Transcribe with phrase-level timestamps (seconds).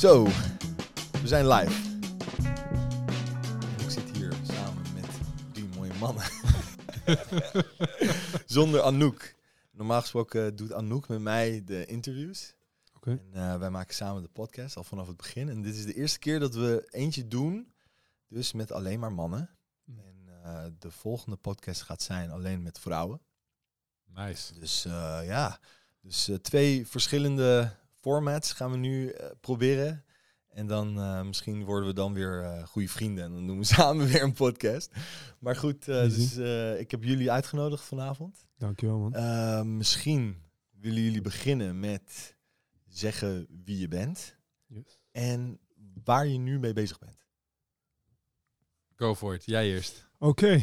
[0.00, 0.24] Zo,
[1.22, 1.98] we zijn live.
[3.78, 5.06] Ik zit hier samen met
[5.52, 6.24] drie mooie mannen.
[8.46, 9.34] Zonder Anouk.
[9.70, 12.54] Normaal gesproken doet Anouk met mij de interviews.
[12.96, 13.10] Oké.
[13.10, 15.48] En eh, wij maken samen de podcast al vanaf het begin.
[15.48, 17.72] En dit is de eerste keer dat we eentje doen,
[18.28, 19.50] dus met alleen maar mannen.
[19.84, 19.98] Mhm.
[19.98, 23.20] En eh, de volgende podcast gaat zijn alleen met vrouwen.
[24.04, 24.58] Nice.
[24.58, 25.58] Dus eh, ja,
[26.00, 30.04] dus twee verschillende formats gaan we nu eh, proberen.
[30.50, 33.64] En dan eh, misschien worden we dan weer eh goede vrienden en dan doen we
[33.74, 34.90] samen weer een podcast.
[35.38, 36.16] Maar goed, eh, Easy.
[36.16, 38.46] dus, eh, ik heb jullie uitgenodigd vanavond.
[38.58, 39.76] Dankjewel, man.
[39.76, 40.36] Misschien
[40.70, 42.36] willen jullie beginnen met
[42.88, 44.98] zeggen wie je bent Yes.
[45.12, 45.58] en
[46.04, 47.26] waar je nu mee bezig bent.
[48.96, 49.44] Go for it.
[49.44, 50.08] Jij eerst.
[50.18, 50.60] Oké.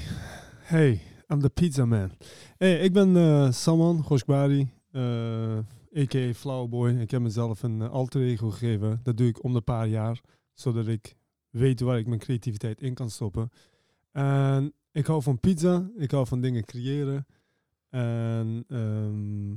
[0.59, 2.11] Hey, I'm the pizza man.
[2.57, 5.57] Hey, ik ben eh Salman Goshbari, eh
[5.97, 6.87] a.k.a.
[6.87, 8.99] Ik heb mezelf een eh, alter ego gegeven.
[9.03, 10.21] Dat doe ik om de paar jaar,
[10.53, 11.15] zodat ik
[11.49, 13.49] weet waar ik mijn creativiteit in kan stoppen.
[14.11, 17.25] En ik hou van pizza, ik hou van dingen creëren.
[17.89, 19.51] En ehm,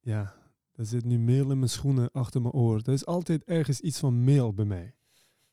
[0.00, 0.34] ja,
[0.72, 2.80] er zit nu meel in mijn schoenen achter mijn oor.
[2.84, 4.94] Er is altijd ergens iets van meel bij mij.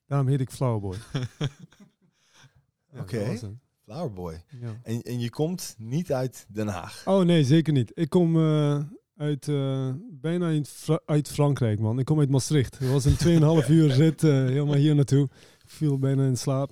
[0.05, 0.95] Daarom heet ik Flowerboy.
[2.91, 3.37] Ja, Oké.
[3.83, 4.43] Flowerboy.
[4.61, 4.79] Ja.
[4.83, 7.03] En, en je komt niet uit Den Haag.
[7.05, 7.91] Oh nee, zeker niet.
[7.93, 8.83] Ik kom eh,
[9.17, 11.99] uit, eh, bijna uit, Fra- uit Frankrijk, man.
[11.99, 12.79] Ik kom uit Maastricht.
[12.79, 13.17] Het was een
[13.63, 15.23] 2,5 uur rit eh, helemaal hier naartoe.
[15.63, 16.71] Ik viel bijna in slaap.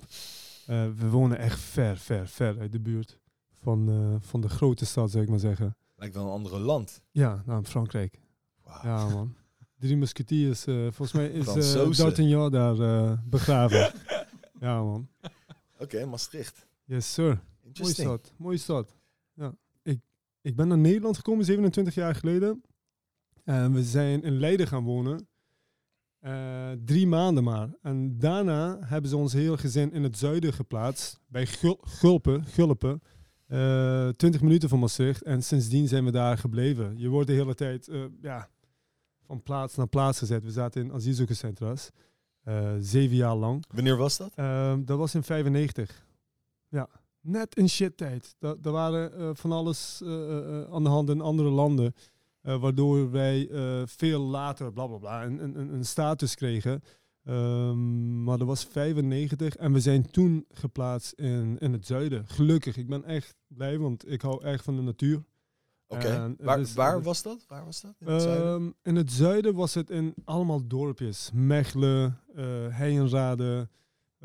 [0.66, 3.18] Eh, we wonen echt ver, ver, ver uit de buurt
[3.62, 5.76] van, van de grote stad, zou ik maar zeggen.
[5.96, 7.02] Lijkt wel een andere land.
[7.10, 8.20] Ja, nou, Frankrijk.
[8.82, 9.34] Ja, man.
[9.78, 10.62] Drie musketiers.
[10.62, 12.04] volgens mij is Fransozen.
[12.04, 13.92] D'Artagnan daar begraven.
[14.60, 15.08] ja, man.
[15.78, 16.66] Oké, Maastricht.
[16.84, 17.40] Yes, sir.
[17.80, 18.96] Mooie stad, mooie stad.
[20.46, 22.62] Ik, ben naar Nederland gekomen 27 jaar geleden.
[23.44, 25.28] En we zijn in Leiden gaan wonen.
[26.18, 27.68] Eh, drie maanden maar.
[27.82, 31.20] En daarna hebben ze ons heel gezin in het zuiden geplaatst.
[31.26, 33.02] Bij Gul- Gulpen, Gulpen.
[33.46, 35.22] Eh 20 minuten van Maastricht.
[35.22, 36.98] En sindsdien zijn we daar gebleven.
[36.98, 38.48] Je wordt de hele tijd eh, ja,
[39.26, 40.44] van plaats naar plaats gezet.
[40.44, 41.90] We zaten in asielzoekerscentra's.
[42.78, 43.64] zeven jaar lang.
[43.74, 44.34] Wanneer was dat?
[44.86, 46.06] Dat was in 95.
[46.68, 46.88] Ja,
[47.26, 48.34] net in shit tijd.
[48.40, 51.94] Er waren eh, van alles eh, eh, aan de hand in andere landen.
[52.42, 53.48] waardoor wij
[53.86, 56.82] veel later, bla bla bla, een, een, een- een status kregen.
[57.24, 62.26] Ehm, maar dat was 95 en we zijn toen geplaatst in, in het zuiden.
[62.26, 65.24] Gelukkig, ik ben echt blij, want ik hou erg van de natuur.
[65.88, 66.34] Oké.
[66.40, 67.44] Waar, is- waar was dat?
[67.48, 67.94] Waar was dat?
[67.98, 68.54] In het zuiden?
[68.54, 71.30] Ehm, in het zuiden was het in allemaal dorpjes.
[71.34, 73.68] Mechelen, eh Heijenrade,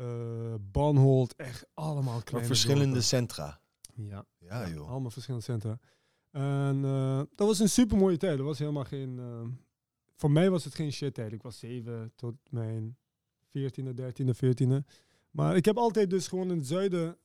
[0.02, 1.34] eh Banholt.
[1.36, 3.04] Echt allemaal Maar kleine verschillende dorpen.
[3.04, 3.60] centra.
[3.94, 4.90] Ja, Ja, joh.
[4.90, 5.78] allemaal verschillende centra.
[6.30, 8.36] En eh, dat was een super mooie tijd.
[8.36, 9.18] Dat was helemaal geen...
[9.18, 9.48] eh,
[10.16, 11.32] voor mij was het geen shit tijd.
[11.32, 12.96] Ik was zeven tot mijn
[13.58, 14.84] 14e, 13e, 14e.
[15.30, 17.16] Maar ik heb altijd dus gewoon in het zuiden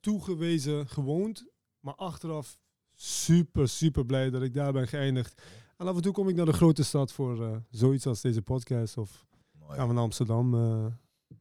[0.00, 1.44] toegewezen gewoond.
[1.80, 2.58] Maar achteraf
[2.94, 5.42] super, super blij dat ik daar ben geëindigd.
[5.76, 8.96] En af en toe kom ik naar de grote stad voor zoiets als deze podcast.
[8.96, 9.76] Of Mooi.
[9.78, 10.54] gaan we naar Amsterdam,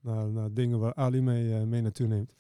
[0.02, 2.34] naar, naar dingen waar Ali mee, eh, mee naartoe neemt.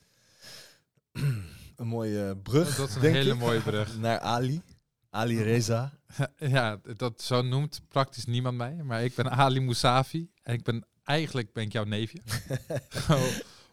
[1.76, 2.76] Een mooie brug.
[2.76, 3.98] Dat is een denk hele ik, mooie brug.
[4.00, 4.62] Naar Ali.
[5.10, 6.00] Ali Reza.
[6.38, 8.84] ja, dat zo noemt praktisch niemand mij.
[8.84, 10.30] Maar ik ben Ali Moussavi.
[10.44, 12.22] En ik ben eigenlijk ben ik jouw neefje.
[13.10, 13.28] Oh,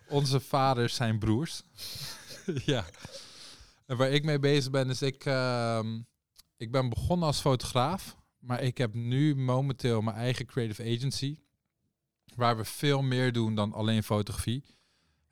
[0.09, 1.63] Onze vaders zijn broers.
[2.65, 2.85] ja.
[3.87, 6.01] En waar ik mee bezig ben, is ik, ehm,
[6.57, 8.17] ik ben begonnen als fotograaf.
[8.39, 11.39] Maar ik heb nu momenteel mijn eigen creative agency.
[12.37, 14.65] Waar we veel meer doen dan alleen fotografie.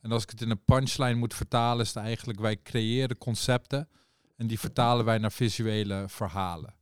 [0.01, 3.89] En als ik het in een punchline moet vertalen, is het eigenlijk wij creëren concepten.
[4.37, 6.75] En die vertalen wij naar visuele verhalen.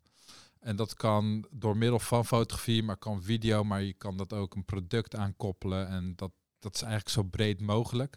[0.61, 4.55] En dat kan door middel van fotografie, maar kan video, maar je kan dat ook
[4.55, 5.89] een product aankoppelen.
[5.89, 8.17] En dat, dat is eigenlijk zo breed mogelijk.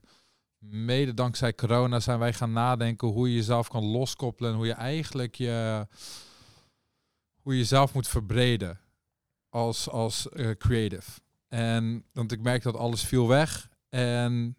[0.58, 4.74] Mede dankzij corona zijn wij gaan nadenken hoe je jezelf kan loskoppelen en hoe je
[4.74, 5.88] eigenlijk je,
[7.42, 8.80] hoe je jezelf moet verbreden
[9.50, 11.12] als, als eh, creative.
[11.54, 13.70] En want ik merk dat alles viel weg.
[13.90, 14.58] En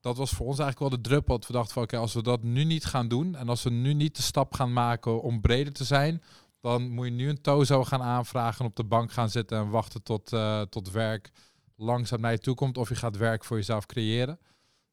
[0.00, 1.38] dat was voor ons eigenlijk wel de druppel.
[1.38, 3.70] Dat we dachten van oké, als we dat nu niet gaan doen en als we
[3.70, 6.22] nu niet de stap gaan maken om breder te zijn,
[6.60, 9.70] dan moet je nu een tozo gaan aanvragen en op de bank gaan zitten en
[9.70, 11.30] wachten tot, eh, tot werk
[11.76, 14.38] langzaam naar je toe komt of je gaat werk voor jezelf creëren.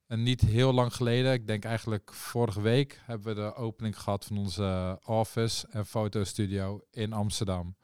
[0.08, 4.26] En niet heel lang geleden, ik denk eigenlijk vorige week, hebben we de opening gehad
[4.26, 7.76] van onze office en fotostudio in Amsterdam.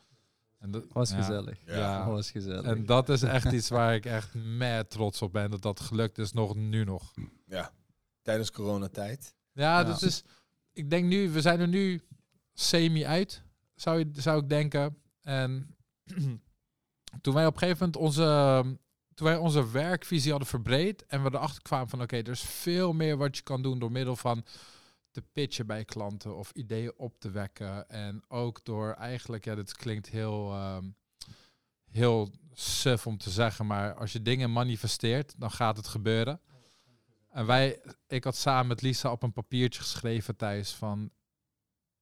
[0.60, 1.58] En dat Was ja, gezellig.
[1.66, 2.10] Ja.
[2.10, 2.64] Was gezellig.
[2.64, 6.18] En dat is echt iets waar ik echt mad trots op ben, dat dat gelukt
[6.18, 7.14] is nog nu nog.
[7.46, 7.72] Ja.
[8.22, 9.36] Tijdens coronatijd.
[9.52, 9.84] Ja, Ja.
[9.84, 10.24] dat is.
[10.74, 12.02] Ik denk nu, we zijn er nu
[12.54, 13.44] semi uit,
[13.76, 14.98] zou, je, zou ik denken.
[15.22, 15.76] En
[17.22, 18.64] toen wij op een gegeven moment onze,
[19.14, 22.94] toen wij onze werkvisie hadden verbreed en we erachter kwamen van oké, er is veel
[22.94, 24.46] meer wat je kan doen door middel van
[25.18, 27.90] te pitchen bij klanten of ideeën op te wekken.
[27.90, 30.90] En ook door eigenlijk, ja, dit klinkt heel, ehm,
[31.92, 36.42] heel suf om te zeggen, maar als je dingen manifesteert, dan gaat het gebeuren.
[37.30, 41.12] En wij, ik had samen met Lisa op een papiertje geschreven thuis van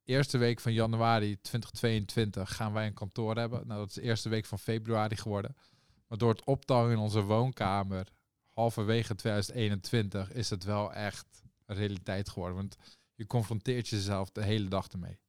[0.03, 3.67] eerste week van januari 2022 gaan wij een kantoor hebben.
[3.67, 5.55] Nou, dat is de eerste week van februari geworden.
[6.07, 8.07] Maar door het optouwen in onze woonkamer
[8.49, 12.57] halverwege 2021 is het wel echt realiteit geworden.
[12.57, 12.77] Want
[13.15, 15.19] je confronteert jezelf de hele dag ermee.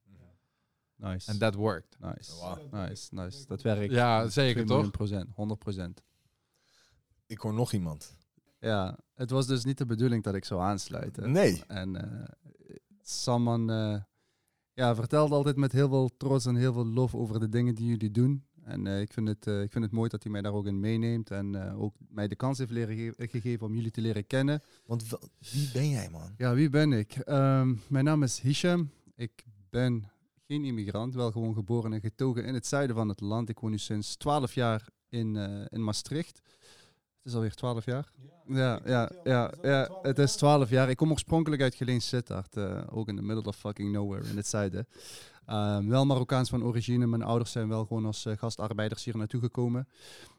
[0.96, 1.30] Nice.
[1.30, 1.96] En dat worked.
[1.98, 2.34] nice.
[2.34, 2.72] Wow.
[2.72, 3.46] Nice, nice.
[3.46, 3.92] Dat werkt.
[3.92, 4.74] Ja, zeker 2 toch?
[4.74, 6.02] miljoen procent, 100 procent.
[7.26, 8.16] Ik hoor nog iemand.
[8.58, 11.32] Ja, het was dus niet de bedoeling dat ik zou aansluiten.
[11.32, 11.64] Nee.
[11.66, 12.28] En eh
[13.08, 14.00] Saman eh,
[14.72, 17.86] ja, vertelt altijd met heel veel trots en heel veel lof over de dingen die
[17.86, 18.46] jullie doen.
[18.66, 20.66] En eh, ik, vind het, eh, ik vind het mooi dat hij mij daar ook
[20.66, 21.30] in meeneemt.
[21.30, 24.62] En eh, ook mij de kans heeft leren ge- gegeven om jullie te leren kennen.
[24.86, 25.18] Want wa-
[25.52, 26.34] wie ben jij, man?
[26.36, 27.12] Ja, wie ben ik?
[27.16, 28.90] Ehm, mijn naam is Hisham.
[29.16, 30.10] Ik ben
[30.46, 33.48] geen immigrant, wel gewoon geboren en getogen in het zuiden van het land.
[33.48, 36.40] Ik woon nu sinds 12 jaar in, eh, in Maastricht.
[37.18, 38.10] Het is alweer 12 jaar.
[38.48, 40.90] Ja, ja, ja, ja, het is 12 jaar.
[40.90, 44.36] Ik kom oorspronkelijk uit Geleen Sittard, eh, ook in the middle of fucking nowhere in
[44.36, 44.86] het zuiden.
[45.46, 47.06] Ehm, wel Marokkaans van origine.
[47.06, 49.88] Mijn ouders zijn wel gewoon als eh, gastarbeiders hier naartoe gekomen.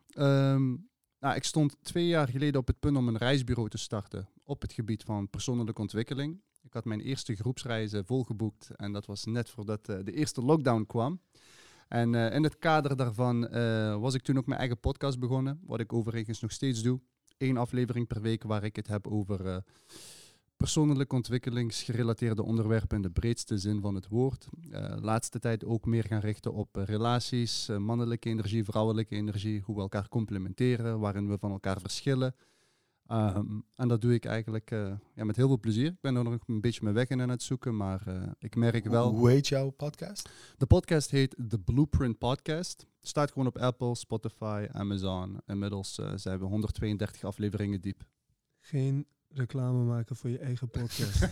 [0.09, 0.75] Ehm,
[1.19, 4.61] nou, ik stond twee jaar geleden op het punt om een reisbureau te starten op
[4.61, 6.41] het gebied van persoonlijke ontwikkeling.
[6.61, 10.83] Ik had mijn eerste groepsreizen volgeboekt en dat was net voordat eh, de eerste lockdown
[10.87, 11.21] kwam.
[11.87, 13.39] En eh, in het kader daarvan
[13.99, 16.99] was ik toen ook mijn eigen podcast begonnen, wat ik overigens nog steeds doe.
[17.37, 19.63] Eén aflevering per week waar ik het heb over
[20.57, 24.47] persoonlijke ontwikkelingsgerelateerde onderwerpen in de breedste zin van het woord.
[24.71, 29.61] Eh laatste tijd ook meer gaan richten op eh, relaties, eh, mannelijke energie, vrouwelijke energie,
[29.61, 32.35] hoe we elkaar complementeren, waarin we van elkaar verschillen.
[33.05, 34.69] Ehm, en dat doe ik eigenlijk
[35.15, 35.87] ja, met heel veel plezier.
[35.87, 38.01] Ik ben er nog een beetje mijn weg in aan het zoeken, maar
[38.39, 39.09] ik merk wel...
[39.09, 40.29] Hoe, heet jouw podcast?
[40.57, 42.87] De podcast heet The Blueprint Podcast.
[43.01, 45.39] Staat gewoon op Apple, Spotify, Amazon.
[45.45, 48.07] Inmiddels zijn we 132 afleveringen diep.
[48.59, 51.27] Geen reclame maken voor je eigen podcast.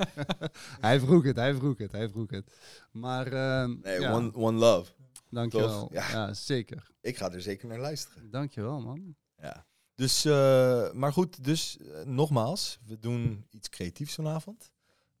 [0.86, 2.52] hij vroeg het, hij vroeg het, hij vroeg het.
[2.90, 4.92] Maar ehm Nee, ja, one, one Love.
[5.30, 5.88] dankjewel.
[5.92, 6.10] Ja.
[6.10, 6.34] Ja.
[6.34, 6.90] zeker.
[7.00, 8.30] Ik ga er zeker naar luisteren.
[8.30, 9.16] Dankjewel, man.
[9.36, 9.66] Ja.
[9.94, 14.70] Dus, eh, maar goed, dus eh, nogmaals, we doen iets creatiefs vanavond.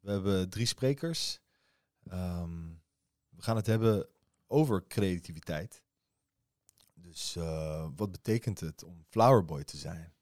[0.00, 1.40] We hebben drie sprekers.
[2.08, 2.66] Ehm,
[3.28, 4.06] we gaan het hebben
[4.46, 5.82] over creativiteit.
[6.94, 10.12] Dus eh, wat betekent het om Flowerboy te zijn?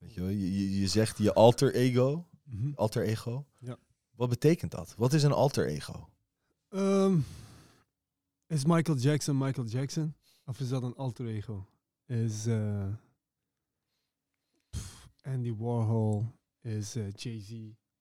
[0.00, 2.28] Weet je, wel, je, je, je zegt je alter ego.
[2.44, 2.72] Mhm.
[2.74, 3.46] Alter ego.
[3.58, 3.76] Ja.
[4.14, 4.94] Wat betekent dat?
[4.96, 6.08] Wat is een alter ego?
[6.68, 7.18] Ehm,
[8.46, 10.14] is Michael Jackson Michael Jackson?
[10.44, 11.66] Of is dat een alter ego?
[12.06, 12.88] Is eh,
[15.22, 16.26] Andy Warhol?
[16.60, 17.52] Is eh, Jay-Z?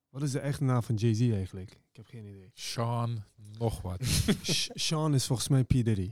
[0.09, 1.71] Wat is de echte naam van Jay-Z eigenlijk?
[1.71, 2.51] Ik heb geen idee.
[2.53, 3.23] Sean,
[3.57, 4.03] nog wat.
[4.85, 5.69] Sean is volgens mij P.
[5.69, 6.11] Diddy.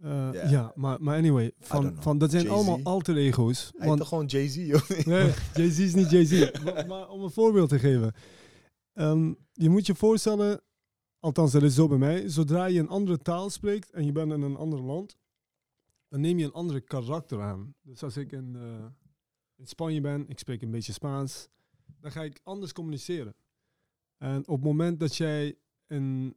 [0.00, 0.48] Eh, Ja.
[0.48, 2.56] Ja, maar, maar anyway, van, van, dat zijn Jay-Z?
[2.56, 3.70] allemaal alter ego's.
[3.76, 4.56] Hij Want toch gewoon Jay-Z?
[4.56, 5.06] niet?
[5.06, 6.50] Nee, Jay-Z is niet Jay-Z.
[6.64, 8.12] maar, maar om een voorbeeld te geven.
[8.92, 10.60] Ehm, je moet je voorstellen,
[11.18, 14.32] althans dat is zo bij mij, zodra je een andere taal spreekt en je bent
[14.32, 15.16] in een ander land,
[16.08, 17.74] dan neem je een andere karakter aan.
[17.82, 18.84] Dus als ik in, eh,
[19.56, 21.48] in Spanje ben, ik spreek een beetje Spaans,
[22.00, 23.34] dan ga ik anders communiceren.
[24.18, 26.36] En op het moment dat jij een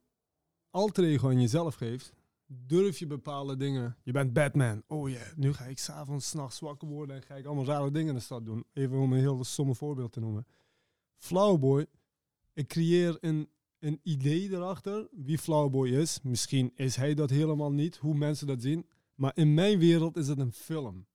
[0.70, 2.14] alter ego aan jezelf geeft,
[2.68, 3.98] durf je bepaalde dingen.
[4.04, 4.84] Je bent Batman.
[4.88, 8.08] Oh ja, nu ga ik s'avonds, s'nachts wakker worden en ga ik allemaal rare dingen
[8.10, 8.66] in de stad doen.
[8.74, 10.46] Even om een heel stomme voorbeeld te noemen.
[11.18, 11.86] Flowboy,
[12.54, 16.20] ik creëer een, een idee erachter wie Flowboy is.
[16.24, 18.86] Misschien is hij dat helemaal niet, hoe mensen dat zien.
[19.16, 21.06] Maar in mijn wereld is het een film.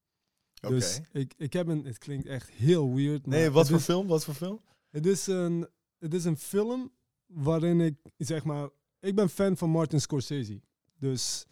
[0.61, 0.73] Oké.
[0.73, 3.25] Dus ik, ik heb een, het klinkt echt heel weird.
[3.25, 4.07] maar Nee, wat voor is- film?
[4.07, 4.61] Wat voor film?
[4.89, 5.67] het is een,
[5.99, 6.91] het is een film
[7.25, 10.61] waarin ik, zeg maar, ik ben fan van Martin Scorsese.
[10.97, 11.45] Dus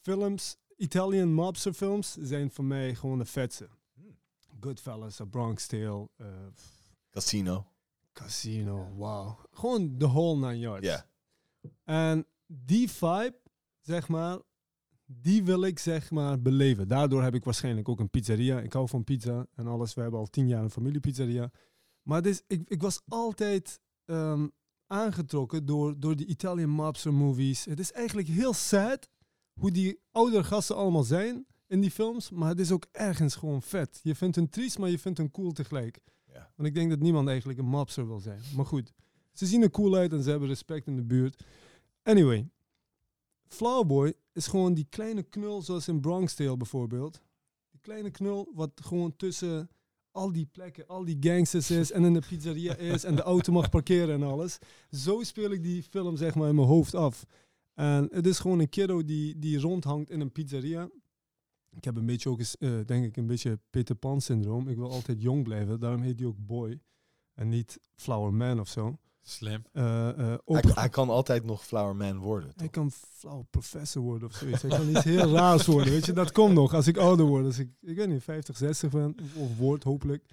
[0.00, 3.68] films, Italian mobster films zijn voor mij gewoon de vetste.
[3.94, 4.16] Hmm.
[4.60, 6.26] Goodfellas, A Bronx Tale, eh,
[7.10, 7.66] Casino.
[8.12, 9.38] Casino, wow.
[9.50, 10.86] Gewoon the whole nine yards.
[10.86, 11.06] Ja.
[11.84, 13.36] En die vibe,
[13.80, 14.38] zeg maar,
[15.06, 16.88] die wil ik zeg maar beleven.
[16.88, 18.60] Daardoor heb ik waarschijnlijk ook een pizzeria.
[18.60, 19.94] Ik hou van pizza en alles.
[19.94, 21.50] We hebben al tien jaar een familiepizzeria.
[22.02, 24.46] Maar is, ik, ik was altijd ehm,
[24.86, 27.64] aangetrokken door, door die Italian mobster movies.
[27.64, 29.08] Het is eigenlijk heel sad
[29.52, 32.30] hoe die oudere gasten allemaal zijn in die films.
[32.30, 34.00] Maar het is ook ergens gewoon vet.
[34.02, 35.98] Je vindt hun triest, maar je vindt hun cool tegelijk.
[36.32, 36.50] Ja.
[36.56, 38.40] Want ik denk dat niemand eigenlijk een mobster wil zijn.
[38.56, 38.92] Maar goed,
[39.32, 41.44] ze zien er cool uit en ze hebben respect in de buurt.
[42.02, 42.48] Anyway,
[43.48, 47.22] Flowerboy is gewoon die kleine knul zoals in Bronx Tale bijvoorbeeld.
[47.70, 49.70] Die kleine knul wat gewoon tussen
[50.16, 53.52] al die plekken, al die gangsters is en in de pizzeria is en de auto
[53.52, 54.58] mag parkeren en alles.
[54.90, 57.26] Zo speel ik die film zeg maar in mijn hoofd af.
[57.74, 60.88] En het is gewoon een kiddo die, die rondhangt in een pizzeria.
[61.70, 64.68] Ik heb een beetje ook eens, eh, denk ik, een beetje Peter Pan syndroom.
[64.68, 66.80] Ik wil altijd jong blijven, daarom heet hij ook Boy.
[67.34, 68.98] En niet Flower Man of zo.
[69.28, 69.64] Slim.
[69.72, 72.48] Eh, eh, Hij, hij kan altijd nog Flower Man worden.
[72.56, 72.70] hij toch?
[72.70, 74.62] kan flauw professor worden of zoiets.
[74.62, 75.92] Hij kan iets heel raars worden.
[75.92, 77.44] Weet je, dat komt nog als ik ouder word.
[77.44, 80.24] Als ik, ik weet niet, 50, 60 ben, of, word, hopelijk.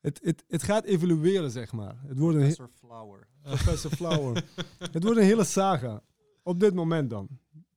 [0.00, 1.96] Het, het, het gaat evolueren, zeg maar.
[2.06, 3.26] Het wordt een Professor Flower.
[3.42, 4.44] Professor Flower.
[4.78, 6.02] het wordt een hele saga.
[6.42, 7.28] Op dit moment dan,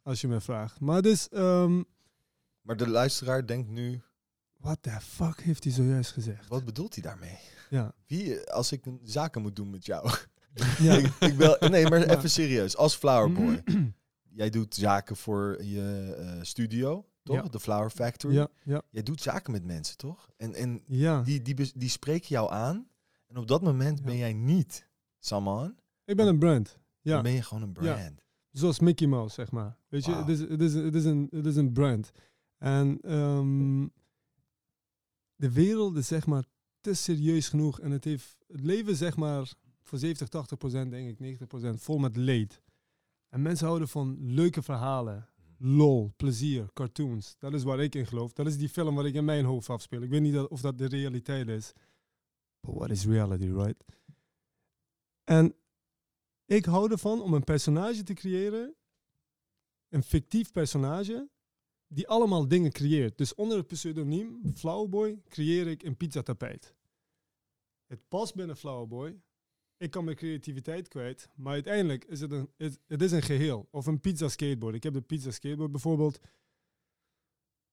[0.03, 0.79] als je me vraagt.
[0.79, 1.81] Maar dus, ehm
[2.61, 4.01] Maar de luisteraar denkt nu,
[4.57, 6.47] what the fuck heeft hij zojuist gezegd?
[6.47, 7.37] wat bedoelt hij daarmee?
[7.69, 7.93] Ja.
[8.07, 10.09] Wie, eh, als ik een zaken moet doen met jou?
[10.79, 10.93] Ja.
[10.97, 12.77] ik, ik bel, nee, maar even serieus.
[12.77, 13.63] Als Flower Boy,
[14.29, 17.35] jij doet zaken voor je eh, studio, toch?
[17.35, 17.41] Ja.
[17.41, 18.33] De Flower Factory.
[18.33, 20.29] ja, ja, Jij doet zaken met mensen, toch?
[20.38, 21.21] En, en ja.
[21.21, 22.88] die, die, die spreken jou aan.
[23.27, 24.05] En op dat moment Ja.
[24.05, 24.88] ben jij niet
[25.19, 25.75] Saman.
[26.05, 26.77] Ik ben een brand.
[27.01, 27.13] Ja.
[27.13, 28.24] Dan ben je gewoon een brand.
[28.51, 29.77] Zoals Mickey Mouse, zeg maar.
[29.88, 30.21] Weet je, Wauw.
[30.25, 32.12] het is, het, is, het, is een, het is een brand.
[32.57, 33.88] En ehm,
[35.35, 36.43] de wereld is zeg maar
[36.79, 37.79] te serieus genoeg.
[37.79, 39.53] En het heeft het leven zeg maar
[39.85, 42.61] voor 70, 80 procent, denk ik, 90 procent, vol met leed.
[43.29, 45.29] En mensen houden van leuke verhalen.
[45.57, 47.35] Lol, plezier, cartoons.
[47.39, 48.33] Dat is waar ik in geloof.
[48.33, 50.01] Dat is die film waar ik in mijn hoofd afspeel.
[50.01, 51.73] Ik weet niet dat, of dat de realiteit is.
[52.59, 53.83] But what is reality, right?
[55.23, 55.55] En
[56.45, 58.75] ik hou ervan om een personage te creëren,
[59.89, 61.29] een fictief personage,
[61.87, 63.17] die allemaal dingen creëert.
[63.17, 66.75] Dus onder het pseudoniem Flowerboy creëer ik een pizzatapijt.
[67.85, 69.19] Het past binnen Flowerboy.
[69.77, 73.67] Ik kan mijn creativiteit kwijt, maar uiteindelijk is het een, het, het is een geheel.
[73.72, 74.75] Of een pizza skateboard.
[74.75, 76.20] Ik heb de pizza skateboard bijvoorbeeld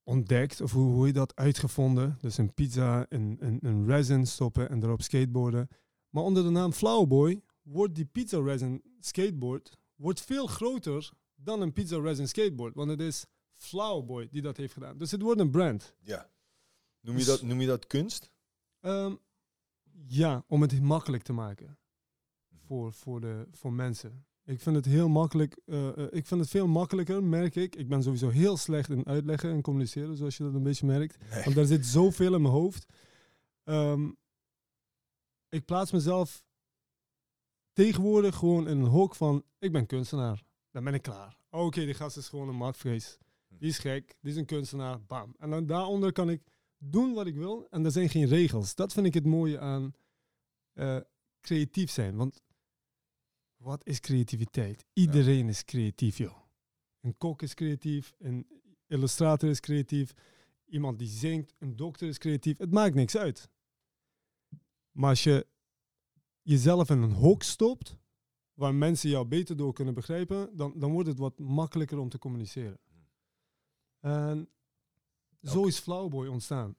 [0.03, 2.19] ontdekt, of hoe, hoe je dat uitgevonden.
[2.21, 5.69] Dus een pizza in een, een resin stoppen en erop skateboarden.
[6.09, 11.73] Maar onder de naam Flowerboy wordt die pizza resin skateboard wordt veel groter dan een
[11.73, 12.75] pizza resin skateboard.
[12.75, 14.99] Want het is Flowerboy die dat heeft gedaan.
[14.99, 15.95] Dus het wordt een brand.
[16.01, 16.31] Ja.
[17.01, 18.33] Noem je Dus- dat, noem je dat kunst?
[18.81, 19.15] Ehm,
[20.07, 21.77] ja, om het makkelijk te maken
[22.73, 24.25] voor, voor, de, voor mensen.
[24.45, 25.61] Ik vind het heel makkelijk.
[25.67, 27.77] eh, eh, ik vind het veel makkelijker, merk ik.
[27.77, 31.19] Ik ben sowieso heel slecht in uitleggen en communiceren, zoals je dat een beetje merkt.
[31.31, 31.43] Nee.
[31.45, 32.87] Want daar zit zoveel in mijn hoofd.
[33.65, 34.11] Ehm,
[35.49, 36.45] ik plaats mezelf
[37.73, 40.43] tegenwoordig gewoon in een hok van, ik ben kunstenaar.
[40.71, 41.37] Dan ben ik klaar.
[41.51, 43.19] Oké, die gast is gewoon een matvrees.
[43.49, 45.35] Die is gek, die is een kunstenaar, bam.
[45.39, 46.43] En dan daaronder kan ik
[46.79, 48.75] doen wat ik wil en er zijn geen regels.
[48.75, 49.95] Dat vind ik het mooie aan
[50.73, 50.97] eh,
[51.41, 52.17] creatief zijn.
[52.17, 52.41] Want
[53.63, 54.87] wat is creativiteit?
[54.93, 56.37] Iedereen is creatief, joh.
[57.01, 58.47] Een kok is creatief, een
[58.87, 60.15] illustrator is creatief,
[60.67, 62.59] iemand die zingt, een dokter is creatief.
[62.59, 63.51] Het maakt niks uit.
[64.91, 65.47] Maar als je
[66.43, 67.99] jezelf in een hok stopt,
[68.55, 72.19] waar mensen jou beter door kunnen begrijpen, dan, dan wordt het wat makkelijker om te
[72.19, 72.79] communiceren.
[74.01, 74.49] En
[75.43, 76.77] zo is Flowerboy ontstaan.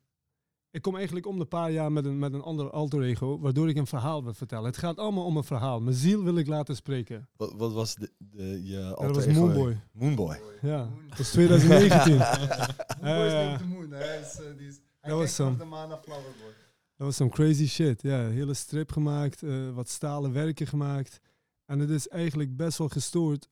[0.73, 3.69] Ik kom eigenlijk om de paar jaar met een, met een ander alter ego, waardoor
[3.69, 4.65] ik een verhaal wil vertellen.
[4.65, 5.81] Het gaat allemaal om een verhaal.
[5.81, 7.29] Mijn ziel wil ik laten spreken.
[7.35, 9.35] Wat, wat was de, de, je Ja, alter dat was?
[9.35, 9.81] Moonboy.
[9.91, 10.39] Moonboy.
[10.61, 12.17] Ja, dat was 2019.
[13.01, 13.91] Moonboy is niet de moon.
[13.91, 16.53] Hij is, eh, die is, hij Dat was vanaf de maan naar Flowerboy.
[16.95, 18.01] Dat was some crazy shit.
[18.01, 21.19] Ja, een hele strip gemaakt, eh, wat stalen werken gemaakt.
[21.65, 23.49] En het is eigenlijk best wel gestoord,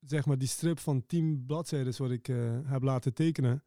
[0.00, 3.64] zeg maar, die strip van 10 bladzijden wat ik eh, heb laten tekenen.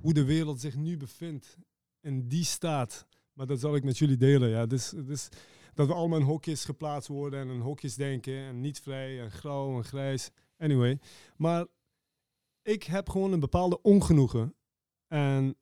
[0.00, 1.56] Hoe de wereld zich nu bevindt
[2.02, 3.06] in die staat.
[3.32, 4.48] Maar dat zal ik met jullie delen.
[4.48, 5.28] Ja, dus, dus
[5.74, 8.34] dat we allemaal in hokjes geplaatst worden en in hokjes denken.
[8.34, 10.30] En niet vrij en grauw en grijs.
[10.58, 10.98] Anyway.
[11.36, 11.66] Maar
[12.62, 14.54] ik heb gewoon een bepaalde ongenoegen.
[15.06, 15.56] En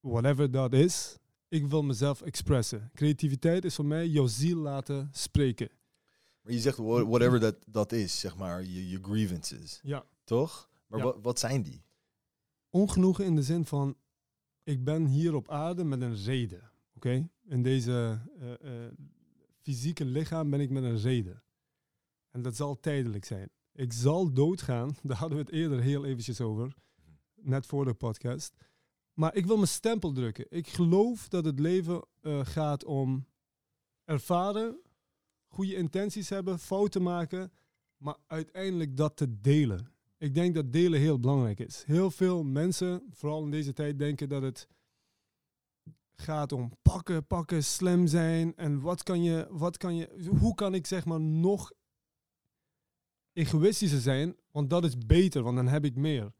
[0.00, 1.16] whatever dat is,
[1.48, 2.90] ik wil mezelf expressen.
[2.94, 5.68] Creativiteit is voor mij jouw ziel laten spreken.
[6.42, 9.80] Maar je zegt wha- whatever dat, dat is, zeg maar, je, je grievances.
[9.82, 10.04] Ja.
[10.24, 10.68] Toch?
[10.86, 11.04] Maar Ja.
[11.04, 11.82] wat, wat zijn die?
[12.70, 13.96] Ongenoegen in de zin van,
[14.62, 16.70] ik ben hier op aarde met een reden.
[16.94, 17.28] Oké?
[17.44, 18.92] In deze eh, eh,
[19.60, 21.42] fysieke lichaam ben ik met een reden.
[22.30, 23.50] En dat zal tijdelijk zijn.
[23.72, 26.74] Ik zal doodgaan, daar hadden we het eerder heel eventjes over,
[27.34, 28.54] net voor de podcast.
[29.14, 30.46] Maar ik wil mijn stempel drukken.
[30.48, 33.26] Ik geloof dat het leven eh, gaat om
[34.04, 34.80] ervaren,
[35.46, 37.52] goede intenties hebben, fouten maken,
[37.96, 39.92] maar uiteindelijk dat te delen.
[40.20, 41.82] Ik denk dat delen heel belangrijk is.
[41.86, 44.68] Heel veel mensen, vooral in deze tijd, denken dat het
[46.14, 48.56] gaat om pakken, pakken, slim zijn.
[48.56, 51.72] En wat kan je, wat kan je, hoe kan ik zeg maar nog
[53.32, 56.32] egoïstischer zijn, want dat is beter, want dan heb ik meer.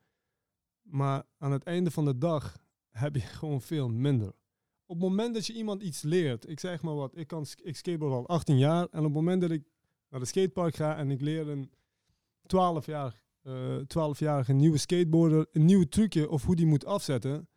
[0.83, 2.59] Maar aan het einde van de dag
[2.91, 4.29] heb je gewoon veel minder.
[4.87, 7.77] Op het moment dat je iemand iets leert, ik zeg maar wat, ik, kan, ik
[7.77, 9.71] skateboard al 18 jaar en op het moment dat ik
[10.09, 11.71] naar de skatepark ga en ik leer een
[12.47, 13.20] 12 jaar,
[13.85, 17.49] 12-jarige nieuwe skateboarder een nieuw trucje of hoe die moet afzetten.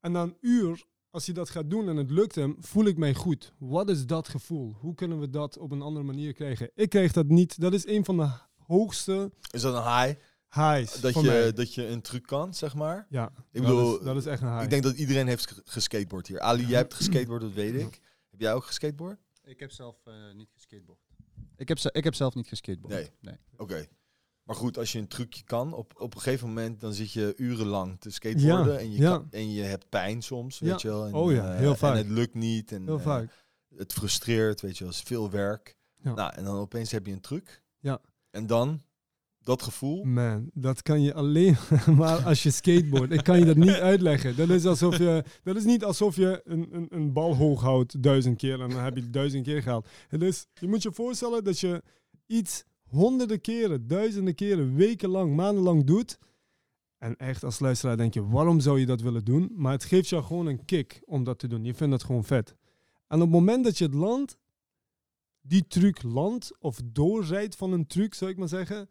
[0.00, 2.96] En na een uur, als hij dat gaat doen en het lukt hem, voel ik
[2.96, 3.52] mij goed.
[3.58, 4.72] Wat is dat gevoel?
[4.80, 6.70] Hoe kunnen we dat op een andere manier krijgen?
[6.74, 7.60] Ik kreeg dat niet.
[7.60, 10.20] Dat is een van de hoogste Is dat een high?
[10.50, 11.52] highs Dat voor je, mij.
[11.52, 13.06] dat je een truc kan, zeg maar?
[13.08, 14.62] Ja, Ik dat, bedoel, is, dat is echt een high.
[14.64, 16.40] ik denk dat iedereen heeft ges- geskateboard hier.
[16.40, 18.00] Ali, jij hebt geskateboard, dat weet ik.
[18.30, 19.18] Heb jij ook geskateboard?
[19.44, 20.98] Ik heb zelf eh, niet geskateboard.
[21.56, 22.94] Ik heb, ik heb zelf niet geskateboard.
[22.94, 23.10] Nee.
[23.20, 23.36] nee.
[23.56, 23.86] Oké.
[24.46, 27.34] Maar goed, als je een trucje kan, op, op een gegeven moment dan zit je
[27.36, 29.10] urenlang te skateboarden Ja, en, je ja.
[29.16, 31.06] kan- en je hebt pijn soms, weet je wel.
[31.06, 31.92] En, Oh ja, eh, heel vaak.
[31.92, 33.20] En het lukt niet en Heel eh,
[33.76, 34.92] het frustreert, weet je wel.
[34.92, 35.76] Het is veel werk.
[36.02, 37.62] Nou, en dan opeens heb je een truc.
[37.78, 38.00] Ja.
[38.30, 38.80] En dan,
[39.40, 40.04] dat gevoel.
[40.04, 41.56] Man, dat kan je alleen
[41.96, 43.10] maar als je skateboard.
[43.10, 44.36] Ik kan je dat niet uitleggen.
[44.36, 48.02] Dat is, alsof je, dat is niet alsof je een, een, een bal hoog houdt
[48.02, 49.88] duizend keer en dan heb je het duizend keer gehaald.
[50.08, 51.82] Het is, je moet je voorstellen dat je
[52.26, 56.18] iets honderden keren, duizenden keren, wekenlang, maandenlang doet.
[56.98, 59.52] En echt als luisteraar denk je, waarom zou je dat willen doen?
[59.54, 61.64] Maar het geeft jou gewoon een kick om dat te doen.
[61.64, 62.54] Je vindt dat gewoon vet.
[63.08, 64.36] En op het moment dat je het land,
[65.40, 68.88] die truc landt of doorrijdt van een truc, zou ik maar zeggen.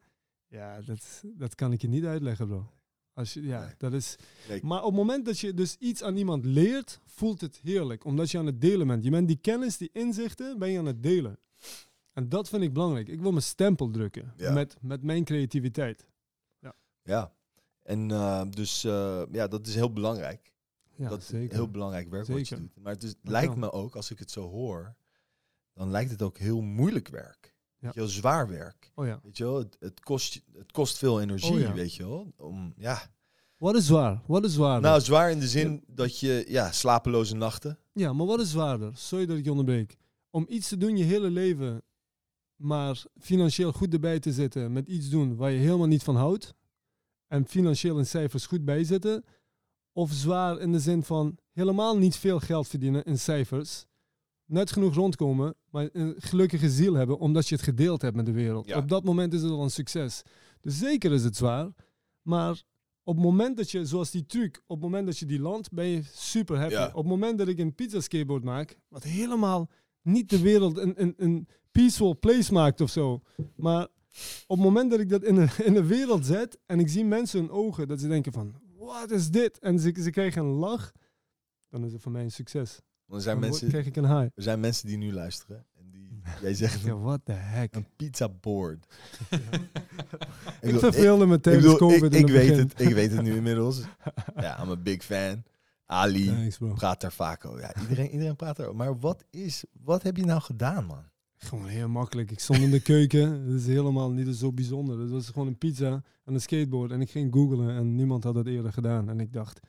[0.48, 2.70] Ja, dat, dat kan ik je niet uitleggen, bro.
[3.14, 3.74] Als je, ja, Nee.
[3.78, 4.16] dat is...
[4.50, 4.60] Nee.
[4.64, 8.06] Maar op het moment dat je dus iets aan iemand leert, voelt het heerlijk.
[8.06, 9.04] Omdat je aan het delen bent.
[9.04, 11.40] Je bent die kennis, die inzichten, ben je aan het delen.
[12.16, 13.08] En dat vind ik belangrijk.
[13.08, 14.54] Ik wil mijn stempel drukken Ja.
[14.54, 16.08] met, met mijn creativiteit.
[17.04, 17.34] Ja.
[17.84, 20.54] En eh, dus eh, ja, dat is heel belangrijk.
[20.96, 21.56] Ja, dat is zeker.
[21.56, 22.64] heel belangrijk werk wat je Zeker.
[22.64, 22.84] doet.
[22.84, 24.96] Maar het is, lijkt me ook, als ik het zo hoor,
[25.74, 27.54] dan lijkt het ook heel moeilijk werk.
[27.78, 27.86] Ja.
[27.86, 28.92] Weet je wel, zwaar werk.
[28.96, 29.20] Oh ja.
[29.24, 31.74] Weet je wel, het, het, kost, het kost veel energie, Oh ja.
[31.74, 32.34] weet je wel.
[32.38, 33.02] Om, ja.
[33.58, 34.22] Wat is zwaar?
[34.28, 34.90] Wat is zwaarder?
[34.90, 37.80] Nou, zwaar in de zin dat je, ja, slapeloze nachten.
[37.94, 38.98] Ja, maar wat is zwaarder?
[38.98, 39.98] Sorry dat ik je onderbreek.
[40.30, 41.84] Om iets te doen je hele leven,
[42.56, 46.54] maar financieel goed erbij te zitten met iets doen waar je helemaal niet van houdt.
[47.28, 49.26] En financieel in cijfers goed bij zitten.
[49.92, 53.86] Of zwaar in de zin van helemaal niet veel geld verdienen in cijfers.
[54.46, 58.32] Net genoeg rondkomen, maar een gelukkige ziel hebben omdat je het gedeeld hebt met de
[58.32, 58.68] wereld.
[58.68, 58.78] Ja.
[58.78, 60.22] Op dat moment is het al een succes.
[60.62, 61.72] Dus zeker is het zwaar.
[62.22, 62.64] Maar
[63.04, 65.72] op het moment dat je, zoals die truc, op het moment dat je die landt,
[65.72, 66.74] ben je super happy.
[66.74, 66.88] Ja.
[66.88, 69.70] Op het moment dat ik een pizza skateboard maak, wat helemaal
[70.06, 73.22] niet de wereld een, een, een peaceful place maakt of zo.
[73.56, 73.88] Maar
[74.48, 77.06] op het moment dat ik dat in de, in de wereld zet en ik zie
[77.06, 79.60] mensen hun ogen, dat ze denken van, wat is dit?
[79.60, 80.92] En ze, ze krijgen een lach,
[81.70, 82.80] dan is het voor mij een succes.
[83.10, 84.32] Er zijn, Dan mensen, krijg ik een high.
[84.36, 85.66] er zijn mensen die nu luisteren.
[85.80, 87.76] En die, jij zegt Ja, what the heck.
[87.76, 88.86] een pizza board.
[90.62, 92.58] Ik verveelde me ik, tijdens bedoel, COVID ik, weet begin.
[92.68, 92.80] het.
[92.82, 93.82] Ik weet het nu inmiddels.
[94.36, 95.44] Ja, I'm a big fan.
[95.86, 97.60] Ali praat daar vaak over.
[97.60, 98.76] Ja, iedereen, iedereen praat erover.
[98.76, 101.04] Maar wat is, wat heb je nou gedaan, man?
[101.38, 102.32] Gewoon heel makkelijk.
[102.32, 103.30] Ik stond in de keuken.
[103.46, 104.98] Dat is helemaal niet zo bijzonder.
[104.98, 106.92] Dat was gewoon een pizza en een skateboard.
[106.92, 109.10] En ik ging googlen en niemand had dat eerder gedaan.
[109.10, 109.60] En ik dacht,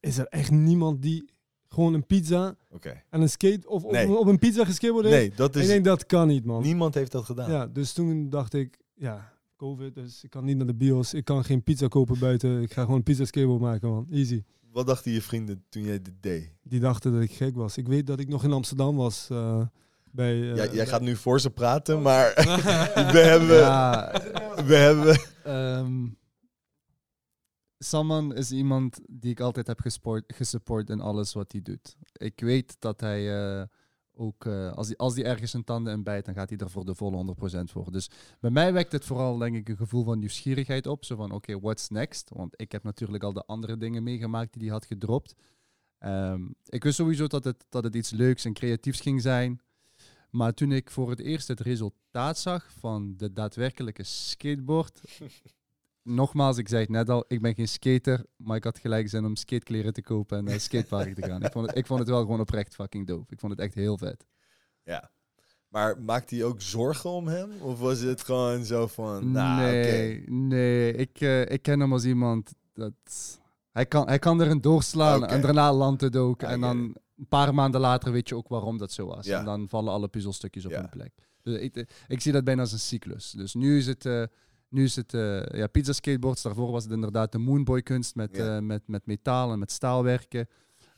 [0.00, 1.30] is er echt niemand die
[1.68, 2.56] gewoon een pizza
[3.10, 3.68] en een skate...
[3.68, 4.18] Of op, Nee.
[4.18, 5.16] op een pizza geskateboard heeft?
[5.16, 5.68] Nee, dat ik is...
[5.68, 6.62] denk, dat kan niet, man.
[6.62, 7.50] Niemand heeft dat gedaan.
[7.50, 11.14] Ja, dus toen dacht ik, ja, COVID, dus ik kan niet naar de bios.
[11.14, 12.62] Ik kan geen pizza kopen buiten.
[12.62, 14.06] Ik ga gewoon een pizza skateboard maken, man.
[14.10, 14.42] Easy.
[14.72, 16.52] Wat dachten je vrienden toen jij dit deed?
[16.62, 17.76] Die dachten dat ik gek was.
[17.76, 19.62] Ik weet dat ik nog in Amsterdam was eh,
[20.04, 20.50] bij...
[20.50, 22.32] eh, Ja, jij gaat nu voor ze praten, maar
[23.12, 23.56] we hebben...
[23.56, 24.12] Ja,
[24.66, 25.20] We hebben...
[25.44, 26.08] Ehm
[27.82, 31.96] Saman is iemand die ik altijd heb gesport, gesupport in alles wat hij doet.
[32.12, 33.66] Ik weet dat hij eh,
[34.20, 36.70] ook, eh, als, hij, als hij ergens zijn tanden in bijt, dan gaat hij er
[36.70, 37.92] voor de volle 100% voor.
[37.92, 41.04] Dus bij mij wekt het vooral, denk ik, een gevoel van nieuwsgierigheid op.
[41.04, 42.30] Zo van, oké, what's next?
[42.34, 45.34] Want ik heb natuurlijk al de andere dingen meegemaakt die hij had gedropt.
[45.98, 49.60] Ehm, ik wist sowieso dat het, dat het iets leuks en creatiefs ging zijn.
[50.30, 55.00] Maar toen ik voor het eerst het resultaat zag van de daadwerkelijke skateboard,
[56.02, 59.24] nogmaals, ik zei het net al, ik ben geen skater, maar ik had gelijk zin
[59.24, 61.42] om skatekleren te kopen en naar skatepark te gaan.
[61.42, 63.32] Ik vond, het, ik vond het wel gewoon oprecht fucking dope.
[63.32, 64.26] Ik vond het echt heel vet.
[64.82, 65.10] Ja.
[65.68, 67.50] Maar maakte hij ook zorgen om hem?
[67.60, 69.32] Of was het gewoon zo van...
[69.32, 73.38] Nee, nee, ik, eh, ik ken hem als iemand dat...
[73.70, 76.42] Hij kan, hij kan erin doorslaan en daarna landt het ook.
[76.42, 76.76] En dan
[77.16, 79.26] een paar maanden later weet je ook waarom dat zo was.
[79.26, 79.38] Ja.
[79.38, 80.78] En dan vallen alle puzzelstukjes op Ja.
[80.80, 81.12] hun plek.
[81.42, 83.30] Dus ik, ik zie dat bijna als een cyclus.
[83.30, 84.22] Dus nu is het, eh,
[84.70, 86.42] nu is het eh, ja, pizza skateboards.
[86.42, 88.56] Daarvoor was het inderdaad de Moonboy kunst met, Ja.
[88.56, 90.48] eh, met, met metaal en met staalwerken.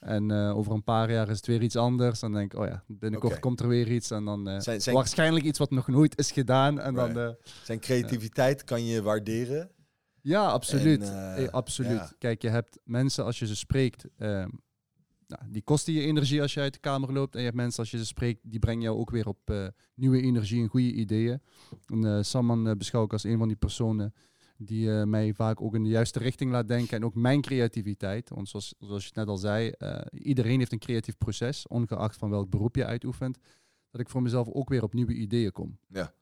[0.00, 2.20] En eh, over een paar jaar is het weer iets anders.
[2.20, 4.10] Dan denk ik, oh ja, binnenkort komt er weer iets.
[4.10, 6.80] En dan Zijn, zijn, waarschijnlijk iets wat nog nooit is gedaan.
[6.80, 7.36] En dan, Right.
[7.64, 9.70] zijn creativiteit kan je waarderen.
[10.22, 11.10] ja, absoluut.
[11.10, 11.90] En, absoluut.
[11.98, 12.10] ja.
[12.18, 14.04] Kijk, je hebt mensen als je ze spreekt,
[15.38, 17.34] nou, die kosten je energie als je uit de kamer loopt.
[17.34, 19.66] En je hebt mensen als je ze spreekt, die brengen jou ook weer op eh,
[19.94, 21.40] nieuwe energie en goede ideeën.
[21.86, 24.14] En eh Saman eh, beschouw ik als een van die personen
[24.56, 26.96] die mij vaak ook in de juiste richting laat denken.
[26.96, 28.28] En ook mijn creativiteit.
[28.28, 29.72] Want zoals, zoals je net al zei,
[30.10, 33.38] iedereen heeft een creatief proces, ongeacht van welk beroep je uitoefent.
[33.90, 35.78] Dat ik voor mezelf ook weer op nieuwe ideeën kom.
[35.88, 36.14] Ja.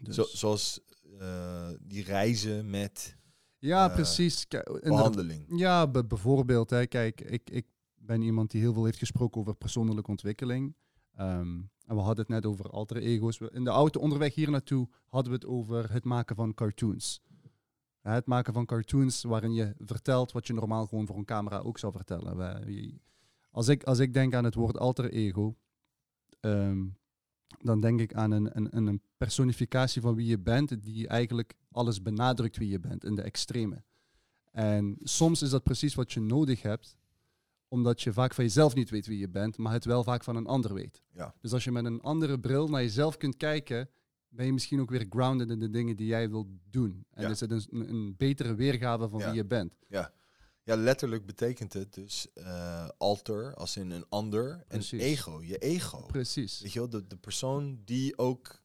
[0.00, 0.80] Dus, Zo, zoals
[1.80, 3.18] die reizen met
[3.58, 4.48] ja, precies.
[4.48, 5.44] Kijk, behandeling.
[5.48, 6.70] Ja, bijvoorbeeld.
[6.70, 7.66] Hè, kijk, ik, ik
[8.08, 10.74] ben iemand die heel veel heeft gesproken over persoonlijke ontwikkeling.
[11.14, 13.38] Ehm, en we hadden het net over alter ego's.
[13.38, 17.22] In de auto onderweg hier naartoe hadden we het over het maken van cartoons.
[18.00, 21.78] Het maken van cartoons waarin je vertelt wat je normaal gewoon voor een camera ook
[21.78, 22.64] zou vertellen.
[23.50, 25.56] Als ik, als ik denk aan het woord alter ego,
[26.40, 26.86] ehm,
[27.58, 32.02] dan denk ik aan een, een, een personificatie van wie je bent, die eigenlijk alles
[32.02, 33.82] benadrukt wie je bent in de extreme.
[34.52, 36.97] En soms is dat precies wat je nodig hebt,
[37.68, 40.36] omdat je vaak van jezelf niet weet wie je bent, maar het wel vaak van
[40.36, 41.02] een ander weet.
[41.12, 41.34] Ja.
[41.40, 43.88] Dus als je met een andere bril naar jezelf kunt kijken,
[44.28, 47.04] ben je misschien ook weer grounded in de dingen die jij wilt doen.
[47.10, 47.28] En Ja.
[47.30, 49.26] is het een, een, betere weergave van Ja.
[49.26, 49.72] wie je bent.
[50.64, 56.06] Ja, letterlijk betekent het dus eh, alter, als in een ander, en ego, je ego.
[56.06, 56.60] Precies.
[56.60, 58.60] Weet je wel, de, de persoon die ook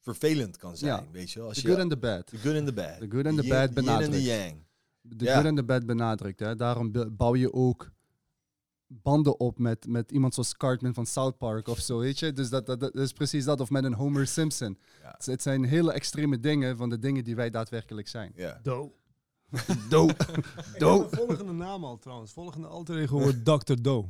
[0.00, 1.10] vervelend kan zijn, Ja.
[1.12, 1.48] weet je wel.
[1.48, 2.26] Als The je, good and the bad.
[2.26, 2.98] the good and the bad.
[3.00, 4.12] The good and the yin- bad yin and benadrukt.
[4.12, 4.54] the yang.
[5.00, 5.34] De Ja.
[5.34, 6.40] good and the bad benadrukt.
[6.40, 6.56] Hè.
[6.56, 7.90] Daarom bouw je ook
[9.02, 12.32] banden op met, met iemand zoals Cartman van South Park of zo, weet je.
[12.32, 13.60] Dus dat, dat, dat is precies dat.
[13.60, 14.78] Of met een Homer Simpson.
[15.02, 15.14] Ja.
[15.16, 18.32] Het, het zijn hele extreme dingen van de dingen die wij daadwerkelijk zijn.
[18.36, 18.60] Ja.
[18.62, 18.92] Do.
[19.88, 20.08] Do.
[20.78, 21.08] Do.
[21.10, 22.32] Volgende naam al trouwens.
[22.32, 23.74] Volgende alter ego wordt Dr.
[23.88, 24.08] Do.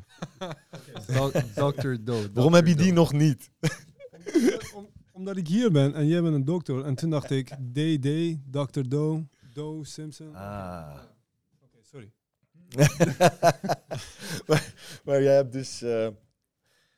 [1.54, 1.94] Dr.
[2.00, 2.22] Do.
[2.32, 3.50] Waarom heb je die nog niet?
[4.74, 6.84] Om- omdat ik hier ben en jij bent een dokter.
[6.84, 8.80] En toen dacht ik, DD, Dr.
[8.88, 10.34] Do, Do Simpson.
[10.34, 10.94] Ah.
[14.46, 15.82] Maar, maar jij hebt dus...
[15.82, 16.08] eh,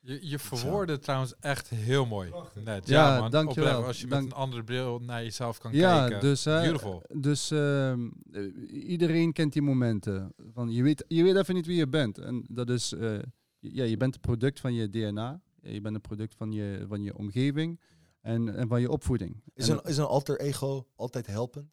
[0.00, 2.32] Je, je verwoordde trouwens echt heel mooi.
[2.64, 3.84] Net, Ja, man, dankjewel.
[3.84, 6.20] Als je met Dank- een andere bril naar jezelf kan Ja, kijken.
[6.28, 7.02] dus, hè, Beautiful.
[7.12, 8.42] dus ehm, eh,
[8.88, 10.32] iedereen kent die momenten.
[10.52, 12.18] Van je, weet, je weet even niet wie je bent.
[12.18, 13.18] En dat is, eh,
[13.58, 15.40] ja, je bent een product van je DNA.
[15.62, 17.80] Je bent een product van je, van je omgeving
[18.20, 19.42] en, en van je opvoeding.
[19.54, 21.72] is, En een, is een alter ego altijd helpend?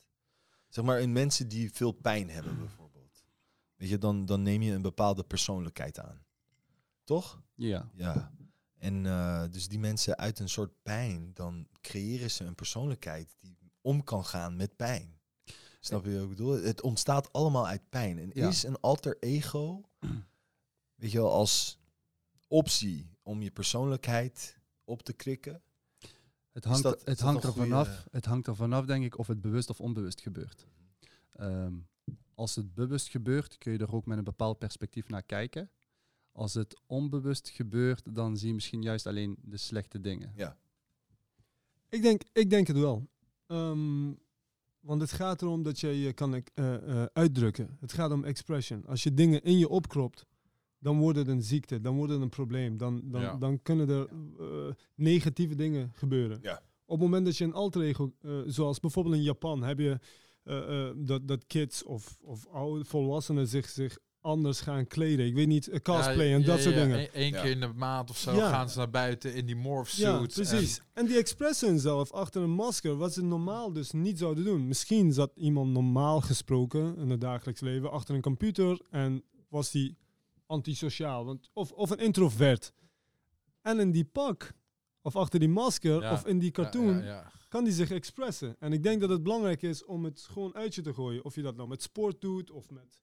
[0.69, 2.80] Zeg maar in mensen die veel pijn hebben bijvoorbeeld.
[3.81, 6.23] Weet je, dan, dan neem je een bepaalde persoonlijkheid aan.
[7.03, 7.41] Toch?
[7.55, 8.31] ja, Ja.
[8.77, 13.57] En eh, dus die mensen uit een soort pijn, dan creëren ze een persoonlijkheid die
[13.81, 15.19] om kan gaan met pijn.
[15.79, 16.51] Snap je wat ik bedoel?
[16.63, 18.19] Het ontstaat allemaal uit pijn.
[18.19, 18.47] En Ja.
[18.47, 19.81] is een alter ego,
[20.95, 21.79] weet je wel, als
[22.47, 25.61] optie om je persoonlijkheid op te krikken?
[26.51, 29.41] het hangt, dat- het, hangt er vanaf, het hangt er vanaf, denk ik, of het
[29.41, 30.67] bewust of onbewust gebeurt.
[31.31, 31.73] Ehm,
[32.41, 35.69] als het bewust gebeurt, kun je er ook met een bepaald perspectief naar kijken.
[36.31, 40.31] Als het onbewust gebeurt, dan zie je misschien juist alleen de slechte dingen.
[41.89, 43.07] Ik denk, ik denk het wel.
[43.47, 44.11] Ehm,
[44.79, 47.77] want het gaat erom dat je je kan eh, eh, uitdrukken.
[47.79, 48.85] Het gaat om expression.
[48.85, 50.25] Als je dingen in je opkropt,
[50.79, 52.77] dan wordt het een ziekte, dan wordt het een probleem.
[52.77, 53.37] Dan, dan, Ja.
[53.37, 54.07] dan kunnen er
[54.39, 56.39] eh, negatieve dingen gebeuren.
[56.41, 56.61] Ja.
[56.85, 58.13] Op het moment dat je een alter ego,
[58.45, 59.99] zoals bijvoorbeeld in Japan, heb je
[60.95, 65.25] dat, dat kids of, of oude volwassenen zich, zich anders gaan kleden.
[65.25, 66.81] Ik weet niet, eh, cosplay Ja, en ja, dat ja, soort ja.
[66.81, 67.09] dingen.
[67.13, 68.49] Eén keer in de maand of zo Ja.
[68.49, 70.35] gaan ze naar buiten in die morph Ja, suits.
[70.35, 70.81] precies.
[70.93, 74.67] En, die expressen zelf achter een masker, wat ze normaal dus niet zouden doen.
[74.67, 79.97] Misschien zat iemand normaal gesproken in het dagelijks leven achter een computer en was die
[80.45, 81.25] antisociaal.
[81.25, 82.73] Want, of, of een introvert.
[83.61, 84.51] En in die pak,
[85.01, 86.11] of achter die masker, Ja.
[86.13, 87.31] of in die Ja, cartoon, ja, ja.
[87.51, 88.55] Kan die zich expressen.
[88.59, 91.25] En ik denk dat het belangrijk is om het gewoon uit je te gooien.
[91.25, 93.01] Of je dat nou met sport doet of met,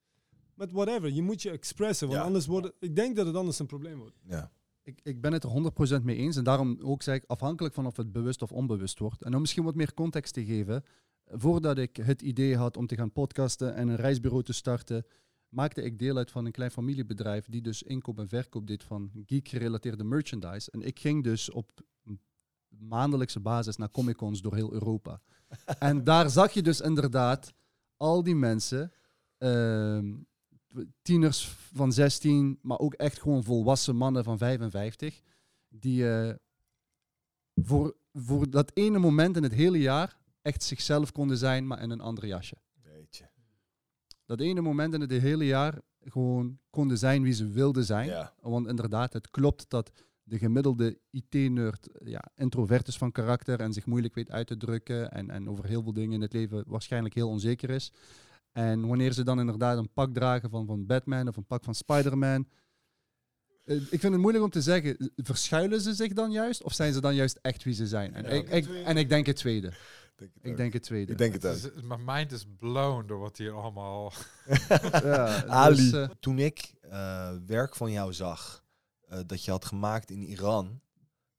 [0.54, 1.10] met whatever.
[1.12, 2.26] Je moet je expressen, want Ja.
[2.26, 4.16] anders wordt het, ik denk dat het anders een probleem wordt.
[4.28, 4.50] Ja.
[4.82, 6.36] Ik, ik ben het er 100% mee eens.
[6.36, 9.22] En daarom ook zeg ik afhankelijk van of het bewust of onbewust wordt.
[9.22, 10.82] En om misschien wat meer context te geven.
[11.26, 15.06] Voordat ik het idee had om te gaan podcasten en een reisbureau te starten,
[15.48, 19.10] maakte ik deel uit van een klein familiebedrijf die dus inkoop en verkoop deed van
[19.26, 20.70] geek-gerelateerde merchandise.
[20.70, 21.70] En ik ging dus op
[22.78, 25.20] maandelijkse basis naar Comic-Cons door heel Europa.
[25.78, 27.52] en daar zag je dus inderdaad
[27.96, 28.92] al die mensen,
[29.38, 30.14] ehm,
[31.02, 35.20] tieners van 16, maar ook echt gewoon volwassen mannen van 55,
[35.68, 36.34] die eh,
[37.54, 41.90] voor, voor dat ene moment in het hele jaar echt zichzelf konden zijn, maar in
[41.90, 42.56] een ander jasje.
[44.28, 48.06] Dat ene moment in het hele jaar gewoon konden zijn wie ze wilden zijn.
[48.06, 48.34] Ja.
[48.40, 49.90] Want inderdaad, het klopt dat
[50.28, 55.10] de gemiddelde IT-nerd ja, introvert is van karakter en zich moeilijk weet uit te drukken
[55.10, 57.92] en, en over heel veel dingen in het leven waarschijnlijk heel onzeker is.
[58.52, 61.74] En wanneer ze dan inderdaad een pak dragen van, van Batman of een pak van
[61.74, 62.48] Spider-Man,
[63.64, 66.92] eh, ik vind het moeilijk om te zeggen, verschuilen ze zich dan juist of zijn
[66.92, 68.14] ze dan juist echt wie ze zijn?
[68.14, 68.28] En, Ja.
[68.30, 69.72] ik, ik, en ik denk het tweede.
[70.16, 70.56] Denk het Ik ook.
[70.56, 71.12] denk het tweede.
[71.12, 74.12] ik denk het is- Mijn mind is blown door wat hier allemaal...
[75.02, 78.64] Ja, Ali, dus, eh, toen ik eh, werk van jou zag,
[79.08, 80.80] eh, dat je had gemaakt in Iran,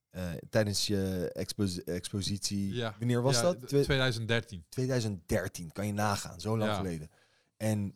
[0.10, 2.96] eh, tijdens je expo- expositie, Ja.
[3.00, 3.60] wanneer was Ja, dat?
[3.62, 4.66] d- Twee- 2013.
[4.70, 6.78] 2013, kan je nagaan, zo lang Ja.
[6.78, 7.10] geleden.
[7.58, 7.96] En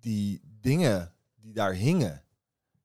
[0.00, 2.24] die dingen die daar hingen,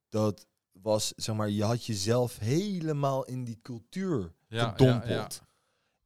[0.09, 5.41] dat was, zeg maar, je had jezelf helemaal in die cultuur gedompeld.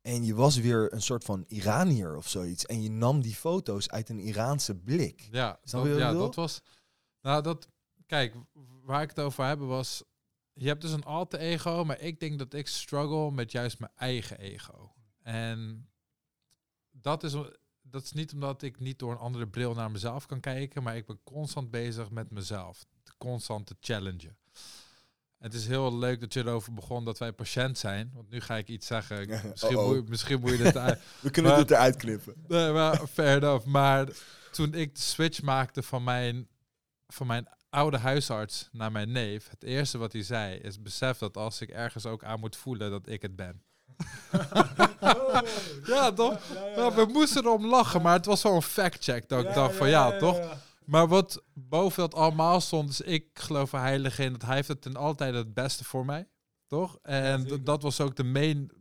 [0.02, 2.66] En je was weer een soort van Iranier of zoiets.
[2.66, 5.28] En je nam die foto's uit een Iraanse blik.
[5.32, 6.62] Ja, dat, ja dat was...
[7.22, 7.68] Nou, dat...
[8.06, 8.36] Kijk,
[8.88, 10.04] waar ik het over heb was...
[10.54, 13.92] Je hebt dus een alter ego, maar ik denk dat ik struggle met juist mijn
[13.96, 14.94] eigen ego.
[15.24, 15.90] En
[16.92, 17.36] dat is,
[17.82, 20.96] dat is niet omdat ik niet door een andere bril naar mezelf kan kijken, maar
[20.96, 22.86] ik ben constant bezig met mezelf.
[23.18, 24.38] Constant te challengen.
[25.38, 28.12] Het is heel leuk dat je erover begon dat wij patiënt zijn.
[28.14, 29.28] Want nu ga ik iets zeggen.
[29.50, 32.34] Misschien, moet, je- misschien moet je dit uit, We kunnen Maar- dit eruit knippen.
[32.48, 33.66] Nee, maar fair enough.
[33.66, 34.08] Maar
[34.52, 36.48] toen ik de switch maakte van mijn,
[37.08, 41.38] van mijn oude huisarts naar mijn neef, het eerste wat hij zei is: besef dat
[41.38, 43.62] als ik ergens ook aan moet voelen, dat ik het ben.
[45.86, 46.40] ja, toch?
[46.76, 50.18] Ja, we moesten erom lachen, maar het was zo'n fact-check dat ik dacht van ja,
[50.18, 50.58] toch?
[50.86, 54.68] Maar wat boven dat allemaal stond, is ik geloof er heilig in dat hij heeft
[54.68, 56.28] het ten altijd het beste voor mij.
[56.68, 57.00] Toch?
[57.02, 58.72] En dat was ook de main,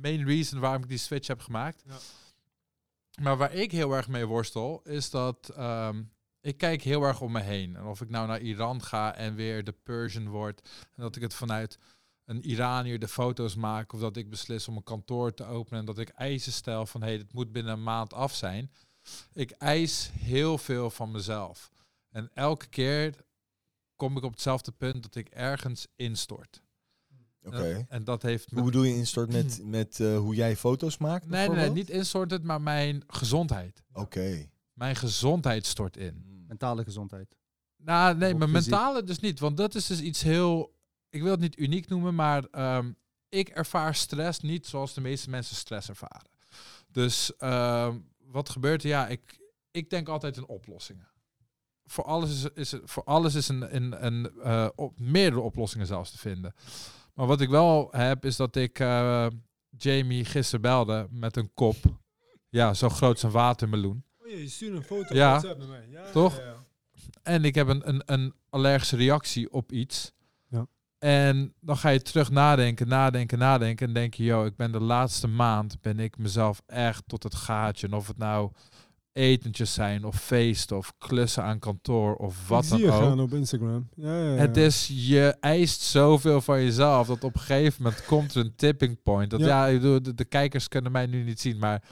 [0.00, 1.82] main reason waarom ik die switch heb gemaakt.
[1.86, 1.96] Ja.
[3.22, 6.02] Maar waar ik heel erg mee worstel, is dat ehm,
[6.46, 7.76] ik kijk heel erg om me heen.
[7.76, 11.22] En of ik nou naar Iran ga en weer de Persian word, en dat ik
[11.22, 11.78] het vanuit
[12.24, 15.86] een Iranier de foto's maak, of dat ik beslis om een kantoor te openen en
[15.86, 18.70] dat ik eisen stel van hé, hey, het moet binnen een maand af zijn.
[19.32, 21.70] Ik eis heel veel van mezelf.
[22.10, 23.14] En elke keer
[23.96, 26.62] kom ik op hetzelfde punt dat ik ergens instort.
[27.42, 27.72] Oké.
[27.72, 31.28] En, en dat heeft Hoe bedoel je instort met, met eh, hoe jij foto's maakt?
[31.28, 33.82] Nee, nee, niet instorten, maar mijn gezondheid.
[33.92, 34.48] Oké.
[34.76, 36.22] Mijn gezondheid stort in.
[36.24, 36.44] Hmm.
[36.46, 37.36] mentale gezondheid.
[37.76, 38.70] Nou, nee, mijn fysiek.
[38.70, 39.40] mentale dus niet.
[39.40, 40.74] Want dat is dus iets heel...
[41.10, 42.92] Ik wil het niet uniek noemen, maar ehm,
[43.28, 46.30] ik ervaar stress niet zoals de meeste mensen stress ervaren.
[46.88, 48.88] Dus ehm, wat gebeurt er?
[48.88, 49.38] Ja, ik,
[49.70, 51.08] ik denk altijd in oplossingen.
[51.84, 56.10] Voor alles is, is, voor alles is een, een, een eh, op, meerdere oplossingen zelfs
[56.10, 56.54] te vinden.
[57.14, 59.26] Maar wat ik wel heb, is dat ik eh,
[59.76, 61.76] Jamie gisteren belde met een kop.
[62.48, 64.04] Ja, zo groot als een watermeloen.
[64.34, 65.34] Oh, je stuurt een foto Ja.
[65.34, 65.86] op WhatsApp naar mij.
[65.90, 66.36] Ja, Toch?
[66.38, 66.54] ja, ja.
[67.22, 70.12] En ik heb een, een, een allergische reactie op iets.
[70.48, 70.66] Ja.
[70.98, 73.86] En dan ga je terug nadenken, nadenken, nadenken.
[73.86, 77.34] En denk je, yo, ik ben de laatste maand ben ik mezelf echt tot het
[77.34, 77.86] gaatje.
[77.86, 78.50] En of het nou
[79.12, 83.02] etentjes zijn, of feesten, of klussen aan kantoor, of wat ik dan zie je ook.
[83.02, 83.88] gaan op Instagram.
[83.94, 84.36] Ja, ja, ja.
[84.40, 88.56] Het is, je eist zoveel van jezelf dat op een gegeven moment komt er een
[88.56, 89.30] tipping point.
[89.30, 89.66] Dat, ja, Ja.
[89.66, 91.82] ik bedoel, de, de kijkers kunnen mij nu niet zien, maar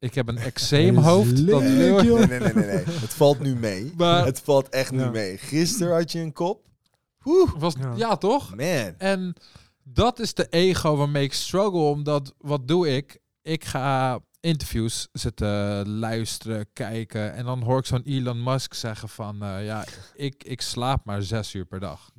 [0.00, 1.46] ik heb een eczeemhoofd.
[1.46, 1.60] Dat joh.
[1.62, 2.84] Nee, nee, nee, nee, nee.
[2.84, 3.92] Het valt nu mee.
[3.96, 5.10] Maar- het valt echt nu Ja.
[5.10, 5.38] mee.
[5.38, 6.64] Gisteren had je een kop.
[7.24, 7.92] Oeh, was, Ja.
[7.96, 8.50] ja, toch?
[8.56, 8.94] man.
[8.98, 9.34] En
[9.82, 13.18] dat is de ego waarmee ik struggle, omdat wat doe ik?
[13.42, 19.42] Ik ga interviews zitten luisteren, kijken en dan hoor ik zo'n Elon Musk zeggen van,
[19.42, 19.84] eh, ja,
[20.14, 22.10] ik, ik slaap maar zes uur per dag.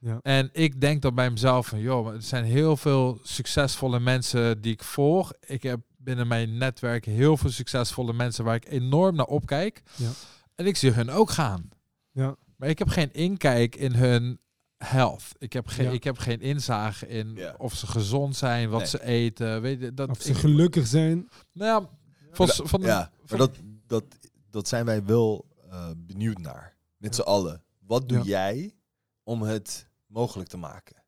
[0.00, 0.18] Ja.
[0.22, 4.72] En ik denk dan bij mezelf van, joh, er zijn heel veel succesvolle mensen die
[4.72, 5.32] ik volg.
[5.46, 9.82] Ik heb binnen mijn netwerk heel veel succesvolle mensen waar ik enorm naar opkijk.
[9.96, 10.10] Ja.
[10.54, 11.68] En ik zie hun ook gaan.
[12.10, 12.36] Ja.
[12.56, 14.40] Maar ik heb geen inkijk in hun
[14.76, 15.24] health.
[15.38, 15.92] Ik heb geen, Ja.
[15.92, 17.54] ik heb geen inzage in Ja.
[17.58, 18.88] of ze gezond zijn, wat Nee.
[18.88, 19.60] ze eten.
[19.62, 21.28] Weet je, dat Of ze ik- gelukkig zijn.
[21.52, 21.88] Nou ja,
[22.32, 24.04] van, van, Ja, maar van- dat, dat,
[24.50, 26.76] dat zijn wij wel eh, benieuwd naar.
[26.96, 27.22] Met Ja.
[27.22, 27.64] z'n allen.
[27.86, 28.24] Wat doe Ja.
[28.24, 28.74] jij
[29.22, 31.04] om het mogelijk te maken?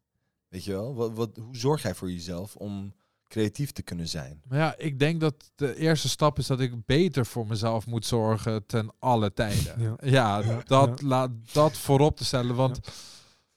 [0.49, 0.95] Weet je wel?
[0.95, 2.95] Wat, wat, hoe zorg jij voor jezelf om
[3.29, 4.43] creatief te kunnen zijn?
[4.49, 8.07] Maar ja, ik denk dat de eerste stap is dat ik beter voor mezelf moet
[8.07, 9.81] zorgen ten alle tijden.
[9.83, 9.97] Ja.
[10.01, 12.55] Ja, Ja, dat, laat dat voorop te stellen.
[12.55, 12.81] Want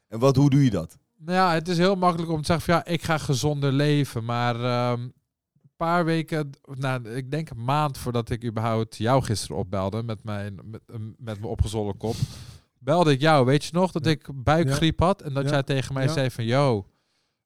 [0.07, 0.97] En wat, hoe doe je dat?
[1.17, 4.25] nou ja, het is heel makkelijk om te zeggen van ja, ik ga gezonder leven.
[4.25, 5.13] Maar ehm, een
[5.75, 10.55] paar weken, nou, ik denk een maand voordat ik überhaupt jou gisteren opbelde met mijn,
[10.63, 12.15] met, met mijn opgezwollen kop,
[12.79, 13.45] belde ik jou.
[13.45, 14.11] Weet je nog dat Ja.
[14.11, 15.49] ik buikgriep had en dat Ja.
[15.49, 16.13] jij tegen mij Ja.
[16.13, 16.87] zei van yo,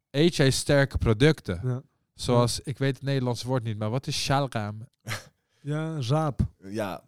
[0.09, 1.83] eet jij sterke producten?
[2.17, 4.88] Ja, Zoals, ik weet het Nederlandse woord niet, maar wat is shalgam?
[5.62, 6.39] ja raap.
[6.63, 7.04] Ja,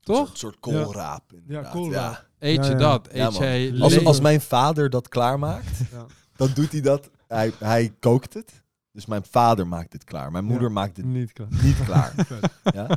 [0.00, 0.30] Toch?
[0.30, 1.32] Een soort koolraap.
[1.32, 1.72] inderdaad.
[1.72, 2.26] koolraap.
[2.38, 2.76] Eet Ja, je ja.
[2.78, 3.08] dat?
[3.12, 3.74] Ja, Eet jij.
[3.80, 6.06] Als, als mijn vader dat klaarmaakt, Ja.
[6.36, 7.10] dan doet hij dat.
[7.28, 8.62] Hij, hij kookt het.
[8.92, 10.30] Dus mijn vader maakt het klaar.
[10.30, 10.72] Mijn moeder Ja.
[10.74, 11.48] maakt het Niet klaar.
[11.62, 12.12] niet klaar.
[12.26, 12.50] Vet.
[12.74, 12.88] ja?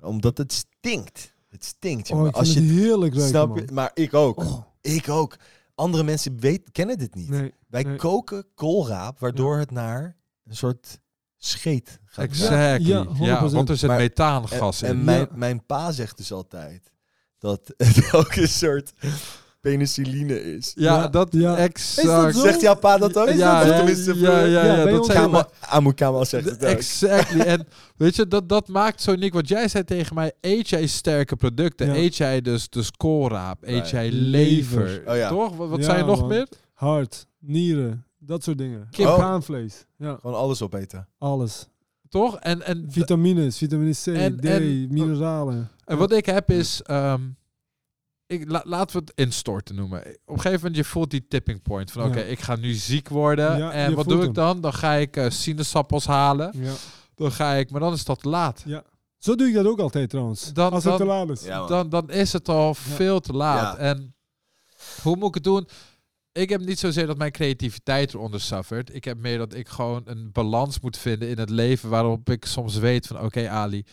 [0.00, 1.34] Omdat het stinkt.
[1.48, 4.38] Het stinkt, Oh, ik Als vind je het heerlijk ruiken, snap je, maar ik ook.
[4.38, 5.36] Oh, Ik ook.
[5.74, 7.28] Andere mensen weet, kennen dit niet.
[7.28, 7.54] nee.
[7.68, 7.96] Wij nee.
[7.96, 10.16] koken koolraap, waardoor het naar
[10.48, 10.98] een soort
[11.38, 12.24] scheet gaat.
[12.24, 12.88] Exactly.
[12.88, 13.52] Ja, Ja, ja, 100%.
[13.54, 14.98] want er zit Maar- methaangas En, in.
[14.98, 15.26] en mijn, Ja.
[15.34, 16.92] mijn pa zegt dus altijd
[17.38, 18.92] dat het ook een soort
[19.60, 20.72] penicilline is.
[20.74, 21.56] ja, Ja, dat ja.
[21.56, 22.36] exact.
[22.36, 23.28] Zegt jouw pa dat ook?
[23.28, 23.34] Ja,
[23.66, 25.26] ja, tenminste, ja, ja, Ja, ja, bij dat zei maar.
[25.28, 26.70] Kamal, Amu Kamal zegt het ook.
[26.70, 27.40] Exactly.
[27.40, 29.32] en weet je, dat, dat maakt zo uniek.
[29.32, 31.86] Want jij zei tegen mij, eet jij sterke producten?
[31.86, 31.94] Ja.
[31.94, 33.58] Eet jij dus, dus koolraap?
[33.62, 34.82] Eet jij Lever.
[34.84, 35.02] lever?
[35.10, 35.28] Oh ja.
[35.28, 35.56] Toch?
[35.56, 36.28] Wat, wat je nog man.
[36.28, 36.48] meer?
[36.72, 38.88] Hart, nieren, dat soort dingen.
[38.90, 39.06] Kip.
[39.06, 39.38] Oh.
[39.96, 41.08] Ja, Gewoon alles opeten.
[41.18, 41.66] alles.
[42.08, 42.36] Toch?
[42.38, 45.70] En, en, Vitamines, vitamine C, En- D, en- mineralen.
[45.84, 46.82] en wat ik heb is...
[46.82, 47.20] ehm,
[48.26, 49.98] ik, la- laten we het instorten noemen.
[50.00, 51.90] Op een gegeven moment, je voelt die tipping point.
[51.90, 52.24] Van oké, Ja.
[52.24, 53.58] ik ga nu ziek worden.
[53.58, 54.60] Ja, en je wat voelt doe ik dan?
[54.60, 56.50] Dan ga ik eh, sinaasappels halen.
[56.54, 56.72] Ja.
[57.14, 57.70] Dan ga ik...
[57.70, 58.64] Maar dan is dat te laat.
[59.18, 60.52] Zo doe ik dat ook altijd trouwens.
[60.52, 61.44] Dan- als het dan- te laat is.
[61.44, 61.68] Ja, man.
[61.68, 63.76] dan, dan is het al veel te laat.
[63.76, 63.82] Ja.
[63.82, 64.14] En
[65.02, 65.68] hoe moet ik het doen?
[66.32, 68.94] Ik heb niet zozeer dat mijn creativiteit eronder suffert.
[68.94, 72.44] Ik heb meer dat ik gewoon een balans moet vinden in het leven waarop ik
[72.44, 73.84] soms weet van oké Ali,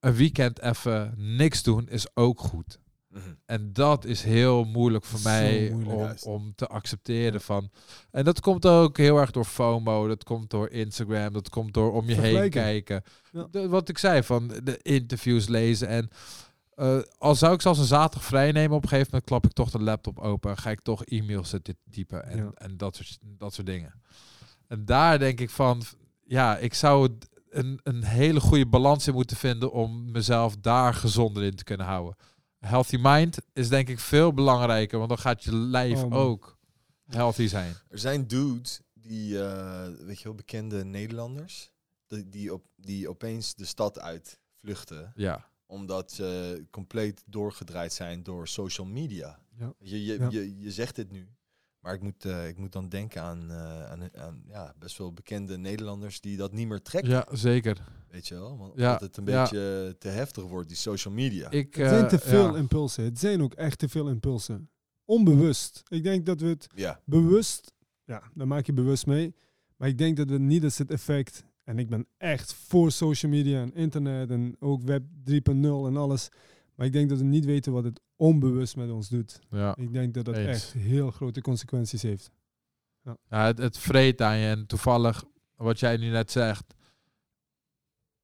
[0.00, 2.78] een weekend even niks doen is ook goed.
[3.08, 3.22] Mhm.
[3.46, 6.24] En dat is heel moeilijk voor mij moeilijk.
[6.24, 7.70] om, om te accepteren van.
[8.10, 11.92] En dat komt ook heel erg door FOMO, dat komt door Instagram, dat komt door
[11.92, 13.02] om je heen kijken.
[13.32, 13.46] Ja.
[13.50, 16.10] De- wat ik zei van de interviews lezen en
[16.80, 19.52] eh, al zou ik zelfs een zaterdag vrij nemen, op een gegeven moment klap ik
[19.52, 22.50] toch de laptop open, ga ik toch e-mails zitten typen en, Ja.
[22.54, 24.02] en dat, soort, dat soort dingen.
[24.66, 25.82] En daar denk ik van,
[26.24, 27.16] ja, ik zou
[27.50, 31.86] een, een hele goede balans in moeten vinden om mezelf daar gezonder in te kunnen
[31.86, 32.16] houden.
[32.58, 36.58] Healthy mind is denk ik veel belangrijker, want dan gaat je lijf Oh, ook
[37.06, 37.74] healthy zijn.
[37.88, 41.70] Er zijn dudes die, eh, weet je wel, bekende Nederlanders,
[42.06, 45.48] die, die, op, die opeens de stad uit vluchten, Ja.
[45.70, 49.38] Omdat ze compleet doorgedraaid zijn door social media.
[49.58, 49.72] Ja.
[49.78, 50.28] Je, je, Ja.
[50.30, 51.28] je, je zegt dit nu,
[51.80, 55.12] maar ik moet, eh, ik moet dan denken aan, eh, aan, aan ja, best wel
[55.12, 57.78] bekende Nederlanders die dat niet meer trekken, ja, zeker.
[58.08, 58.58] weet je wel.
[58.58, 59.42] Want Ja, dat het een ja.
[59.42, 61.50] beetje te heftig wordt, die social media.
[61.50, 62.56] Ik, Het zijn eh, te veel ja.
[62.58, 63.04] impulsen.
[63.04, 64.70] Het zijn ook echt te veel impulsen.
[65.04, 65.82] Onbewust.
[65.88, 67.72] Ik denk dat we het ja, bewust,
[68.04, 69.34] ja, daar maak je bewust mee.
[69.76, 73.32] Maar ik denk dat we niet eens het effect, en ik ben echt voor social
[73.32, 76.28] media en internet en ook web 3.0 en alles.
[76.74, 79.40] Maar ik denk dat we niet weten wat het onbewust met ons doet.
[79.50, 79.76] Ja.
[79.76, 80.48] Ik denk dat dat Eens.
[80.48, 82.30] echt heel grote consequenties heeft.
[83.02, 84.48] Ja, het, het vreet aan je.
[84.48, 85.24] En toevallig,
[85.56, 86.74] wat jij nu net zegt.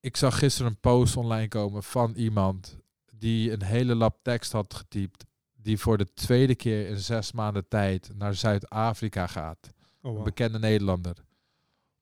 [0.00, 2.78] Ik zag gisteren een post online komen van iemand
[3.12, 5.24] die een hele lap tekst had getypt.
[5.54, 9.72] Die voor de tweede keer in zes maanden tijd naar Zuid-Afrika gaat.
[10.02, 11.25] Oh, Een bekende Nederlander.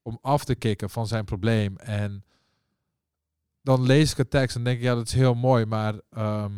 [0.07, 1.77] Om af te kicken van zijn probleem.
[1.77, 2.25] En
[3.63, 5.67] dan lees ik een tekst en denk ik, ja, dat is heel mooi.
[5.67, 6.53] Maar ehm,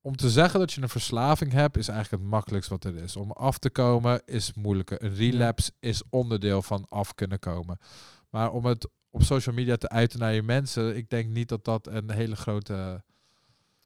[0.00, 3.16] om te zeggen dat je een verslaving hebt, is eigenlijk het makkelijkst wat er is.
[3.16, 5.04] Om af te komen is moeilijker.
[5.04, 7.78] Een relapse is onderdeel van af kunnen komen.
[8.30, 11.64] Maar om het op social media te uiten naar je mensen, ik denk niet dat
[11.64, 13.04] dat een hele grote...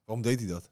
[0.05, 0.71] waarom deed hij dat?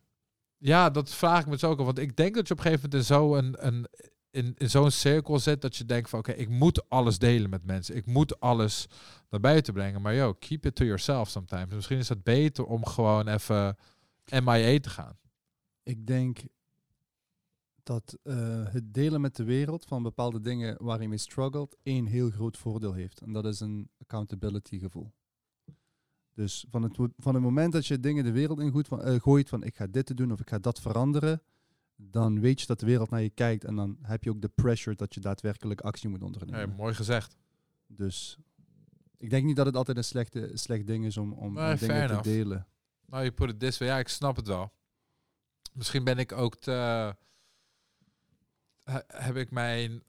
[0.58, 1.84] Ja, dat vraag ik me dus ook al.
[1.84, 3.86] Want ik denk dat je op een gegeven moment in zo'n een,
[4.34, 7.64] in, in zo'n cirkel zit dat je denkt van oké, ik moet alles delen met
[7.64, 7.96] mensen.
[7.96, 8.86] Ik moet alles
[9.30, 10.02] naar buiten brengen.
[10.02, 11.74] Maar yo, keep it to yourself sometimes.
[11.74, 13.76] Misschien is het beter om gewoon even
[14.42, 15.18] MIA te gaan.
[15.82, 16.42] Ik denk
[17.82, 22.06] dat eh, het delen met de wereld van bepaalde dingen waar je mee struggelt, één
[22.06, 23.20] heel groot voordeel heeft.
[23.20, 25.12] En dat is een accountability gevoel.
[26.34, 29.48] Dus van het, van het moment dat je dingen de wereld in van, eh, gooit
[29.48, 31.42] van ik ga dit te doen of ik ga dat veranderen,
[31.96, 34.48] dan weet je dat de wereld naar je kijkt en dan heb je ook de
[34.48, 36.60] pressure dat je daadwerkelijk actie moet ondernemen.
[36.60, 37.36] Hey, mooi gezegd.
[37.86, 38.38] Dus
[39.18, 42.08] ik denk niet dat het altijd een slechte, slecht ding is om, om, Nee, dingen
[42.08, 42.66] te delen.
[43.06, 43.88] Nou, je put it this way.
[43.88, 44.72] Ja, ik snap het wel.
[45.72, 46.70] Misschien ben ik ook te...
[48.84, 50.02] he- heb ik mijn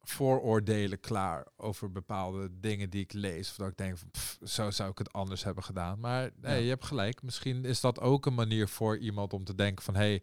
[0.00, 3.50] vooroordelen klaar over bepaalde dingen die ik lees.
[3.50, 6.00] Of dat ik denk van, pff, zo zou ik het anders hebben gedaan.
[6.00, 6.62] Maar nee, Ja.
[6.62, 7.22] je hebt gelijk.
[7.22, 9.94] Misschien is dat ook een manier voor iemand om te denken van...
[9.94, 10.22] hey,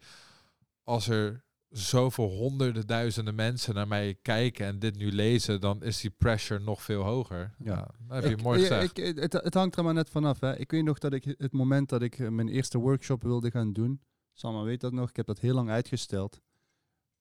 [0.90, 6.02] als er zoveel honderden duizenden mensen naar mij kijken en dit nu lezen, dan is
[6.02, 7.56] die pressure nog veel hoger.
[7.58, 7.88] Ja, Ja.
[8.08, 8.98] dat heb je Ik- mooi gezegd.
[8.98, 10.40] ik- het, het hangt er maar net vanaf.
[10.40, 10.58] Hè.
[10.58, 13.74] Ik weet nog dat ik het moment dat ik eh, mijn eerste workshop wilde gaan
[13.74, 14.02] doen,
[14.34, 16.42] Salma weet dat nog, ik heb dat heel lang uitgesteld.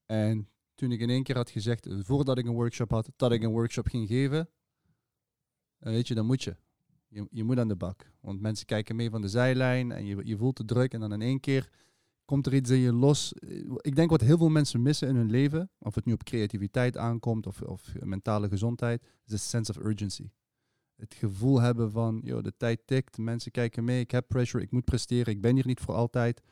[0.07, 3.33] En toen ik in één keer had gezegd, eh, voordat ik een workshop had, dat
[3.33, 4.49] ik een workshop ging geven,
[5.79, 6.57] eh, weet je, dan moet je.
[7.09, 8.11] Je, je moet aan de bak.
[8.21, 11.13] Want mensen kijken mee van de zijlijn en je, je voelt de druk en dan
[11.13, 11.69] in één keer
[12.29, 13.33] komt er iets in je los.
[13.33, 13.51] Eh,
[13.81, 16.97] Ik denk wat heel veel mensen missen in hun leven, of het nu op creativiteit
[16.97, 20.31] aankomt of, of mentale gezondheid, is een sense of urgency.
[20.97, 24.71] Het gevoel hebben van, joh, de tijd tikt, mensen kijken mee, ik heb pressure, ik
[24.71, 26.43] moet presteren, ik ben hier niet voor altijd.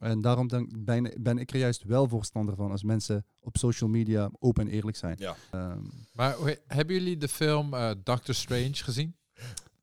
[0.00, 0.48] En daarom
[0.78, 4.72] ben, ben ik er juist wel voorstander van als mensen op social media open en
[4.72, 5.16] eerlijk zijn.
[5.18, 5.36] Ja.
[5.50, 5.80] Ehm,
[6.12, 6.36] Maar
[6.66, 9.16] hebben jullie de film eh, Doctor Strange gezien?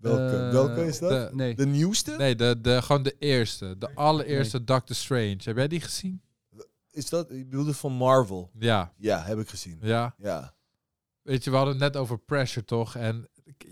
[0.03, 1.09] Welke, eh, welke is dat?
[1.09, 1.55] De, nee.
[1.55, 2.15] De nieuwste?
[2.15, 3.77] nee, de, de, gewoon de eerste.
[3.77, 5.37] De allereerste Doctor Strange.
[5.43, 6.21] Heb jij die gezien?
[6.91, 8.51] Is dat, ik bedoelde van Marvel.
[8.59, 8.93] Ja.
[8.97, 9.77] Ja, heb ik gezien.
[9.81, 10.15] Ja.
[10.17, 10.53] Ja.
[11.21, 12.95] Weet je, we hadden het net over pressure, toch?
[12.95, 13.27] En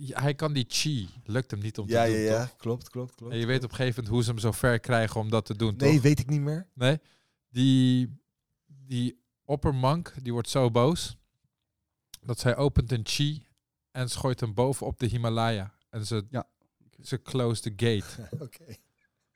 [0.08, 1.10] hij kan die chi.
[1.24, 2.40] Lukt hem niet om Ja, te ja, doen, ja.
[2.46, 2.56] toch?
[2.56, 3.34] Klopt, klopt, klopt.
[3.34, 5.46] En je weet op een gegeven moment hoe ze hem zo ver krijgen om dat
[5.46, 6.02] te doen, Nee, toch?
[6.02, 6.68] weet ik niet meer.
[6.74, 7.00] Nee?
[7.50, 8.20] Die,
[8.68, 11.18] die oppermonk, die wordt zo boos
[12.22, 13.46] dat zij opent een chi
[13.92, 15.74] en ze gooit hem bovenop de Himalaya.
[15.92, 16.48] En ze, Ja.
[17.02, 18.30] ze close the gate.
[18.46, 18.76] Oké.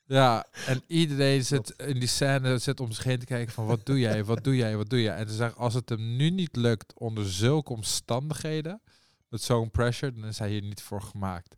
[0.08, 3.86] Ja, en iedereen zit in die scène zit om zich heen te kijken van wat
[3.86, 5.16] doe jij, wat doe jij, wat doe jij.
[5.16, 8.82] En ze zeggen als het hem nu niet lukt onder zulke omstandigheden,
[9.30, 11.56] met zo'n pressure, dan is hij hier niet voor gemaakt.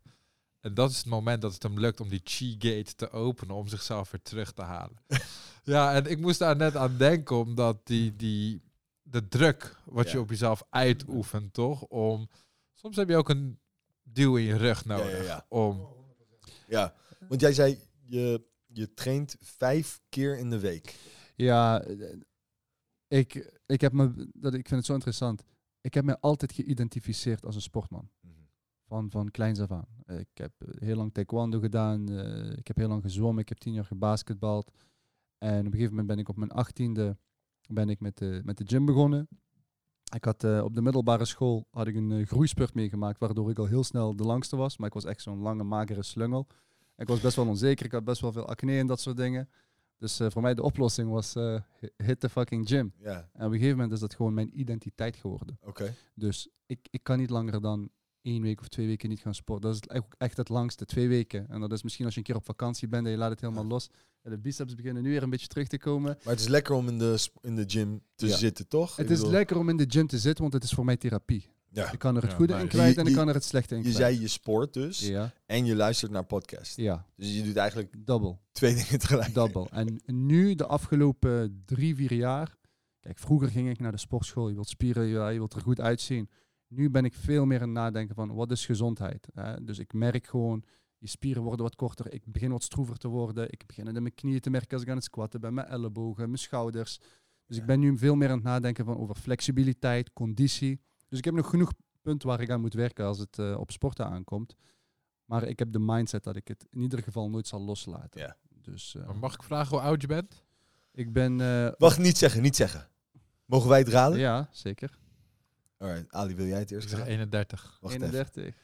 [0.60, 3.54] En dat is het moment dat het hem lukt om die chi gate te openen
[3.54, 4.96] om zichzelf weer terug te halen.
[5.64, 8.62] ja, en ik moest daar net aan denken omdat die, die
[9.02, 11.82] de druk wat je op jezelf uitoefent, toch?
[11.82, 12.28] Om
[12.74, 13.58] soms heb je ook een
[14.12, 15.46] duw in je rug Ja, nodig ja, ja.
[15.48, 15.88] om
[16.68, 16.94] ja.
[17.28, 20.96] Want jij zei, je, je traint vijf keer in de week.
[21.36, 21.84] Ja,
[23.08, 25.44] ik, ik, heb me, dat, ik vind het zo interessant.
[25.80, 28.10] Ik heb me altijd geïdentificeerd als een sportman.
[28.86, 29.88] Van, van kleins af aan.
[30.06, 32.08] Ik heb eh, heel lang taekwondo gedaan.
[32.08, 33.42] eh, ik heb heel lang gezwommen.
[33.42, 34.70] Ik heb tien jaar gebasketbald.
[35.38, 37.16] En op een gegeven moment ben ik op mijn achttiende
[37.68, 39.28] ben ik met de, met de gym begonnen.
[40.14, 43.58] Ik had eh, op de middelbare school had ik een eh, groeispurt meegemaakt, waardoor ik
[43.58, 44.76] al heel snel de langste was.
[44.76, 46.46] Maar ik was echt zo'n lange, magere slungel.
[46.96, 47.86] Ik was best wel onzeker.
[47.86, 49.48] Ik had best wel veel acne en dat soort dingen.
[49.98, 51.58] Dus eh, voor mij de oplossing was hi-
[51.96, 52.92] hit the fucking gym.
[52.98, 55.58] Ja, En op een gegeven moment is dat gewoon mijn identiteit geworden.
[55.64, 55.94] oké.
[56.14, 57.88] Dus ik, ik kan niet langer dan
[58.28, 59.70] één week of twee weken niet gaan sporten.
[59.70, 61.48] Dat is ook echt het langste, twee weken.
[61.48, 63.40] En dat is misschien als je een keer op vakantie bent en je laat het
[63.40, 63.88] helemaal los.
[64.22, 66.16] En de biceps beginnen nu weer een beetje terug te komen.
[66.24, 68.36] Maar het is lekker om in de, in de gym te Ja.
[68.36, 68.96] zitten, toch?
[68.96, 70.84] Het Ik is bedoel, lekker om in de gym te zitten, want het is voor
[70.84, 71.50] mij therapie.
[71.70, 71.92] Ja.
[71.92, 72.64] Ik kan er het Ja, goede nice.
[72.64, 73.96] in kwijt Je- en ik je- kan er het slechte in Je kwijt.
[73.98, 76.76] zei je sport dus Ja, en je luistert naar podcast.
[76.76, 78.38] ja, Dus je doet eigenlijk double.
[78.52, 79.34] twee dingen tegelijk.
[79.34, 79.66] Double.
[79.70, 82.56] En nu, de afgelopen drie, vier jaar.
[83.00, 84.48] Kijk, vroeger ging ik naar de sportschool.
[84.48, 86.28] Je wilt spieren, ja, je wilt er goed uitzien.
[86.68, 89.28] Nu ben ik veel meer aan het nadenken van wat is gezondheid.
[89.34, 89.64] Hè?
[89.64, 90.64] Dus ik merk gewoon,
[90.98, 92.12] je spieren worden wat korter.
[92.12, 93.50] Ik begin wat stroever te worden.
[93.52, 95.54] Ik begin het in mijn knieën te merken als ik aan het squatten ben.
[95.54, 97.00] Mijn ellebogen, mijn schouders.
[97.46, 100.80] Dus ik ben nu veel meer aan het nadenken van over flexibiliteit, conditie.
[101.08, 103.70] Dus ik heb nog genoeg punten waar ik aan moet werken als het eh, op
[103.70, 104.56] sporten aankomt.
[105.24, 108.20] Maar ik heb de mindset dat ik het in ieder geval nooit zal loslaten.
[108.20, 108.36] Ja.
[108.48, 110.44] Dus eh, mag ik vragen hoe oud je bent?
[110.92, 111.40] ik ben...
[111.40, 112.88] eh, Wacht, niet zeggen, niet zeggen.
[113.44, 114.18] Mogen wij het raden?
[114.18, 114.98] Ja, zeker.
[115.78, 117.12] Alright, Ali, wil jij het eerst Ik zeg raden?
[117.14, 117.78] 31.
[117.80, 118.06] Wacht even.
[118.06, 118.54] 31.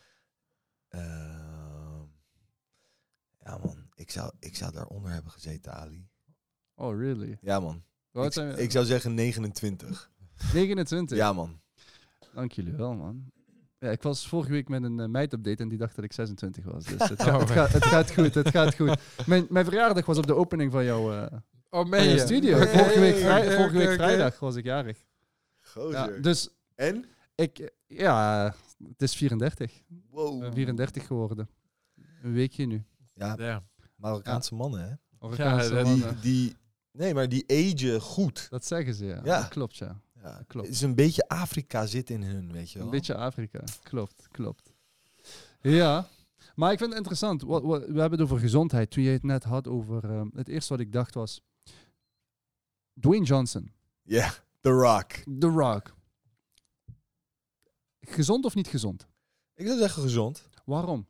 [0.89, 2.03] Ehm,
[3.39, 6.09] ja man, ik zou, ik zou daaronder hebben gezeten, Ali.
[6.75, 7.39] Oh, really?
[7.41, 7.83] Ja man.
[8.13, 10.11] Ik, ik zou zeggen 29.
[10.53, 11.17] 29.
[11.19, 11.61] Ja man.
[12.35, 13.33] Dank jullie wel, man.
[13.79, 16.65] Ja, ik was vorige week met een uh, meid-update en die dacht dat ik 26
[16.65, 16.85] was.
[16.85, 18.99] Dus het, Oh, gaat, het, gaat, het gaat goed, het gaat goed.
[19.27, 21.27] Mijn, mijn verjaardag was op de opening van jouw, uh,
[21.71, 22.19] Oh, van je?
[22.19, 22.57] studio.
[22.57, 25.05] Oké, vorige week, vrij- vorige week vrijdag was ik jarig.
[25.91, 27.05] Ja, dus En?
[27.35, 28.45] ik, eh, ja,
[28.89, 29.83] het is 34.
[30.11, 30.35] Wow.
[30.35, 31.49] Ik ben 34 geworden.
[32.23, 32.85] Een weekje nu.
[33.13, 33.63] Ja, Ja.
[33.97, 34.95] Marokkaanse mannen hè.
[35.19, 36.21] Marokkaanse dat- Die, mannen.
[36.21, 36.57] die,
[36.93, 38.47] nee, maar die agen goed.
[38.51, 39.21] Dat zeggen ze, ja.
[39.25, 39.41] Ja.
[39.41, 40.01] Dat klopt, ja.
[40.23, 40.67] Ja, klopt.
[40.67, 42.87] Het is een beetje Afrika zit in hun, weet je wel.
[42.87, 43.61] Een beetje Afrika.
[43.83, 44.73] Klopt, klopt.
[45.61, 46.09] Ja,
[46.55, 47.43] maar ik vind het interessant.
[47.43, 48.91] Wat, wat, we hebben het over gezondheid.
[48.91, 50.11] Toen je het net had over...
[50.11, 51.41] ehm, het eerste wat ik dacht was...
[53.01, 53.73] Dwayne Johnson.
[54.03, 55.13] Ja, The Rock.
[55.39, 55.95] The Rock.
[58.11, 59.07] Gezond of niet gezond?
[59.55, 60.49] Ik zou zeggen gezond.
[60.65, 61.07] Waarom?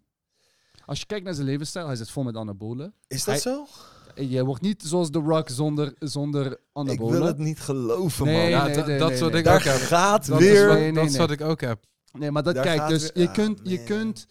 [0.84, 2.94] Als je kijkt naar zijn levensstijl, hij zit vol met anabolen.
[3.06, 3.66] Is dat Hij- zo?
[4.14, 7.12] Je wordt niet zoals The Rock zonder, zonder Ik anabolen.
[7.18, 8.48] wil het niet geloven, Nee, man.
[8.50, 10.66] Ja, nee, dat- nee, dat nee, soort dingen Daar gaat Dat is weer...
[10.86, 11.84] wat- Dat is wat ik ook heb.
[12.12, 14.26] Nee, maar dat Daar kijk, dus weer- je, ah, kunt, je, kunt,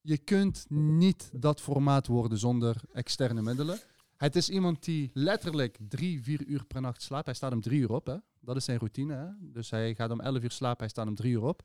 [0.00, 3.78] je kunt niet dat formaat worden zonder externe middelen.
[4.16, 7.24] Het is iemand die letterlijk drie, vier uur per nacht slaapt.
[7.26, 8.16] Hij staat om drie uur op, hè.
[8.40, 9.26] Dat is zijn routine, hè.
[9.40, 11.62] Dus hij gaat om elf uur slapen, hij staat om drie uur op.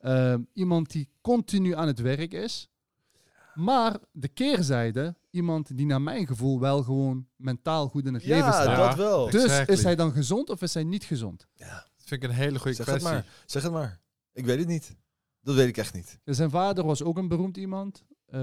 [0.00, 2.68] Ehm, iemand die continu aan het werk is.
[3.54, 8.44] Maar de keerzijde, iemand die naar mijn gevoel wel gewoon mentaal goed in het leven
[8.44, 8.66] Ja, staat.
[8.76, 8.86] Ja.
[8.88, 9.26] dat wel.
[9.26, 9.74] Ik- Dus Exactly.
[9.74, 11.46] is hij dan gezond of is hij niet gezond?
[11.56, 13.12] Dat vind ik een hele goede Zeg het kwestie.
[13.14, 13.26] maar.
[13.46, 14.00] Zeg het maar.
[14.32, 14.96] Ik weet het niet.
[15.42, 16.18] Dat weet ik echt niet.
[16.24, 18.04] Zijn vader was ook een beroemd iemand.
[18.26, 18.40] Eh,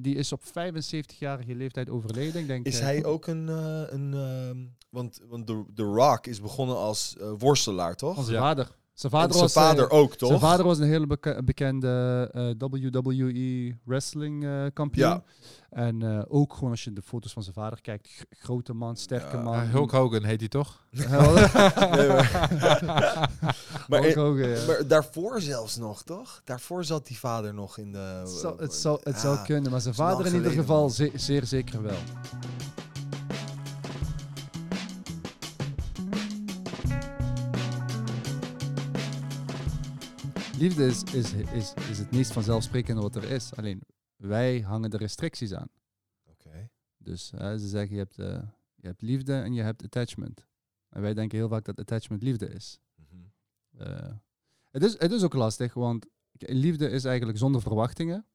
[0.00, 2.40] die is op 75-jarige leeftijd overleden.
[2.40, 3.48] Ik denk, Is eh, hij ook een...
[3.48, 8.14] eh, een ehm, want want The, The Rock is begonnen als worstelaar, toch?
[8.24, 8.40] Zijn Ja.
[8.40, 8.76] vader.
[8.96, 10.28] Zijn vader, zijn was, vader eh, ook, toch?
[10.28, 15.08] Zijn vader was een hele beke- bekende eh, WWE wrestling eh, kampioen.
[15.08, 15.22] Ja.
[15.70, 18.96] En eh, ook gewoon als je de foto's van zijn vader kijkt, g- grote man,
[18.96, 19.58] sterke Ja, man.
[19.58, 20.84] Hulk Hogan heet hij toch?
[20.96, 21.18] Nee, maar,
[23.88, 24.66] maar, Hulk Hogan, ja.
[24.66, 26.40] maar daarvoor zelfs nog, toch?
[26.44, 27.98] Daarvoor zat die vader nog in de...
[27.98, 29.42] Het zou, het zou, het zou Ja.
[29.42, 31.98] kunnen, maar zijn vader in ieder geval ze- zeer zeker wel.
[40.58, 43.54] Liefde is, is, is, is het meest vanzelfsprekende wat er is.
[43.54, 43.82] Alleen
[44.16, 45.68] wij hangen er restricties aan.
[46.30, 46.70] Oké.
[46.98, 48.42] Dus eh, ze zeggen je hebt, eh,
[48.74, 50.46] je hebt liefde en je hebt attachment.
[50.88, 52.78] En wij denken heel vaak dat attachment liefde is.
[52.94, 53.22] Mhm.
[53.82, 54.12] Eh,
[54.70, 56.06] het, is het is ook lastig, want
[56.38, 58.26] liefde is eigenlijk zonder verwachtingen.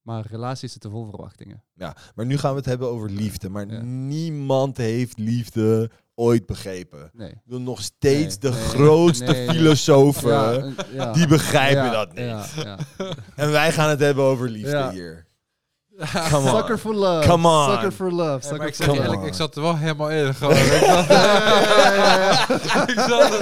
[0.00, 1.64] Maar relaties zitten vol verwachtingen.
[1.72, 3.48] Ja, maar nu gaan we het hebben over liefde.
[3.48, 3.80] Maar Ja.
[3.82, 5.90] niemand heeft liefde
[6.20, 7.10] ooit begrepen.
[7.12, 7.30] Nee.
[7.30, 9.56] Ik wil nog steeds Nee, de nee, grootste nee, nee.
[9.56, 11.12] filosofen, ja.
[11.12, 12.18] die begrijpen Ja, dat niet.
[12.24, 12.78] Ja, ja.
[13.36, 14.90] En wij gaan het hebben over liefde Ja.
[14.90, 15.28] hier.
[16.30, 16.56] Come on.
[16.56, 17.28] Sucker for love.
[17.28, 17.70] Come on.
[17.72, 18.46] Sucker for love.
[18.46, 20.34] Sucker ik zeg eerlijk, ik zat er wel helemaal in.
[20.34, 20.56] Gewoon.
[22.86, 23.40] Ik zat, ik zat er,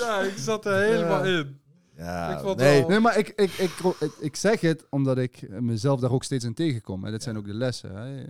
[0.00, 1.60] ja, ik zat er helemaal in.
[1.96, 2.80] Ja, Ik vond nee.
[2.80, 3.70] wel- Nee, maar ik, ik, ik,
[4.00, 7.04] ik, ik zeg het omdat ik mezelf daar ook steeds in tegenkom.
[7.04, 7.96] En dat zijn ook de lessen.
[7.96, 8.22] Hè.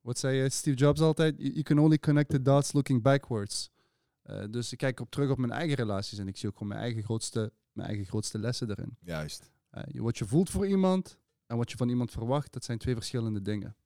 [0.00, 1.34] Wat zei eh, Steve Jobs altijd?
[1.38, 3.70] You can only connect the dots looking backwards.
[4.22, 6.68] Eh, dus ik kijk op terug op mijn eigen relaties en ik zie ook gewoon
[6.68, 8.96] mijn eigen grootste, mijn eigen grootste lessen erin.
[9.00, 9.50] Juist.
[9.70, 12.94] Eh, wat je voelt voor iemand en wat je van iemand verwacht, dat zijn twee
[12.94, 13.76] verschillende dingen.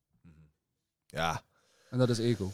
[1.05, 1.43] Ja,
[1.89, 2.51] En dat is ego.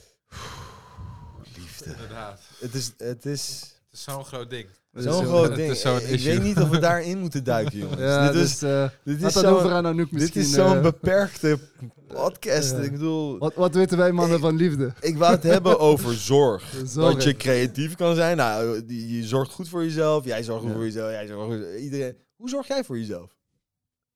[1.55, 1.91] liefde.
[1.91, 2.49] Inderdaad.
[2.59, 4.67] Het is, het is Het is zo'n groot ding.
[4.93, 5.71] Zo'n groot ding.
[5.71, 6.33] ik issue.
[6.33, 7.99] weet niet of we daarin moeten duiken, jongens.
[8.01, 11.59] Ja, dit, is, dus eh dit, is zo'n- Anouk dit is zo'n eh, beperkte
[12.07, 12.73] podcast.
[12.73, 14.93] Ik bedoel, wat, wat weten wij mannen Ik- van liefde?
[15.01, 16.73] ik wou het hebben over zorg.
[16.85, 17.13] Zorg.
[17.13, 18.37] Dat je creatief kan zijn.
[18.37, 20.25] Nou, die- je zorgt goed voor jezelf.
[20.25, 20.75] Jij zorgt goed Ja.
[20.75, 21.11] voor jezelf.
[21.11, 22.15] Jij zorgt goed Iedereen.
[22.35, 23.37] Hoe zorg jij voor jezelf?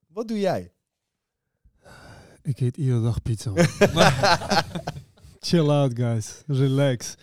[0.07, 0.71] Wat doe jij?
[2.41, 3.51] Ik eet iedere dag pizza.
[5.39, 6.43] Chill out, guys.
[6.47, 7.15] Relax.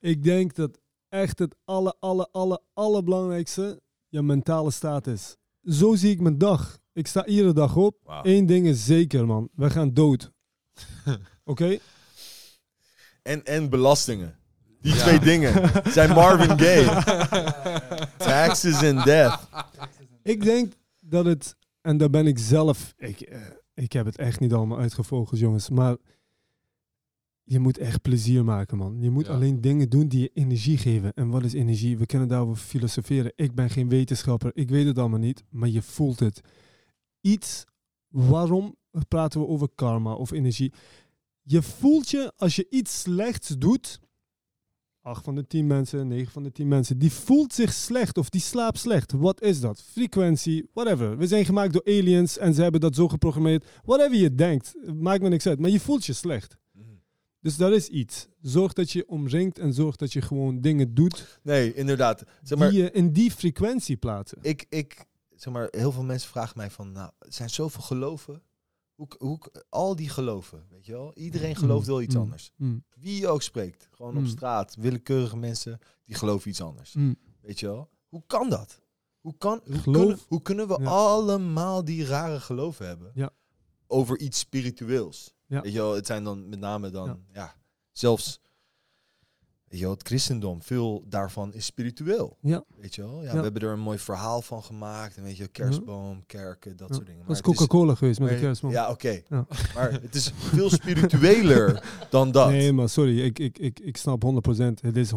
[0.00, 0.78] Ik denk dat
[1.14, 5.36] echt het alle, alle, alle, allerbelangrijkste je mentale staat is.
[5.62, 6.78] Zo zie ik mijn dag.
[6.92, 8.20] Ik sta iedere dag op.
[8.22, 9.48] Eén ding is zeker, man.
[9.54, 10.32] We gaan dood.
[11.44, 11.78] Oké?
[13.22, 14.36] En, en belastingen.
[14.80, 15.02] Die Ja.
[15.02, 17.02] twee dingen zijn Marvin Gaye.
[18.16, 19.48] Taxes and death.
[20.22, 23.40] Ik denk dat het, en daar ben ik zelf, ik, eh,
[23.74, 25.96] ik heb het echt niet allemaal uitgevogeld, jongens, maar
[27.44, 28.96] je moet echt plezier maken, man.
[29.00, 29.32] Je moet Ja.
[29.32, 31.12] alleen dingen doen die je energie geven.
[31.14, 31.98] En wat is energie?
[31.98, 33.32] We kunnen daarover filosoferen.
[33.36, 36.40] Ik ben geen wetenschapper, ik weet het allemaal niet, maar je voelt het.
[37.20, 37.64] Iets,
[38.08, 38.76] waarom
[39.08, 40.72] praten we over karma of energie?
[41.42, 44.00] Je voelt je als je iets slechts doet.
[45.00, 48.28] Acht van de tien mensen, negen van de tien mensen, die voelt zich slecht of
[48.28, 49.12] die slaapt slecht.
[49.12, 49.82] Wat is dat?
[49.82, 51.16] Frequentie, whatever.
[51.18, 53.66] We zijn gemaakt door aliens en ze hebben dat zo geprogrammeerd.
[53.84, 55.58] Whatever je denkt, maakt me niks uit.
[55.58, 56.56] Maar je voelt je slecht.
[57.44, 58.26] Dus dat is iets.
[58.40, 62.22] Zorg dat je omringt en zorg dat je gewoon dingen doet Nee, inderdaad.
[62.42, 64.38] Zeg maar, die je in die frequentie plaatsen.
[64.42, 68.42] ik, ik, zeg maar, heel veel mensen vragen mij van, nou, er zijn zoveel geloven.
[68.94, 69.38] Hoe, hoe,
[69.68, 71.14] al die geloven, weet je wel?
[71.14, 72.20] Iedereen gelooft wel iets Mm.
[72.20, 72.50] anders.
[72.56, 74.26] Mm, Wie je ook spreekt, gewoon op Mm.
[74.26, 76.94] straat, willekeurige mensen, die geloven iets anders.
[76.94, 77.16] mm.
[77.40, 77.90] Weet je wel?
[78.08, 78.80] Hoe kan dat?
[79.20, 80.88] Hoe, kan, hoe, Geloof- kunnen, hoe kunnen we Ja.
[80.88, 83.10] allemaal die rare geloven hebben?
[83.14, 83.30] Ja.
[83.86, 85.33] Over iets spiritueels.
[85.46, 85.60] Ja.
[85.60, 87.16] Weet je wel, het zijn dan met name dan, Ja.
[87.32, 87.54] ja,
[87.92, 88.40] zelfs,
[89.68, 92.38] weet je wel, het christendom, veel daarvan is spiritueel.
[92.40, 92.64] Ja.
[92.76, 93.22] Weet je wel?
[93.22, 93.32] Ja.
[93.36, 95.16] We hebben er een mooi verhaal van gemaakt.
[95.16, 97.26] En weet je, kerstboom, kerken, dat soort dingen.
[97.26, 98.70] Dat is Coca-Cola geweest met de maar- kerstman.
[98.72, 99.20] Ja, oké.
[99.28, 99.46] Ja.
[99.74, 102.48] Maar het is veel spiritueler dan dat.
[102.48, 104.62] Nee, maar sorry, ik, ik, ik, ik snap 100%.
[104.80, 105.16] Het is 100%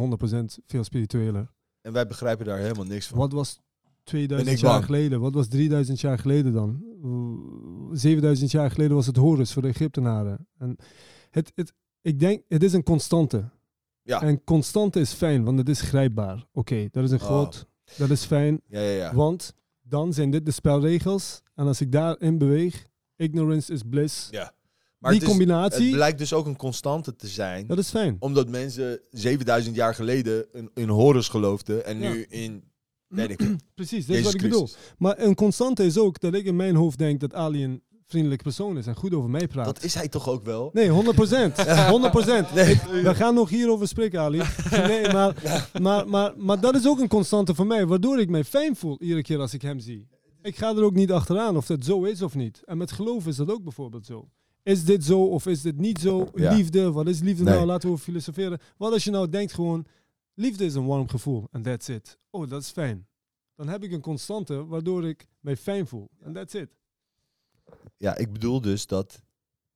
[0.65, 1.51] veel spiritueler.
[1.81, 3.17] En wij begrijpen daar helemaal niks van.
[3.17, 3.59] Wat was
[4.07, 4.85] 2000 ik jaar bang.
[4.85, 5.19] geleden?
[5.19, 6.83] Wat was 3000 jaar geleden dan?
[7.03, 10.47] Uh, 7000 jaar geleden was het Horus voor de Egyptenaren.
[10.57, 10.75] En
[11.29, 13.49] het, het, ik denk, het is een constante.
[14.01, 14.21] Ja.
[14.21, 16.45] En constante is fijn, want het is grijpbaar.
[16.53, 17.25] Oké, dat is een Oh.
[17.27, 17.67] god.
[17.97, 19.13] Dat is fijn, Ja, ja, ja.
[19.15, 21.41] want dan zijn dit de spelregels.
[21.55, 24.27] En als ik daarin beweeg, ignorance is bliss.
[24.31, 24.55] ja.
[24.97, 27.67] Maar Die het, is, combinatie, het blijkt dus ook een constante te zijn.
[27.67, 28.15] dat is fijn.
[28.19, 31.85] Omdat mensen 7000 jaar geleden in, in Horus geloofden.
[31.85, 32.11] En Ja.
[32.11, 32.63] nu in,
[33.15, 34.69] ik Precies, dat is wat ik bedoel.
[34.97, 38.43] Maar een constante is ook dat ik in mijn hoofd denk dat Ali een vriendelijk
[38.43, 39.65] persoon is en goed over mij praat.
[39.65, 40.69] Dat is hij toch ook wel?
[40.73, 41.61] Nee, 100 procent.
[41.89, 42.53] 100 procent.
[42.53, 42.79] Nee.
[43.03, 44.41] We gaan nog hierover spreken, Ali.
[44.71, 45.35] Nee, maar,
[45.81, 49.01] maar, maar, maar dat is ook een constante voor mij, waardoor ik mij fijn voel
[49.01, 50.07] iedere keer als ik hem zie.
[50.41, 52.61] ik ga er ook niet achteraan of dat zo is of niet.
[52.65, 54.29] En met geloof is dat ook bijvoorbeeld zo.
[54.63, 56.29] Is dit zo of is dit niet zo?
[56.35, 56.53] Ja.
[56.53, 57.53] Liefde, wat is liefde Nee.
[57.53, 57.65] nou?
[57.65, 58.59] Laten we over filosoferen.
[58.77, 59.85] Wat als je nou denkt gewoon,
[60.37, 62.17] liefde is een warm gevoel en that's it.
[62.29, 63.07] Oh, dat is fijn.
[63.55, 66.09] Dan heb ik een constante waardoor ik mij fijn voel.
[66.23, 66.69] En that's it.
[67.97, 69.21] Ja, ik bedoel dus dat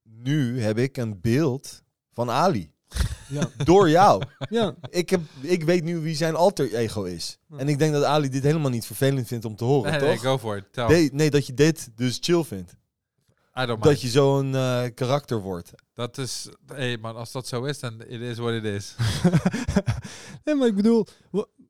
[0.03, 2.71] nu heb ik een beeld van Ali.
[3.29, 4.23] Ja, Door jou.
[4.49, 4.75] ja.
[4.89, 7.37] ik, heb, ik weet nu wie zijn alter ego is.
[7.47, 7.57] Ja.
[7.57, 10.09] En ik denk dat Ali dit helemaal niet vervelend vindt om te horen, Nee, toch?
[10.09, 11.11] nee, go for it.
[11.13, 12.75] Nee, dat je dit dus chill vindt.
[13.57, 13.83] I don't mind.
[13.83, 15.73] Dat je zo'n eh, karakter wordt.
[15.93, 16.49] Dat is...
[16.73, 18.95] Hé man, als dat zo is, dan it is what it is.
[20.43, 21.07] nee, maar ik bedoel,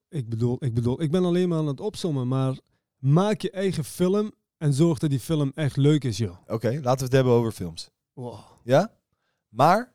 [0.10, 2.58] ik bedoel, ik bedoel, ik ben alleen maar aan het opzommen, maar
[2.98, 6.38] maak je eigen film en zorg dat die film echt leuk is, joh.
[6.48, 7.90] Oké, laten we het hebben over films.
[8.14, 8.40] Wow.
[8.64, 8.92] Ja?
[9.50, 9.94] Maar,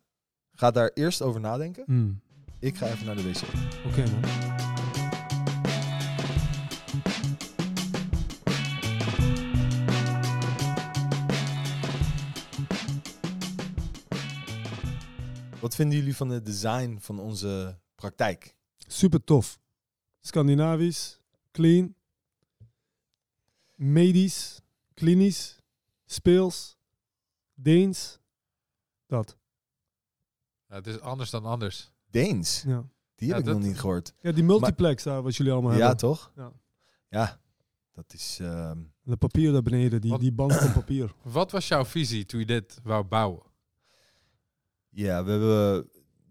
[0.53, 1.83] ga daar eerst over nadenken.
[1.87, 2.21] Hmm.
[2.59, 3.43] Ik ga even naar de wc.
[3.87, 4.56] Oké, man.
[15.67, 18.57] Wat vinden jullie van het design van onze praktijk?
[18.87, 19.59] Super tof.
[20.21, 21.21] Scandinavisch,
[21.53, 21.95] clean,
[23.75, 24.61] medisch,
[24.95, 25.59] klinisch,
[26.05, 26.77] speels,
[27.55, 28.19] Deens.
[29.07, 29.37] Dat.
[30.69, 31.93] Ja, het is anders dan anders.
[32.11, 34.13] Deens, Ja, die heb Ja, ik nog niet gehoord.
[34.21, 35.97] ja die multiplex daar, wat jullie allemaal Ja, hebben.
[35.97, 36.33] toch?
[36.37, 36.53] Ja.
[37.09, 37.41] Ja,
[37.93, 38.39] dat is...
[38.41, 41.15] ehm, dat papier daar beneden, die, Wat- die band van papier.
[41.23, 43.43] Wat was jouw visie toen je dit wou bouwen?
[44.97, 45.91] Ja, we hebben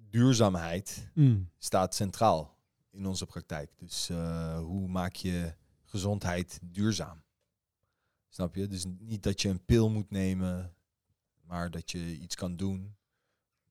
[0.10, 1.50] duurzaamheid Mm.
[1.58, 2.58] staat centraal
[2.92, 3.72] in onze praktijk.
[3.78, 7.24] Dus eh, hoe maak je gezondheid duurzaam?
[8.30, 8.68] Snap je?
[8.68, 10.76] Dus niet dat je een pil moet nemen,
[11.42, 12.96] maar dat je iets kan doen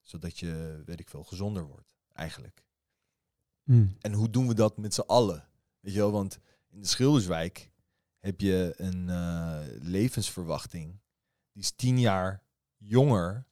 [0.03, 2.64] zodat je, weet ik veel, gezonder wordt, eigenlijk.
[3.62, 3.97] Mm.
[4.01, 5.49] En hoe doen we dat met z'n allen?
[5.80, 6.38] Weet je wel, want
[6.70, 7.70] in de Schilderswijk
[8.18, 11.01] heb je een eh, levensverwachting
[11.53, 12.42] die is tien jaar
[12.76, 13.47] jonger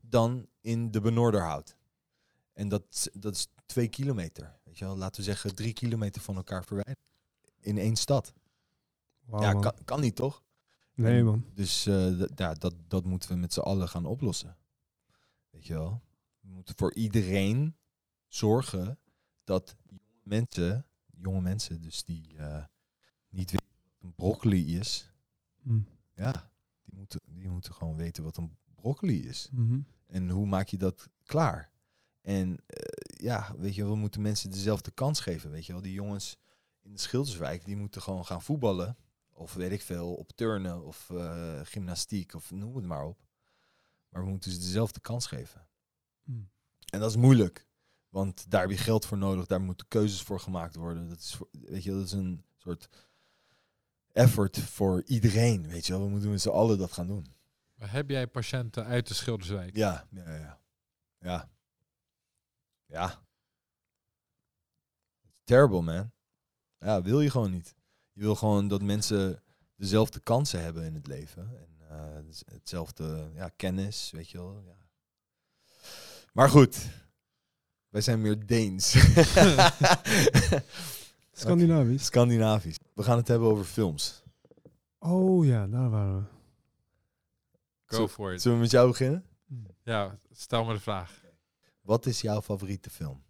[0.00, 1.76] dan in de Benoorderhout.
[2.52, 4.58] En dat, dat is twee kilometer.
[4.64, 6.98] Weet je wel, laten we zeggen drie kilometer van elkaar verwijderd.
[7.60, 8.32] In één stad.
[9.30, 10.42] Ja, kan, kan niet toch?
[10.94, 11.44] Nee, man.
[11.54, 14.56] Dus d- ja, dat, dat moeten we met z'n allen gaan oplossen.
[15.50, 16.02] Weet je wel?
[16.40, 17.76] We moeten voor iedereen
[18.26, 18.98] zorgen
[19.44, 20.86] dat jonge mensen,
[21.16, 22.64] jonge mensen dus die eh,
[23.28, 25.12] niet weten wat een broccoli is,
[25.62, 25.86] Mm.
[26.14, 26.50] ja,
[26.84, 29.48] die moeten, die moeten gewoon weten wat een broccoli is.
[29.52, 29.80] Mhm.
[30.06, 31.70] En hoe maak je dat klaar?
[32.20, 35.50] En eh, ja, weet je, wel, we moeten mensen dezelfde kans geven.
[35.50, 36.38] Weet je wel, die jongens
[36.82, 38.96] in de Schilderswijk, die moeten gewoon gaan voetballen.
[39.30, 43.18] Of weet ik veel, op turnen of eh, gymnastiek of noem het maar op.
[44.08, 45.66] Maar we moeten ze dezelfde kans geven.
[46.24, 46.50] Mm.
[46.92, 47.68] En dat is moeilijk.
[48.08, 51.08] Want daar heb je geld voor nodig, daar moeten keuzes voor gemaakt worden.
[51.08, 52.88] Dat is, voor, weet je, dat is een soort
[54.12, 55.68] effort voor iedereen.
[55.68, 57.26] Weet je wel, we moeten met z'n allen dat gaan doen.
[57.80, 59.76] Maar Heb jij patiënten uit de Schilderswijk?
[59.76, 60.60] Ja, ja, ja.
[61.18, 61.50] Ja.
[62.86, 63.22] Ja.
[65.44, 66.10] Terrible, man.
[66.78, 67.74] Ja, wil je gewoon niet.
[68.12, 69.42] Je wil gewoon dat mensen
[69.76, 71.42] dezelfde kansen hebben in het leven.
[71.42, 74.62] En eh, hetzelfde ja, kennis, weet je wel.
[74.66, 74.76] Ja.
[76.32, 76.88] Maar goed.
[77.88, 78.90] Wij zijn meer Deens.
[81.32, 82.04] Scandinavisch.
[82.04, 82.78] Scandinavisch.
[82.94, 84.22] We gaan het hebben over films.
[84.98, 86.39] Oh ja, daar waren we.
[87.94, 88.42] Go for it.
[88.42, 89.24] Zullen we met jou beginnen?
[89.82, 91.20] Ja, stel me de vraag.
[91.80, 93.22] Wat is jouw favoriete film?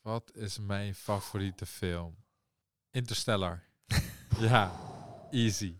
[0.00, 2.16] Wat is mijn favoriete film?
[2.90, 3.62] Interstellar.
[4.38, 4.72] ja,
[5.30, 5.78] easy.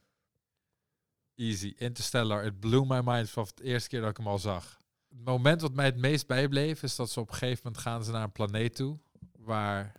[1.34, 1.74] Easy.
[1.76, 2.44] Interstellar.
[2.44, 4.78] It blew my mind vanaf de eerste keer dat ik hem al zag.
[5.08, 8.04] Het moment wat mij het meest bijbleef is dat ze op een gegeven moment gaan
[8.04, 8.98] ze naar een planeet toe
[9.38, 9.92] waar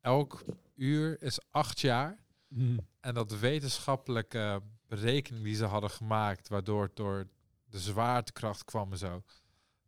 [0.00, 0.44] elk
[0.74, 2.24] uur is acht jaar.
[2.48, 2.78] Mm.
[3.00, 7.28] En dat de wetenschappelijke berekening die ze hadden gemaakt, waardoor het door
[7.70, 9.22] de zwaartekracht kwam en zo.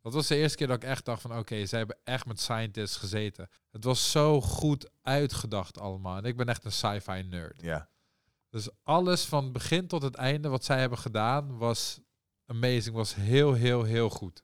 [0.01, 2.39] Dat was de eerste keer dat ik echt dacht van oké, ze hebben echt met
[2.39, 3.49] scientists gezeten.
[3.71, 6.17] Het was zo goed uitgedacht allemaal.
[6.17, 7.61] En ik ben echt een sci-fi nerd.
[7.61, 7.89] Ja.
[8.49, 11.99] Dus alles van begin tot het einde wat zij hebben gedaan was
[12.45, 14.43] amazing, was heel, heel, heel goed.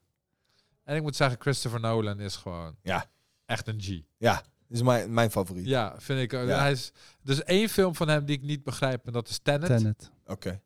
[0.82, 3.10] En ik moet zeggen, Christopher Nolan is gewoon Ja.
[3.46, 4.00] echt een G.
[4.16, 5.66] Ja, is mijn, mijn favoriet.
[5.66, 6.32] Ja, vind ik.
[6.32, 6.58] Ja.
[6.58, 9.66] Hij is, dus één film van hem die ik niet begrijp en dat is Tenet.
[9.66, 10.10] Tenet.
[10.26, 10.62] Oké.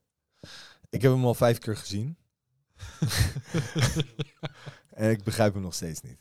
[0.89, 2.17] Ik heb hem al vijf keer gezien.
[4.91, 6.19] En ik begrijp hem nog steeds niet.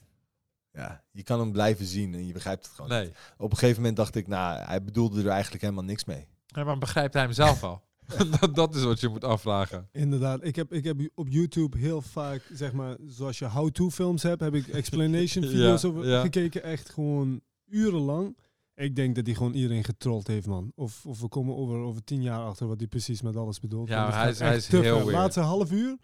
[0.72, 3.16] Ja, je kan hem blijven zien en je begrijpt het gewoon Nee, niet.
[3.38, 6.28] Op een gegeven moment dacht ik, nou, hij bedoelde er eigenlijk helemaal niks mee.
[6.45, 7.82] Ja, maar begrijpt hij hem zelf al?
[8.39, 9.88] dat, dat is wat je moet afvragen.
[9.91, 14.24] Inderdaad, ik heb, ik heb op YouTube heel vaak, zeg maar, zoals je how-to films
[14.24, 16.22] hebt, heb ik explanation Ja, video's over ja.
[16.22, 18.38] gekeken, echt gewoon urenlang.
[18.76, 20.72] Ik denk dat hij gewoon iedereen getrold heeft, man.
[20.76, 23.88] Of, of we komen over, over tien jaar achter wat hij precies met alles bedoelt.
[23.89, 25.12] Ja, hij is- echt hij is heel weird.
[25.12, 25.97] Laatste half uur,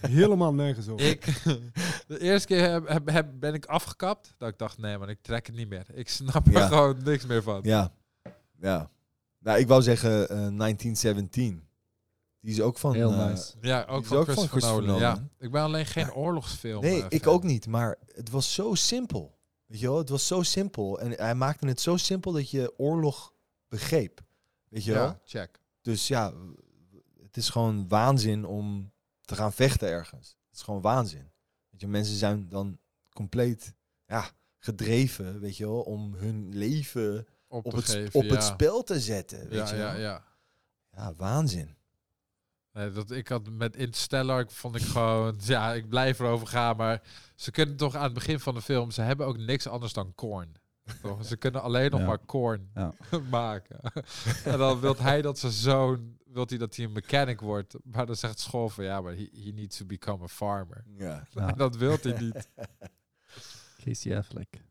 [0.00, 1.06] helemaal nergens over.
[1.06, 1.24] Ik,
[2.06, 4.34] de eerste keer heb, heb, heb- ben ik afgekapt.
[4.38, 5.86] Dat ik dacht, nee man, ik trek het niet meer.
[5.94, 6.66] Ik snap er Ja.
[6.66, 7.60] gewoon niks meer van.
[7.62, 7.92] Ja.
[8.60, 8.90] Ja.
[9.38, 11.68] Nou, ik wou zeggen eh 1917.
[12.40, 12.94] Die is ook van...
[12.94, 13.54] Heel eh, nice.
[13.60, 15.00] Ja, ook van ook van Christopher, Christopher Nolan.
[15.00, 15.28] Nolan.
[15.38, 15.44] Ja.
[15.46, 16.82] Ik ben alleen geen Maar- oorlogsfilm.
[16.82, 17.32] Nee, eh, ik fan.
[17.32, 17.66] ook niet.
[17.66, 19.38] Maar het was zo simpel.
[19.66, 19.98] Weet je wel?
[19.98, 21.00] Het was zo simpel.
[21.00, 23.32] En hij maakte het zo simpel dat je oorlog
[23.68, 24.20] begreep.
[24.68, 25.04] Weet je wel?
[25.06, 25.60] Ja, check.
[25.82, 26.32] Dus ja,
[27.22, 28.92] het is gewoon waanzin om
[29.30, 30.28] te gaan vechten ergens.
[30.48, 31.30] Het is gewoon waanzin.
[31.70, 32.78] Weet je, mensen zijn dan
[33.12, 33.74] compleet
[34.06, 38.34] ja, gedreven, weet je wel, om hun leven Op, het, geven, op ja.
[38.34, 39.48] het spel te zetten.
[39.48, 40.00] Weet Ja, je ja, wel?
[40.00, 40.24] ja.
[40.90, 41.76] ja, waanzin.
[42.72, 47.02] Nee, dat, ik had met Interstellar, vond ik gewoon, ja, ik blijf erover gaan, maar
[47.34, 50.14] ze kunnen toch aan het begin van de film, ze hebben ook niks anders dan
[50.14, 50.56] corn.
[51.02, 51.24] Toch?
[51.26, 52.06] Ze kunnen alleen nog Ja.
[52.06, 52.92] maar corn Ja.
[53.30, 53.80] maken.
[54.44, 58.06] en dan wil hij dat zijn zoon, wil hij dat hij een mechanic wordt, maar
[58.06, 60.84] dan zegt school van, ja, maar he, he needs to become a farmer.
[60.96, 61.26] Ja.
[61.30, 61.48] Ja.
[61.48, 62.48] En dat wil hij niet.
[63.84, 64.62] Casey Affleck.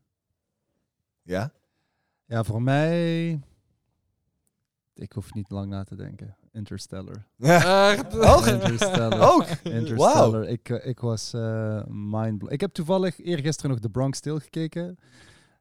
[1.22, 1.52] Ja?
[2.26, 3.40] Ja, voor mij...
[4.94, 6.36] Ik hoef niet lang na te denken.
[6.52, 7.26] Interstellar.
[7.38, 8.18] Echt?
[8.18, 8.46] Ook?
[8.46, 9.32] Interstellar.
[9.32, 9.44] Ook?
[9.62, 10.48] Interstellar.
[10.48, 14.98] Ik, eh, ik was eh mind Ik heb toevallig eergisteren nog The Bronx Tale gekeken.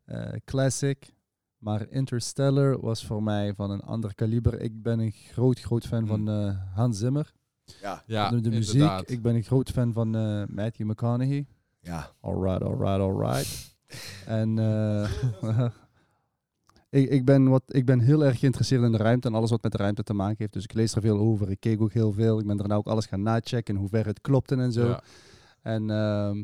[0.10, 1.14] Eh, classic.
[1.58, 4.62] Maar Interstellar was voor mij van een ander kaliber.
[4.62, 7.34] Ik ben een groot, groot fan van eh, Hans Zimmer.
[7.82, 8.04] Ja.
[8.06, 8.74] Ja, de, de muziek.
[8.74, 9.10] inderdaad.
[9.10, 11.48] Ik ben een groot fan van eh, Matthew McConaughey.
[11.80, 12.12] Ja.
[12.22, 13.76] Alright, alright, alright.
[14.26, 15.12] en eh,
[17.02, 19.64] ik, ik, ben wat, ik ben heel erg geïnteresseerd in de ruimte en alles wat
[19.64, 20.54] met de ruimte te maken heeft.
[20.54, 21.50] Dus ik lees er veel over.
[21.50, 22.40] Ik keek ook heel veel.
[22.40, 24.88] Ik ben daarna ook alles gaan nachecken in hoeverre het klopte en zo.
[24.88, 25.04] Ja.
[25.62, 26.44] En ehm,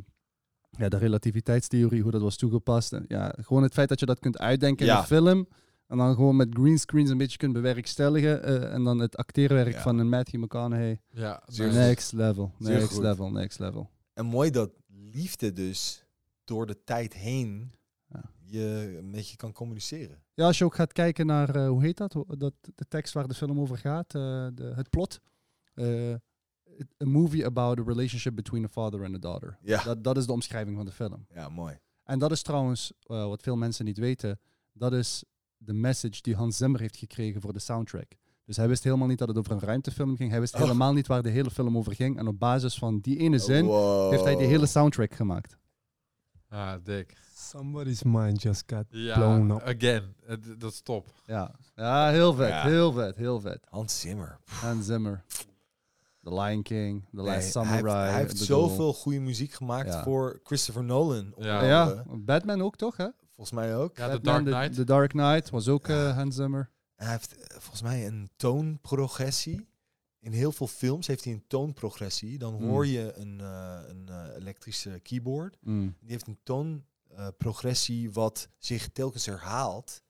[0.77, 2.93] ja, de relativiteitstheorie, hoe dat was toegepast.
[2.93, 5.47] En, ja, gewoon het feit dat je dat kunt uitdenken in een film.
[5.87, 8.43] En dan gewoon met greenscreens een beetje kunt bewerkstelligen.
[8.43, 9.81] eh, en dan het acteerwerk Ja.
[9.81, 11.01] van een Matthew McConaughey.
[11.09, 11.57] Ja, goed.
[11.57, 13.89] Next level, next level, next level.
[14.13, 16.05] En mooi dat liefde dus
[16.43, 17.71] door de tijd heen
[18.07, 18.23] Ja.
[18.43, 20.23] je een beetje kan communiceren.
[20.33, 22.15] Ja, als je ook gaat kijken naar, eh, hoe heet dat?
[22.27, 22.53] Dat?
[22.75, 25.19] De tekst waar de film over gaat, eh, de, het plot.
[27.03, 29.57] A movie about a relationship between a father and a daughter.
[29.61, 29.83] Ja.
[29.83, 31.25] Dat, dat is de omschrijving van de film.
[31.33, 31.79] Ja, mooi.
[32.03, 34.39] En dat is trouwens, eh, wat veel mensen niet weten,
[34.73, 35.23] dat is
[35.57, 38.11] de message die Hans Zimmer heeft gekregen voor de soundtrack.
[38.45, 40.29] Dus hij wist helemaal niet dat het over een ruimtefilm ging.
[40.31, 40.61] Hij wist Oh.
[40.61, 42.17] helemaal niet waar de hele film over ging.
[42.17, 44.11] En op basis van die ene zin Wow.
[44.11, 45.57] heeft hij de hele soundtrack gemaakt.
[46.49, 47.17] Ah, dik.
[47.35, 49.61] Somebody's mind just got Ja, blown up.
[49.61, 50.15] again.
[50.57, 51.13] Dat is top.
[51.25, 52.63] Ja, ja heel vet, Ja.
[52.63, 53.65] heel vet, heel vet.
[53.69, 54.37] Hans Zimmer.
[54.45, 55.23] Hans Zimmer.
[56.25, 58.01] The Lion King, The Nee, Last hij Samurai.
[58.03, 60.03] heeft, hij heeft zoveel goede muziek gemaakt Ja.
[60.03, 61.33] voor Christopher Nolan.
[61.37, 62.03] Ja.
[62.17, 63.07] Batman ook toch, hè?
[63.35, 63.97] Volgens mij ook.
[63.97, 64.73] Ja, The Dark Knight.
[64.73, 66.07] The, Dark Knight was ook Ja.
[66.09, 66.69] eh, Hans Zimmer.
[66.95, 69.67] En hij heeft eh, volgens mij een toonprogressie.
[70.19, 72.37] In heel veel films heeft hij een toonprogressie.
[72.37, 72.67] Dan Hmm.
[72.69, 75.57] hoor je een, eh, een eh, elektrische keyboard.
[75.61, 75.95] Mm.
[75.99, 80.01] Die heeft een toonprogressie wat zich telkens herhaalt.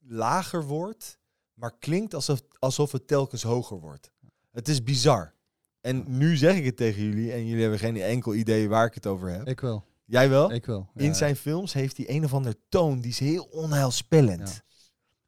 [0.00, 1.18] Lager wordt,
[1.54, 4.10] maar klinkt alsof, alsof het telkens hoger wordt.
[4.50, 5.34] Het is bizar.
[5.80, 8.94] En nu zeg ik het tegen jullie en jullie hebben geen enkel idee waar ik
[8.94, 9.46] het over heb.
[9.48, 10.52] Ik wel, Jij wel?
[10.52, 10.90] ik wel.
[10.94, 14.48] In zijn films heeft hij een of ander toon die is heel onheilspellend.
[14.48, 14.66] Ja.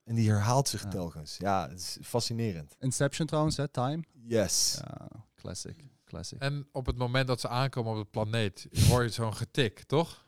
[0.05, 0.89] En die herhaalt zich Ja.
[0.89, 1.37] telkens.
[1.37, 2.77] Ja, het is fascinerend.
[2.79, 3.69] Inception trouwens, hè?
[3.69, 4.03] Time.
[4.13, 4.79] Yes.
[4.85, 6.41] Ja, classic, classic.
[6.41, 10.25] En op het moment dat ze aankomen op de planeet, hoor je zo'n getik, toch?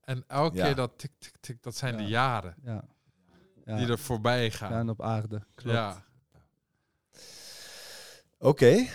[0.00, 0.64] En elke Ja.
[0.64, 2.08] keer dat tik, tik, tik, dat zijn de Ja.
[2.08, 2.84] jaren Ja.
[3.64, 3.76] Ja.
[3.76, 4.72] die er voorbij Ja, gaan.
[4.72, 5.46] en op aarde.
[5.54, 5.76] Klopt.
[5.76, 6.04] Ja,
[8.42, 8.86] Oké.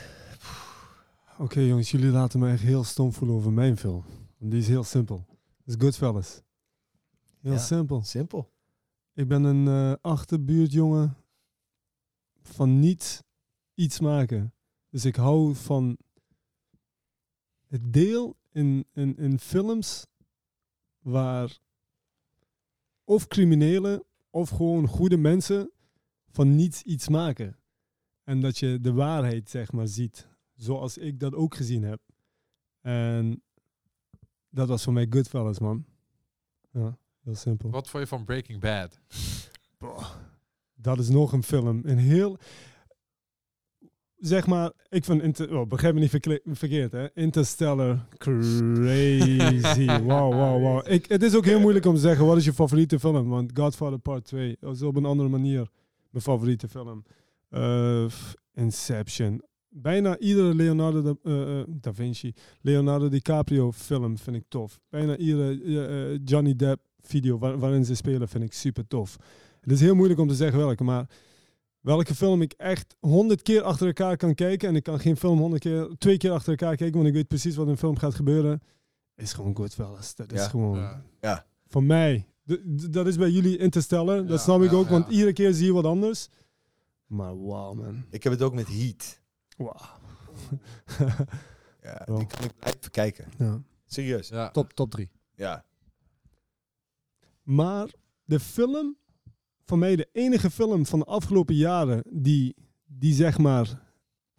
[1.37, 4.03] Oké jongens, jullie laten me echt heel stom voelen over mijn film.
[4.37, 5.25] Die is heel simpel.
[5.63, 6.41] Het is Goodfellas.
[7.41, 7.57] Heel Ja.
[7.57, 8.01] simpel.
[8.03, 8.51] Simpel.
[9.13, 11.15] Ik ben een eh, achterbuurtjongen
[12.41, 13.23] van niet
[13.73, 14.53] iets maken.
[14.89, 15.97] Dus ik hou van
[17.67, 20.05] het deel in, in, in films
[20.99, 21.59] waar
[23.03, 25.71] of criminelen of gewoon goede mensen
[26.29, 27.59] van niets iets maken.
[28.25, 30.27] En dat je de waarheid zeg maar ziet.
[30.55, 32.01] Zoals ik dat ook gezien heb.
[32.81, 33.43] En
[34.49, 35.85] dat was voor mij Goodfellas man.
[36.71, 37.69] Ja, heel simpel.
[37.69, 38.99] wat vond je van Breaking Bad?
[39.77, 40.09] Boah,
[40.75, 41.81] dat is nog een film.
[41.83, 42.37] Een heel.
[44.15, 45.21] Zeg maar, ik vind.
[45.21, 47.13] Inter oh, begrijp me niet verkeerd, hè?
[47.13, 48.07] Interstellar.
[48.17, 49.37] Crazy.
[49.85, 50.91] Wow, wow, wow.
[50.91, 53.29] Ik, het is ook heel moeilijk om te zeggen: wat is je favoriete film?
[53.29, 55.69] Want Godfather Part 2 is op een andere manier
[56.09, 57.03] mijn favoriete film.
[57.55, 58.05] Eh,
[58.53, 59.41] Inception.
[59.69, 64.79] Bijna iedere Leonardo da, eh, eh, da Vinci, Leonardo DiCaprio film vind ik tof.
[64.89, 69.17] Bijna iedere Johnny Depp video waar- waarin ze spelen vind ik super tof.
[69.61, 71.09] Het is heel moeilijk om te zeggen welke, maar
[71.79, 74.69] welke film ik echt honderd keer achter elkaar kan kijken.
[74.69, 77.27] En ik kan geen film honderd keer, twee keer achter elkaar kijken, want ik weet
[77.27, 78.61] precies wat in een film gaat gebeuren.
[79.15, 80.15] Is gewoon Goodfellas.
[80.15, 80.47] Dat is Ja.
[80.47, 80.77] gewoon
[81.21, 81.45] Ja.
[81.67, 82.25] voor mij.
[82.45, 84.15] D- dat is bij jullie Interstellar.
[84.15, 86.27] Ja, dat snap ik ja, ook, want iedere keer zie je wat anders.
[87.05, 88.05] Maar wauw, man.
[88.09, 89.21] Ik heb het ook met Heat.
[89.57, 89.99] Wauw.
[91.81, 92.17] Ja, Wel.
[92.17, 93.27] die kan ik blijven kijken.
[93.37, 93.61] ja.
[93.85, 94.27] Serieus.
[94.27, 94.51] Ja.
[94.51, 95.09] Top, top drie.
[95.35, 95.65] Ja.
[97.43, 97.93] Maar
[98.23, 98.97] de film,
[99.65, 103.81] voor mij de enige film van de afgelopen jaren die, die zeg maar,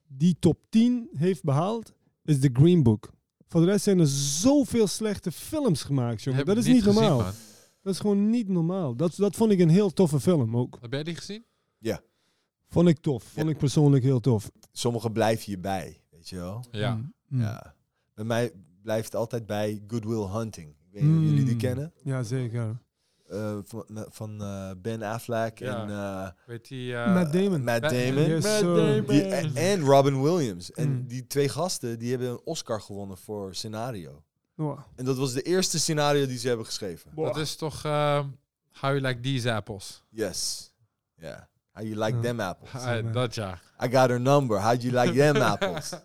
[0.07, 1.95] die top 10 heeft behaald,
[2.25, 3.13] is The Green Book.
[3.49, 6.45] Voor de rest zijn er zoveel slechte films gemaakt, jongen.
[6.45, 7.19] Dat is niet gezien, normaal.
[7.21, 7.33] man.
[7.83, 8.97] Dat is gewoon niet normaal.
[8.97, 10.79] Dat, dat vond ik een heel toffe film ook.
[10.81, 11.45] Heb jij die gezien?
[12.77, 13.23] Vond ik tof.
[13.25, 13.53] Vond Ja.
[13.53, 14.51] ik persoonlijk heel tof.
[14.73, 16.65] Sommige blijven je bij, weet je wel.
[16.71, 16.95] Ja.
[16.95, 17.41] Mm, mm.
[17.41, 17.75] Ja.
[18.15, 18.53] Bij mij
[18.83, 20.69] blijft altijd bij Good Will Hunting.
[20.69, 21.61] Ik weet niet of jullie die Mm.
[21.61, 21.93] kennen.
[22.03, 22.79] Ja, zeker.
[23.29, 25.83] Eh, van van eh, Ben Affleck Ja.
[25.83, 26.95] en eh, Weet die...
[26.97, 27.65] eh, Matt Damon.
[27.65, 28.15] Matt Damon.
[28.29, 28.75] Yes, Matt sir.
[28.75, 29.05] Damon.
[29.07, 30.73] Die, en, en Robin Williams.
[30.73, 31.07] En Mm.
[31.07, 34.23] die twee gasten die hebben een Oscar gewonnen voor scenario.
[34.55, 34.79] Wow.
[34.97, 37.11] En dat was de eerste scenario die ze hebben geschreven.
[37.15, 37.85] Dat is toch...
[37.85, 38.19] eh,
[38.73, 40.03] how you like these apples?
[40.11, 40.71] Yes.
[41.17, 41.49] Ja.
[41.77, 42.71] How you like them apples?
[42.85, 43.59] Ah, dat ja.
[43.83, 44.61] I got her number.
[44.61, 45.91] How'd you like them apples?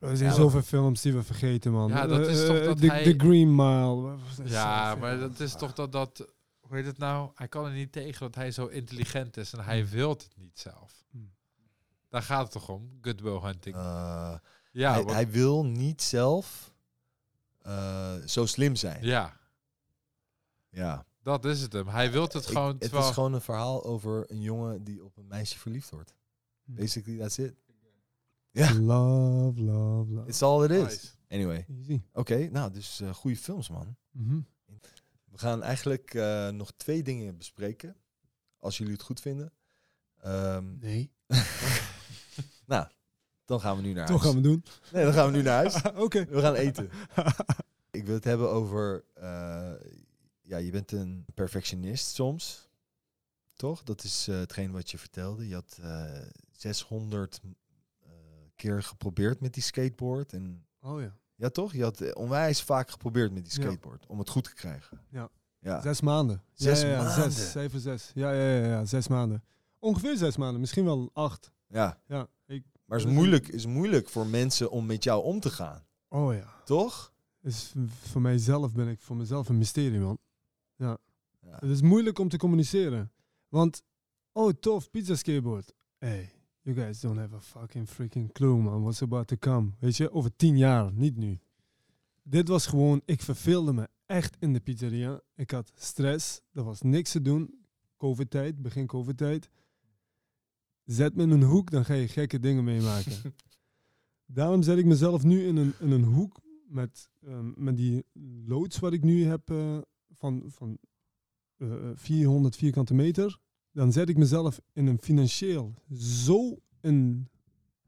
[0.00, 1.88] Er zijn Ja, zoveel films die we vergeten, man.
[1.88, 4.16] Ja, dat is Eh, toch eh, dat The, hij- The Green Mile.
[4.44, 6.26] Ja, maar dat is toch dat dat...
[6.60, 7.30] Hoe heet het nou?
[7.34, 10.58] Hij kan er niet tegen dat hij zo intelligent is en hij wil het niet
[10.58, 11.04] zelf.
[11.10, 11.32] Hmm.
[12.08, 12.98] Daar gaat het toch om?
[13.00, 13.76] Good will hunting.
[13.76, 14.34] Uh,
[14.72, 16.72] ja, hij, want- hij wil niet zelf
[17.62, 19.04] eh, zo slim zijn.
[19.04, 19.36] ja,
[20.68, 21.04] Ja.
[21.26, 21.86] Dat is het hem.
[21.88, 22.76] Hij wil het Ik- gewoon...
[22.78, 26.14] het is gewoon een verhaal over een jongen die op een meisje verliefd wordt.
[26.64, 26.74] Hm.
[26.74, 27.54] Basically, that's it.
[28.50, 30.28] Ja, Love, love, love.
[30.28, 30.82] it's all it is.
[30.82, 31.06] Nice.
[31.28, 31.66] Anyway,
[32.12, 33.96] oké, nou, dus eh goede films, man.
[34.10, 34.40] Mhm.
[35.30, 37.96] We gaan eigenlijk eh, nog twee dingen bespreken,
[38.58, 39.52] als jullie het goed vinden.
[40.20, 41.10] Ehm, Nee.
[42.66, 42.86] nou,
[43.44, 44.32] dan gaan we nu naar Toch huis.
[44.34, 44.64] gaan we doen.
[44.92, 45.82] Nee, dan gaan we nu naar huis.
[46.04, 46.24] Oké.
[46.24, 46.90] We gaan eten.
[47.90, 49.72] Ik wil het hebben over, eh,
[50.46, 52.68] ja, je bent een perfectionist soms,
[53.54, 53.82] toch?
[53.82, 55.48] Dat is eh, hetgeen wat je vertelde.
[55.48, 56.20] Je had eh
[56.52, 57.40] 600
[58.02, 58.10] eh,
[58.56, 60.32] keer geprobeerd met die skateboard.
[60.32, 61.16] En Oh ja.
[61.34, 61.72] ja, toch?
[61.72, 63.66] Je had eh, onwijs vaak geprobeerd met die Ja.
[63.66, 65.00] skateboard om het goed te krijgen.
[65.10, 65.28] Ja.
[65.58, 65.80] Ja.
[65.80, 66.42] Zes maanden.
[66.52, 67.32] Zes ja, ja, maanden.
[67.32, 68.10] Zes, cijfer zes.
[68.14, 69.44] Ja, ja, ja, ja, zes maanden.
[69.78, 70.60] Ongeveer zes maanden.
[70.60, 71.50] Misschien wel acht.
[71.68, 72.00] ja.
[72.06, 72.28] Ja.
[72.46, 75.86] Ik, Maar het is moeilijk, is moeilijk voor mensen om met jou om te gaan.
[76.08, 76.54] oh ja.
[76.64, 77.12] Toch?
[77.42, 77.72] Is,
[78.02, 80.18] voor mijzelf ben ik voor mezelf een mysterie, man.
[80.76, 80.98] Ja.
[81.48, 83.12] Het is moeilijk om te communiceren.
[83.48, 83.82] Want,
[84.32, 85.74] oh tof, pizza skateboard.
[85.98, 88.82] Hey, you guys don't have a fucking freaking clue, man.
[88.82, 89.70] What's about to come?
[89.78, 91.38] Weet je, over tien jaar, niet nu.
[92.22, 95.20] Dit was gewoon, ik verveelde me echt in de pizzeria.
[95.34, 97.64] Ik had stress, er was niks te doen.
[97.96, 99.50] Covid-tijd, begin Covid-tijd.
[100.84, 103.12] Zet me in een hoek, dan ga je gekke dingen meemaken.
[104.26, 108.04] Daarom zet ik mezelf nu in een, in een hoek met, ehm, met die
[108.46, 109.78] loods wat ik nu heb eh,
[110.16, 110.78] van, van
[111.56, 113.38] eh, 400 vierkante meter.
[113.72, 117.28] Dan zet ik mezelf in een financieel zo een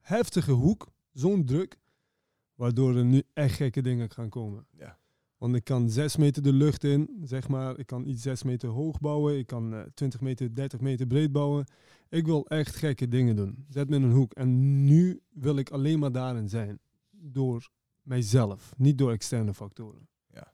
[0.00, 1.78] heftige hoek, zo'n druk,
[2.54, 4.66] waardoor er nu echt gekke dingen gaan komen.
[4.70, 4.98] Ja.
[5.38, 7.78] Want ik kan 6 meter de lucht in, zeg maar.
[7.78, 9.38] Ik kan iets 6 meter hoog bouwen.
[9.38, 11.66] Ik kan eh, 20 meter, 30 meter breed bouwen.
[12.08, 13.64] Ik wil echt gekke dingen doen.
[13.68, 14.32] Zet me in een hoek.
[14.32, 16.78] En nu wil ik alleen maar daarin zijn.
[17.10, 17.70] Door
[18.02, 20.08] mijzelf, niet door externe factoren.
[20.32, 20.52] Ja.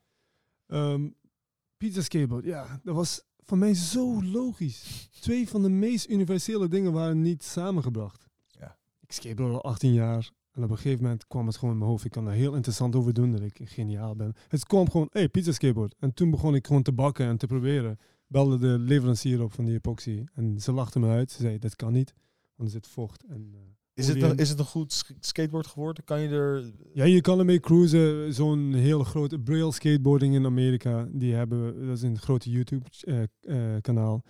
[0.67, 1.09] Ehm,
[1.85, 5.09] pizza skateboard, ja, dat was voor mij zo logisch.
[5.19, 8.27] Twee van de meest universele dingen waren niet samengebracht.
[8.47, 8.77] Ja.
[8.99, 10.31] Ik skateboard al 18 jaar.
[10.51, 12.05] En op een gegeven moment kwam het gewoon in mijn hoofd.
[12.05, 14.33] Ik kan daar heel interessant over doen, dat ik geniaal ben.
[14.47, 15.95] Het kwam gewoon, hey, pizza skateboard.
[15.99, 17.99] En toen begon ik gewoon te bakken en te proberen.
[18.27, 20.23] Belde de leverancier op van die epoxy.
[20.33, 21.31] En ze lachten me uit.
[21.31, 22.13] Ze zei, dat kan niet,
[22.55, 23.23] want er zit vocht.
[23.23, 23.59] En, eh,
[23.95, 26.03] Is het, een, is het een goed sk- skateboard geworden?
[26.03, 26.71] Kan je er...
[26.93, 28.33] Ja, je kan ermee cruisen.
[28.33, 31.07] Zo'n hele grote Braille skateboarding in Amerika.
[31.11, 34.23] Die hebben, dat is een grote YouTube eh, eh, kanaal.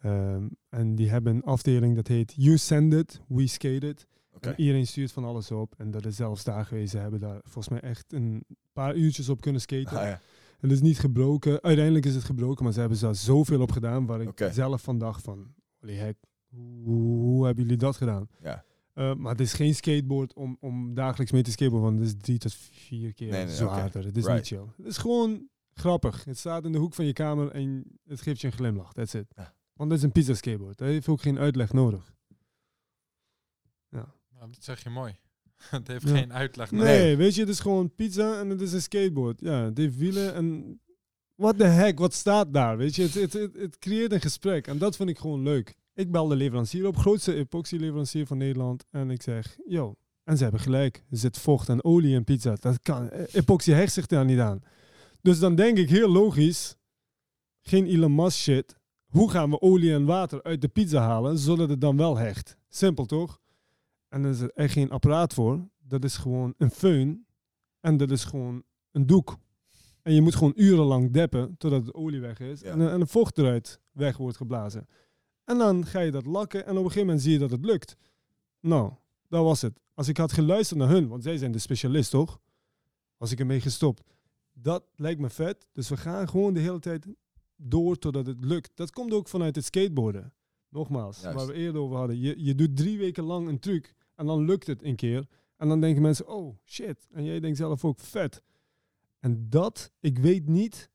[0.00, 4.06] Ehm, en die hebben een afdeling dat heet You Send It, We Skate It.
[4.40, 5.74] En iedereen stuurt van alles op.
[5.76, 6.90] En dat is zelfs daar geweest.
[6.90, 9.98] Ze hebben daar volgens mij echt een paar uurtjes op kunnen skaten.
[9.98, 10.20] Ah, ja.
[10.60, 11.62] Het is niet gebroken.
[11.62, 14.06] Uiteindelijk is het gebroken, maar ze hebben daar zoveel op gedaan.
[14.06, 16.16] Waar ik zelf van dacht van, holy heck,
[16.48, 18.28] hoe, hoe hebben jullie dat gedaan?
[18.42, 18.64] Ja.
[19.00, 22.22] Uh, maar het is geen skateboard om, om dagelijks mee te skateboarden, want het is
[22.22, 24.04] drie tot vier keer Nee, nee, zwaarder.
[24.04, 24.36] Het is Right.
[24.38, 24.66] niet chill.
[24.76, 26.24] Het is gewoon grappig.
[26.24, 28.92] Het staat in de hoek van je kamer en het geeft je een glimlach.
[28.92, 29.26] That's it.
[29.36, 29.54] Ja.
[29.72, 30.78] Want het is een pizza skateboard.
[30.78, 32.12] Dat heeft ook geen uitleg nodig.
[33.88, 34.06] Nou,
[34.52, 35.16] dat zeg je mooi.
[35.70, 36.16] het heeft Ja.
[36.16, 36.70] geen uitleg.
[36.70, 36.94] Nee, nodig.
[36.96, 37.16] Nee.
[37.16, 39.40] weet je, het is gewoon pizza en het is een skateboard.
[39.40, 40.80] Ja, het heeft wielen en
[41.34, 42.76] what the heck, wat staat daar?
[42.76, 44.66] Weet je, het, het, het, het creëert een gesprek.
[44.66, 45.78] En dat vind ik gewoon leuk.
[46.00, 48.84] Ik bel de leverancier op, grootste epoxy-leverancier van Nederland.
[48.90, 49.94] En ik zeg, yo,
[50.24, 51.04] en ze hebben gelijk.
[51.10, 52.56] Er zit vocht en olie in pizza.
[52.60, 54.62] Dat kan, eh, epoxy hecht zich daar niet aan.
[55.22, 56.76] Dus dan denk ik heel logisch,
[57.62, 58.76] geen Elon Musk shit.
[59.06, 62.56] Hoe gaan we olie en water uit de pizza halen, zodat het dan wel hecht?
[62.68, 63.40] Simpel toch?
[64.08, 65.68] En er is er echt geen apparaat voor.
[65.78, 67.26] Dat is gewoon een föhn.
[67.80, 69.38] En dat is gewoon een doek.
[70.02, 72.60] En je moet gewoon urenlang deppen totdat de olie weg is.
[72.60, 72.70] Ja.
[72.70, 74.86] En, en de vocht eruit weg wordt geblazen.
[75.50, 77.64] En dan ga je dat lakken en op een gegeven moment zie je dat het
[77.64, 77.96] lukt.
[78.60, 78.92] Nou,
[79.28, 79.80] dat was het.
[79.94, 82.40] Als ik had geluisterd naar hun, want zij zijn de specialist toch?
[83.16, 84.02] Was ik ermee gestopt.
[84.52, 85.66] Dat lijkt me vet.
[85.72, 87.06] Dus we gaan gewoon de hele tijd
[87.56, 88.70] door totdat het lukt.
[88.74, 90.32] Dat komt ook vanuit het skateboarden.
[90.68, 91.36] Nogmaals, Juist.
[91.36, 92.18] waar we eerder over hadden.
[92.18, 95.26] Je, je doet drie weken lang een truc en dan lukt het een keer.
[95.56, 97.08] En dan denken mensen, oh shit.
[97.12, 98.42] En jij denkt zelf ook, vet.
[99.18, 100.90] En dat, ik weet niet,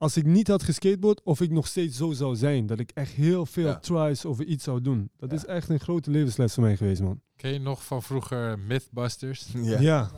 [0.00, 2.66] als ik niet had geskateboard, of ik nog steeds zo zou zijn.
[2.66, 3.78] Dat ik echt heel veel Ja.
[3.78, 5.10] tries over iets zou doen.
[5.16, 5.36] Dat Ja.
[5.36, 7.20] is echt een grote levensles voor mij geweest, man.
[7.36, 9.46] Ken je nog van vroeger Mythbusters?
[9.52, 9.80] Ja.
[9.80, 10.10] Ja.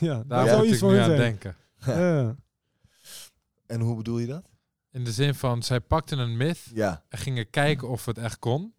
[0.00, 1.16] Ja, Daar zou ik iets van aan zijn.
[1.18, 1.56] denken.
[1.78, 2.36] Ja.
[3.66, 4.48] En hoe bedoel je dat?
[4.90, 8.38] In de zin van, zij pakten een myth Ja, en gingen kijken of het echt
[8.38, 8.74] kon.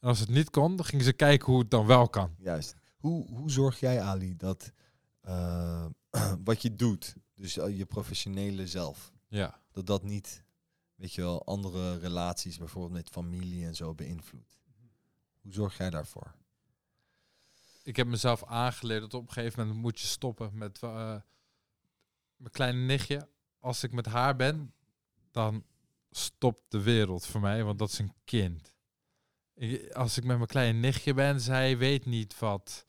[0.00, 2.30] En als het niet kon, dan gingen ze kijken hoe het dan wel kan.
[2.38, 2.76] juist.
[2.96, 4.72] Hoe, hoe zorg jij, Ali, dat
[5.20, 5.84] eh,
[6.44, 9.60] wat je doet, dus eh, je professionele zelf, Ja.
[9.72, 10.44] dat dat niet,
[10.94, 14.58] weet je wel, andere relaties, bijvoorbeeld met familie en zo, beïnvloedt?
[15.42, 16.34] Hoe zorg jij daarvoor?
[17.82, 21.16] Ik heb mezelf aangeleerd dat op een gegeven moment moet je stoppen met eh,
[22.36, 23.28] mijn kleine nichtje.
[23.58, 24.72] Als ik met haar ben,
[25.30, 25.64] dan
[26.10, 28.74] stopt de wereld voor mij, want dat is een kind.
[29.54, 32.84] Ik- als ik met mijn kleine nichtje ben, zij weet niet wat.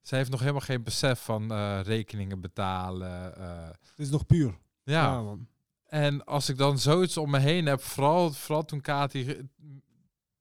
[0.00, 3.36] Zij heeft nog helemaal geen besef van eh, rekeningen betalen.
[3.36, 3.66] eh.
[3.68, 4.58] Het is nog puur.
[4.82, 5.48] ja, man.
[5.88, 9.46] En als ik dan zoiets om me heen heb, vooral, vooral toen Kati, ge-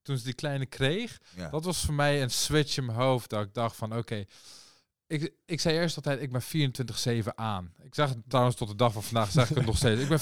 [0.02, 1.50] toen ze die kleine kreeg, Ja.
[1.50, 3.30] dat was voor mij een switch in mijn hoofd.
[3.30, 4.24] Dat ik dacht van, oké,
[5.08, 6.42] ik, ik zei eerst altijd, ik ben
[7.24, 7.74] 24-7 aan.
[7.84, 10.02] Ik zeg het trouwens tot de dag van vandaag, zeg ik het nog steeds.
[10.02, 10.20] Ik ben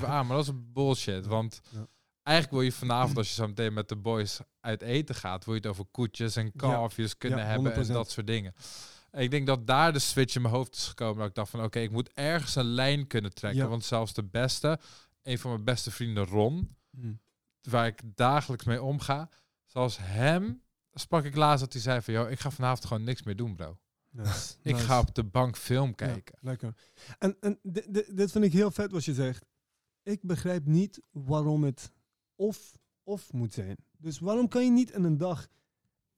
[0.00, 1.26] 24-7 aan, maar dat is bullshit.
[1.26, 1.86] Want Ja.
[2.22, 5.54] eigenlijk wil je vanavond, als je zo meteen met de boys uit eten gaat, wil
[5.54, 7.92] je het over koetjes en kalfjes kunnen Ja, hebben en 100%.
[7.92, 8.54] dat soort dingen.
[9.12, 11.18] Ik denk dat daar de switch in mijn hoofd is gekomen.
[11.18, 13.62] Dat ik dacht van, oké, ik moet ergens een lijn kunnen trekken.
[13.62, 13.68] Ja.
[13.68, 14.78] Want zelfs de beste,
[15.22, 17.12] een van mijn beste vrienden, Ron, Hm.
[17.62, 19.28] waar ik dagelijks mee omga.
[19.66, 22.14] Zoals hem sprak ik laatst dat hij zei van...
[22.14, 23.78] joh, ik ga vanavond gewoon niks meer doen, bro.
[24.62, 24.76] Ik Nice.
[24.84, 26.34] ga op de bank film kijken.
[26.40, 26.74] Ja, lekker.
[27.18, 29.44] En, en di- di- dit vind ik heel vet wat je zegt.
[30.02, 31.92] Ik begrijp niet waarom het
[32.36, 33.76] of of moet zijn.
[33.98, 35.48] Dus waarom kan je niet in een dag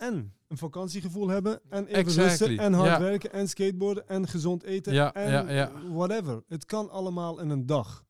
[0.04, 2.24] en een vakantiegevoel hebben en even Exactly.
[2.28, 3.00] rusten en hard Ja.
[3.00, 5.72] werken en skateboarden en gezond eten Ja, en ja, ja.
[5.92, 6.42] whatever.
[6.48, 8.04] Het kan allemaal in een dag.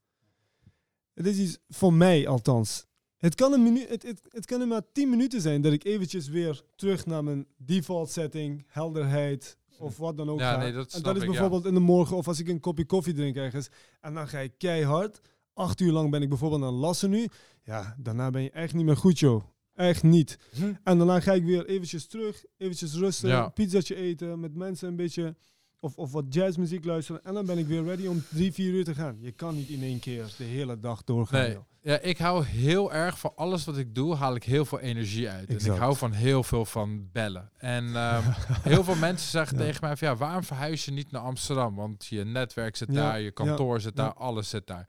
[1.14, 2.86] Het is iets voor mij althans.
[3.16, 6.28] Het kan, een minu het, het, het kan maar 10 minuten zijn dat ik eventjes
[6.28, 10.58] weer terug naar mijn default setting, helderheid of wat dan ook Ja, ga.
[10.58, 12.84] nee, dat en dat is ik, bijvoorbeeld in de morgen of als ik een kopje
[12.86, 13.68] koffie drink ergens
[14.00, 15.20] en dan ga ik keihard.
[15.52, 17.26] Acht uur lang ben ik bijvoorbeeld aan lassen nu.
[17.62, 19.42] Ja, daarna ben je echt niet meer goed, joh.
[19.74, 20.38] Echt niet.
[20.56, 20.72] Hm?
[20.84, 23.44] En daarna ga ik weer eventjes terug, eventjes rusten, Ja.
[23.44, 25.36] een pizzatje eten, met mensen een beetje
[25.80, 27.24] of, of wat jazzmuziek luisteren.
[27.24, 29.16] En dan ben ik weer ready om drie, vier uur te gaan.
[29.20, 31.40] Je kan niet in één keer de hele dag doorgaan.
[31.40, 34.80] Nee, ja, ik hou heel erg van alles wat ik doe, haal ik heel veel
[34.80, 35.48] energie uit.
[35.48, 37.50] En ik hou van heel veel van bellen.
[37.56, 38.30] En ehm,
[38.72, 39.64] heel veel mensen zeggen Ja.
[39.64, 41.74] tegen mij van ja, waarom verhuis je niet naar Amsterdam?
[41.74, 44.88] Want je netwerk zit Ja, daar, je kantoor zit daar, alles zit daar.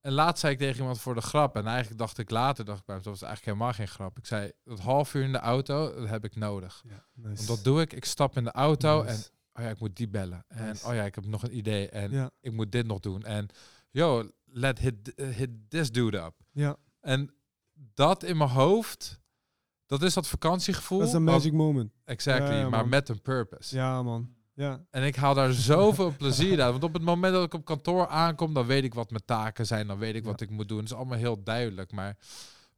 [0.00, 2.80] En laatst zei ik tegen iemand voor de grap, en eigenlijk dacht ik later, dacht
[2.80, 4.18] ik bij mezelf, dat was eigenlijk helemaal geen grap.
[4.18, 6.82] Ik zei, dat half uur in de auto, dat heb ik nodig.
[6.84, 7.00] Nice.
[7.14, 9.14] Want dat doe ik, ik stap in de auto Nice.
[9.14, 9.20] en,
[9.52, 10.44] oh ja, ik moet die bellen.
[10.48, 10.86] En Nice.
[10.86, 13.22] oh ja, ik heb nog een idee en Ja, ik moet dit nog doen.
[13.22, 13.48] En
[13.90, 16.34] yo, let hit, eh, hit this dude up.
[16.52, 17.34] ja, En
[17.74, 19.20] dat in mijn hoofd,
[19.86, 20.98] dat is dat vakantiegevoel.
[20.98, 21.92] dat is een magic moment.
[22.04, 23.76] Exactly, Ja, ja, maar met een purpose.
[23.76, 24.34] Ja, man.
[24.60, 26.70] Ja, En ik haal daar zoveel plezier uit.
[26.70, 29.66] Want op het moment dat ik op kantoor aankom, dan weet ik wat mijn taken
[29.66, 29.86] zijn.
[29.86, 30.78] Dan weet ik wat ik moet doen.
[30.78, 31.92] Het is allemaal heel duidelijk.
[31.92, 32.16] Maar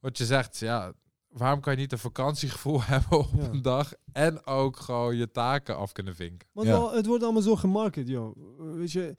[0.01, 0.93] wat je zegt, ja,
[1.29, 3.49] waarom kan je niet een vakantiegevoel hebben op Ja.
[3.49, 6.49] een dag en ook gewoon je taken af kunnen vinken?
[6.53, 6.91] want Ja.
[6.95, 8.37] het wordt allemaal zo gemarket, joh.
[8.59, 9.17] Weet je,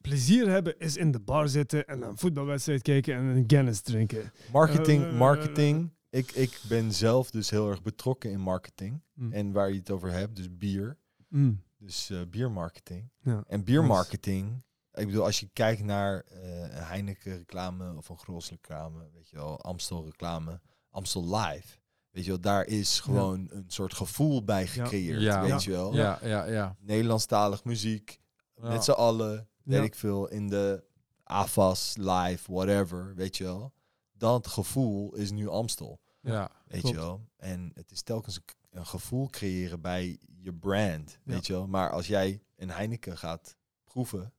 [0.00, 4.32] plezier hebben is in de bar zitten en een voetbalwedstrijd kijken en een Guinness drinken.
[4.52, 5.92] Marketing, Eh, marketing.
[6.10, 9.00] Ik, ik ben zelf dus heel erg betrokken in marketing.
[9.14, 9.32] Mm.
[9.32, 10.96] En waar je het over hebt, dus bier.
[11.28, 11.62] Mm.
[11.84, 13.10] Dus eh, biermarketing.
[13.20, 13.44] Ja.
[13.46, 14.62] En biermarketing,
[14.92, 19.28] ik bedoel, als je kijkt naar eh, een Heineken reclame of een Gros reclame, weet
[19.28, 20.60] je wel, Amstel reclame,
[20.90, 21.78] Amstel Live.
[22.10, 25.40] Weet je wel, daar is gewoon een soort gevoel bij gecreëerd, Ja.
[25.40, 25.58] weet Ja.
[25.60, 25.94] je wel.
[25.94, 26.76] Ja, ja, ja.
[26.80, 28.20] Nederlandstalig muziek,
[28.54, 28.68] Ja.
[28.68, 29.82] met z'n allen, weet Ja.
[29.84, 30.84] ik veel, in de
[31.22, 33.72] AFAS, live, whatever, weet je wel.
[34.12, 36.50] Dat gevoel is nu Amstel, Ja.
[36.66, 36.96] weet Klopt.
[36.96, 37.28] je wel.
[37.36, 41.66] En het is telkens een, een gevoel creëren bij je brand, weet je wel.
[41.66, 44.32] Maar als jij een Heineken gaat proeven,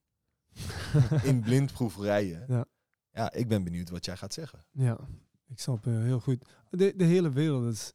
[1.24, 2.66] in blindproeverijen, Ja.
[3.12, 4.66] ja, ik ben benieuwd wat jij gaat zeggen.
[4.72, 4.98] Ja,
[5.48, 6.46] ik snap eh, heel goed.
[6.70, 7.94] De, de hele wereld is...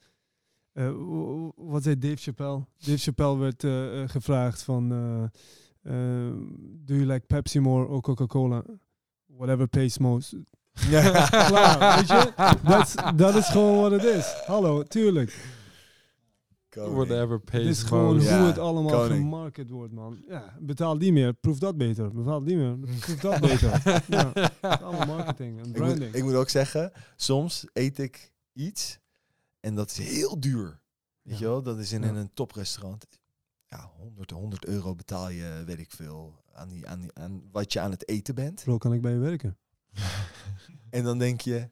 [0.72, 0.92] eh,
[1.56, 2.64] wat zei Dave Chappelle?
[2.78, 4.88] Dave Chappelle werd eh, gevraagd van...
[6.84, 8.64] do you like Pepsi more or Coca-Cola?
[9.26, 10.34] Whatever pays most.
[10.90, 12.32] Klaar, weet je?
[13.16, 14.26] Dat is gewoon wat het is.
[14.46, 15.58] Hallo, tuurlijk.
[16.70, 16.94] Koning.
[16.94, 18.26] Whatever Het pays is gewoon most.
[18.28, 19.20] Ja, hoe het allemaal koning.
[19.22, 20.22] gemarket wordt, man.
[20.28, 22.12] Ja, betaal die meer, proef dat beter.
[22.12, 24.02] Betaal die meer, proef dat beter.
[24.08, 26.14] Ja, het is allemaal marketing en Ik moet, branding.
[26.14, 28.98] ik moet ook zeggen, soms eet ik iets
[29.60, 30.80] en dat is heel duur.
[31.22, 31.40] Weet Ja.
[31.40, 32.08] je wel, dat is in, Ja.
[32.08, 33.06] in een toprestaurant.
[33.68, 37.72] Ja, 100, 100 euro betaal je, weet ik veel, aan, die, aan, die, aan wat
[37.72, 38.62] je aan het eten bent.
[38.64, 39.56] Bro, kan ik bij je werken?
[40.90, 41.70] En dan denk je,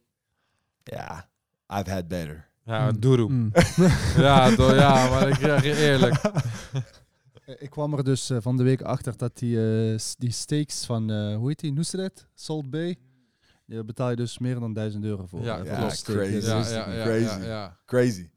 [0.83, 1.29] ja,
[1.67, 2.48] I've had better.
[2.69, 3.01] Ja, Mm.
[3.01, 3.29] doeroe.
[3.31, 3.51] Mm.
[4.17, 6.21] Ja, ja, maar ik zeg je eerlijk.
[7.59, 10.85] Ik kwam er dus eh, van de week achter dat die, eh, s- die steaks
[10.85, 12.27] van, eh, hoe heet die, Nusret?
[12.35, 12.97] Salt Bay.
[13.67, 15.43] Daar betaal je dus meer dan 1000 euro voor.
[15.43, 16.17] Ja, ja, een steak.
[16.17, 16.33] crazy.
[16.35, 17.41] Dat Ja, is ja, ja, Crazy.
[17.41, 17.79] ja, ja.
[17.87, 18.29] Crazy.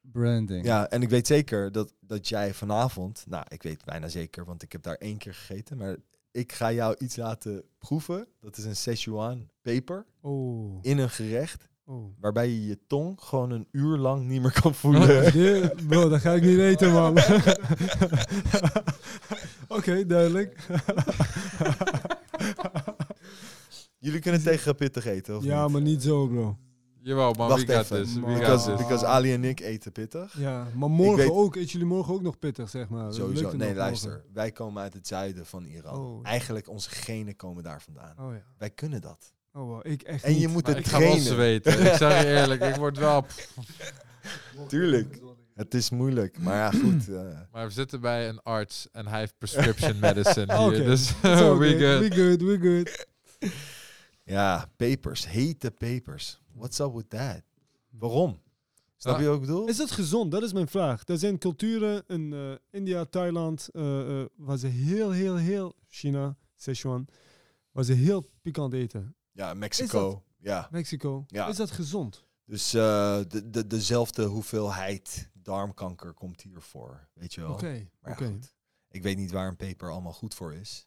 [0.00, 0.64] Branding.
[0.64, 4.62] Ja, en ik weet zeker dat, dat jij vanavond, nou, ik weet bijna zeker, want
[4.62, 5.96] ik heb daar één keer gegeten, maar
[6.30, 8.26] ik ga jou iets laten proeven.
[8.40, 12.04] Dat is een Szechuan peper Oh, in een gerecht, oh.
[12.20, 15.32] waarbij je je tong gewoon een uur lang niet meer kan voelen.
[15.32, 17.18] Dit- bro, dat ga ik niet eten, man.
[19.78, 20.56] Oké, duidelijk.
[23.98, 25.72] Jullie kunnen tegen pittig eten, of ja, niet?
[25.72, 26.56] maar niet zo, bro.
[27.00, 28.14] Jawel, Wacht even, this.
[28.14, 28.30] We man.
[28.30, 30.38] got Because, because Ali en ik eten pittig.
[30.38, 31.56] Ja, maar morgen weet- ook.
[31.56, 33.12] Eet jullie morgen ook nog pittig, zeg maar?
[33.12, 33.56] Sowieso.
[33.56, 34.10] Nee, luister.
[34.10, 34.26] morgen?
[34.32, 35.98] Wij komen uit het zuiden van Iran.
[35.98, 36.20] Oh.
[36.22, 38.14] Eigenlijk onze genen komen daar vandaan.
[38.18, 38.42] Oh ja.
[38.58, 39.32] Wij kunnen dat.
[39.58, 39.86] Oh, wow.
[39.86, 40.48] ik echt En je niet.
[40.48, 41.26] moet het ik ga wel trainen.
[41.32, 41.72] zweten.
[41.86, 43.26] Ik zeg je eerlijk, ik word wel...
[44.68, 45.20] Tuurlijk.
[45.54, 46.38] Het is moeilijk.
[46.38, 47.08] Maar ja, goed.
[47.08, 50.66] eh, Maar we zitten bij een arts en hij heeft prescription medicine hier.
[50.66, 50.84] Oké.
[50.84, 51.56] Dus okay.
[51.58, 52.08] we good.
[52.08, 53.06] We good, we good.
[54.24, 55.28] ja, pepers.
[55.28, 56.40] Hete pepers.
[56.54, 57.42] What's up with that?
[57.90, 58.40] Waarom?
[58.96, 59.66] Snap je wat ik bedoel?
[59.68, 60.30] Is het gezond?
[60.30, 61.02] Dat is mijn vraag.
[61.08, 65.74] Er zijn culturen in eh, India, Thailand, eh, eh, waar ze heel, heel, heel...
[65.88, 67.06] China, Sichuan,
[67.72, 69.14] waar ze heel pikant eten.
[69.38, 70.24] Ja, Mexico.
[70.38, 70.68] Ja.
[70.70, 71.24] Mexico.
[71.26, 71.46] Ja.
[71.46, 72.24] Is dat gezond?
[72.44, 77.08] Dus eh, de, de, dezelfde hoeveelheid darmkanker komt hier voor.
[77.14, 77.52] Weet je wel?
[77.52, 78.38] Oké, oké.
[78.88, 80.86] Ik weet niet waar een peper allemaal goed voor is.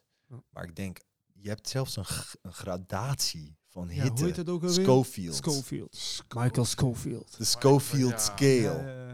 [0.50, 0.98] Maar ik denk,
[1.32, 2.04] je hebt zelfs een,
[2.52, 4.18] gradatie van Ja, hitte.
[4.18, 4.84] hoe heet het ook alweer?
[4.84, 5.34] Schofield.
[5.34, 6.22] Schofield.
[6.36, 7.36] Michael Schofield.
[7.38, 8.18] De Schofield Ja.
[8.18, 9.10] scale.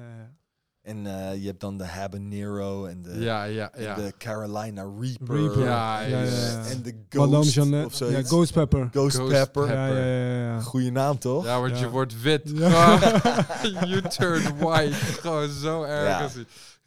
[0.89, 3.95] En eh, je hebt dan de habanero en de, Ja, ja, en ja.
[3.95, 5.37] de Carolina Reaper.
[5.37, 5.65] Reaper.
[5.65, 6.19] Ja, ja.
[6.65, 7.87] En de Ghost Jeannette.
[7.87, 8.29] of Ja, zoiets.
[8.29, 8.89] Ghost Pepper.
[8.91, 9.67] Ghost, Ghost Pepper.
[9.67, 9.75] Pepper.
[9.75, 10.61] Ja, ja, ja, ja.
[10.61, 11.45] Goeie naam toch?
[11.45, 11.79] Ja, want Ja.
[11.85, 12.43] je wordt wit.
[12.55, 12.99] Ja.
[13.87, 14.95] you turn white.
[14.95, 16.37] Gewoon zo erg.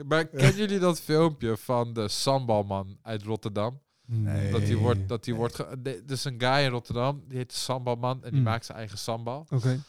[0.06, 3.80] Maar kennen jullie dat filmpje van de sambalman uit Rotterdam?
[4.06, 4.52] Nee.
[4.52, 5.64] Dat die wordt, dat die wordt
[6.06, 8.46] dus een guy in Rotterdam, die heet de sambalman en die Mm.
[8.46, 9.46] maakt zijn eigen sambal.
[9.50, 9.80] Oké.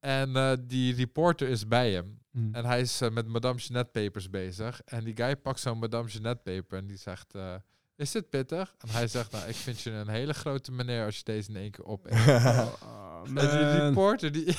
[0.00, 2.18] En eh, die reporter is bij hem.
[2.36, 2.54] Mm.
[2.54, 4.80] En hij is eh, met Madame Jeanette papers bezig.
[4.84, 7.34] En die guy pakt zo'n Madame Jeanette paper en die zegt...
[7.34, 7.54] eh,
[7.96, 8.74] is dit pittig?
[8.78, 11.56] En hij zegt, nou, ik vind je een hele grote meneer als je deze in
[11.56, 12.12] één keer opeet.
[12.12, 12.66] Ah,
[13.26, 14.56] En die reporter, die,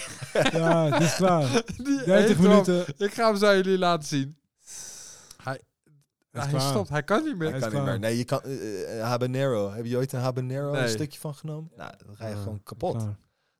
[0.52, 1.50] Ja, het is klaar.
[1.78, 2.42] die 30 eet hem.
[2.42, 2.86] minuten.
[2.98, 4.38] Ik ga hem zo jullie laten zien.
[5.44, 5.62] Hij,
[6.32, 6.62] hij klaar.
[6.62, 7.52] stopt, hij kan niet meer.
[7.52, 8.00] Hij kan niet meer.
[8.00, 9.72] Nee, je kan eh, habanero.
[9.72, 11.72] Heb je ooit een habanero een stukje van genomen?
[11.76, 12.96] Nou, dan ga je gewoon kapot.
[12.96, 13.18] klaar.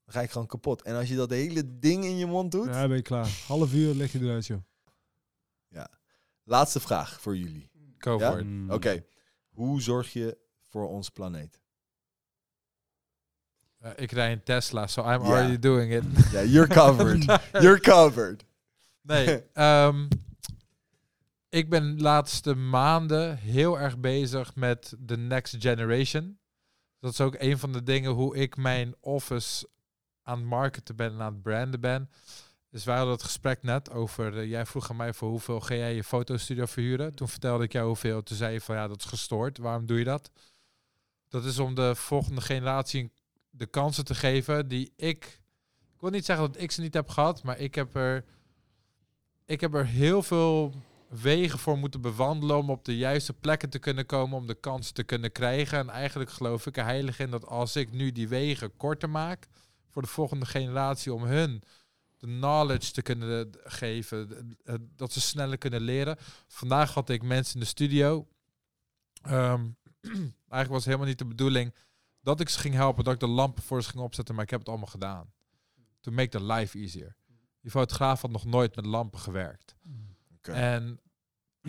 [0.08, 0.82] Dan ga je gewoon kapot.
[0.82, 2.66] En als je dat hele ding in je mond doet.
[2.66, 3.30] Ja, ben je klaar.
[3.48, 4.62] Half uur leg je eruit, joh.
[6.44, 7.70] Laatste vraag voor jullie.
[7.98, 8.30] Go Ja?
[8.32, 8.46] for it.
[8.46, 8.72] Mm.
[8.72, 9.06] Oké.
[9.50, 11.60] Hoe zorg je voor onze planeet?
[13.80, 15.18] Eh, ik rij een Tesla, so I'm Ja.
[15.18, 16.04] already doing it.
[16.32, 17.24] Ja, you're covered.
[17.64, 18.46] you're covered.
[19.02, 20.08] Nee, ehm,
[21.50, 26.40] ik ben de laatste maanden heel erg bezig met de next generation.
[27.00, 29.68] Dat is ook een van de dingen hoe ik mijn office
[30.28, 32.10] aan het marketen ben en aan het branden ben.
[32.70, 35.96] Dus wij hadden het gesprek net over, jij vroeg aan mij voor hoeveel ga jij
[35.96, 37.16] je fotostudio verhuren?
[37.16, 39.58] Toen vertelde ik jou hoeveel, toen zei je van ja, dat is gestoord.
[39.58, 40.32] Waarom doe je dat?
[41.30, 43.12] Dat is om de volgende generatie
[43.50, 45.40] de kansen te geven die ik...
[45.94, 48.26] Ik wil niet zeggen dat ik ze niet heb gehad, maar ik heb er
[49.46, 50.74] ik heb er heel veel
[51.10, 54.94] wegen voor moeten bewandelen om op de juiste plekken te kunnen komen, om de kansen
[54.94, 55.80] te kunnen krijgen.
[55.80, 59.48] En eigenlijk geloof ik er heilig in dat als ik nu die wegen korter maak
[59.98, 61.64] voor de volgende generatie, om hun
[62.18, 66.18] de knowledge te kunnen geven, d- eh, dat ze sneller kunnen leren.
[66.48, 68.28] Vandaag had ik mensen in de studio.
[69.22, 69.66] Ehm,
[70.50, 71.76] eigenlijk was het helemaal niet de bedoeling
[72.22, 74.50] dat ik ze ging helpen, dat ik de lampen voor ze ging opzetten, maar ik
[74.50, 75.32] heb het allemaal gedaan.
[76.02, 77.16] To make the life easier.
[77.62, 79.76] Die fotograaf had nog nooit met lampen gewerkt.
[80.42, 81.00] En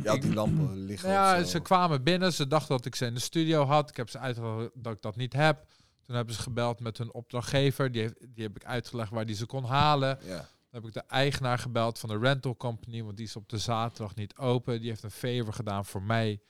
[0.05, 1.09] had die lampen liggen.
[1.10, 3.88] ja, ze kwamen binnen, ze dachten dat ik ze in de studio had.
[3.88, 5.66] Ik heb ze uitgelegd dat ik dat niet heb.
[6.09, 7.93] Toen hebben ze gebeld met hun opdrachtgever.
[7.93, 10.18] Die, heeft, die heb ik uitgelegd waar die ze kon halen.
[10.22, 10.36] Ja.
[10.36, 10.47] Dan
[10.80, 14.14] heb ik de eigenaar gebeld van de rental company, want die is op de zaterdag
[14.14, 14.80] niet open.
[14.80, 16.40] Die heeft een favor gedaan voor mij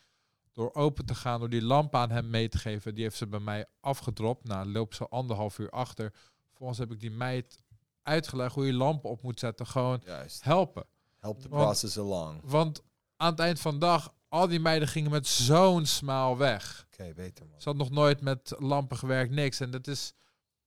[0.53, 2.95] door open te gaan, door die lamp aan hem mee te geven.
[2.95, 4.45] Die heeft ze bij mij afgedropt.
[4.45, 6.13] Nou, loop ze anderhalf uur achter.
[6.53, 7.63] Volgens heb ik die meid
[8.03, 9.67] uitgelegd hoe je lampen op moet zetten.
[9.67, 10.45] Gewoon Juist.
[10.45, 10.85] helpen.
[11.17, 12.41] Help the Want- process along.
[12.45, 12.83] Want
[13.17, 16.87] aan het eind van de dag, al die meiden gingen met zo'n smaal weg.
[16.93, 17.61] Oké, beter man.
[17.61, 19.61] Ze had nog nooit met lampen gewerkt, niks.
[19.61, 20.13] En dat is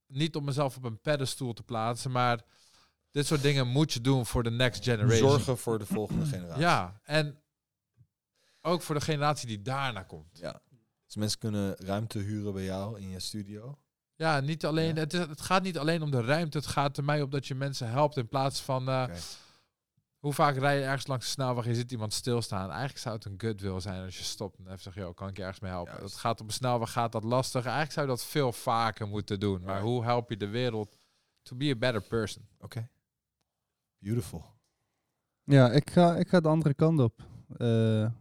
[0.07, 2.41] niet om mezelf op een pedestal te plaatsen, maar
[3.11, 5.29] dit soort dingen moet je doen voor de next generation.
[5.29, 6.61] Zorgen voor de volgende generatie.
[6.61, 7.41] Ja, en
[8.61, 10.37] ook voor de generatie die daarna komt.
[10.39, 10.61] Ja.
[11.05, 13.77] Dus mensen kunnen ruimte huren bij jou in je studio.
[14.15, 14.99] Ja, niet alleen, Ja.
[15.01, 17.47] Het, is, het gaat niet alleen om de ruimte, het gaat er mij op dat
[17.47, 18.89] je mensen helpt in plaats van...
[18.89, 19.09] eh.
[20.21, 22.69] Hoe vaak rij je ergens langs de snelweg en je ziet iemand stilstaan?
[22.69, 25.37] Eigenlijk zou het een goodwill zijn als je stopt en even zegt, joh, kan ik
[25.37, 25.93] je ergens mee helpen?
[25.93, 26.11] Juist.
[26.11, 27.61] Het gaat op een snelweg, gaat dat lastig.
[27.61, 29.63] Eigenlijk zou je dat veel vaker moeten doen.
[29.63, 30.97] Maar hoe help je de wereld
[31.41, 32.47] to be a better person?
[32.59, 32.89] Oké.
[33.97, 34.43] Beautiful.
[35.43, 37.21] Ja, ik ga, ik ga de andere kant op.
[37.57, 38.11] Eh, eh,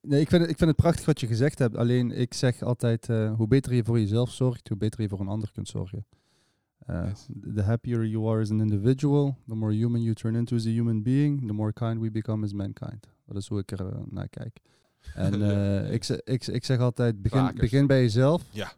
[0.00, 1.76] nee, ik vind, het, ik vind het prachtig wat je gezegd hebt.
[1.76, 5.20] Alleen ik zeg altijd, eh, hoe beter je voor jezelf zorgt, hoe beter je voor
[5.20, 6.06] een ander kunt zorgen.
[6.86, 7.26] Nice.
[7.54, 10.70] The happier you are as an individual, the more human you turn into as a
[10.70, 13.06] human being, the more kind we become as mankind.
[13.26, 14.60] Dat is hoe ik er eh, naar kijk.
[15.14, 18.44] En eh, ik, ik, ik zeg altijd, begin, begin bij jezelf.
[18.50, 18.72] Ja.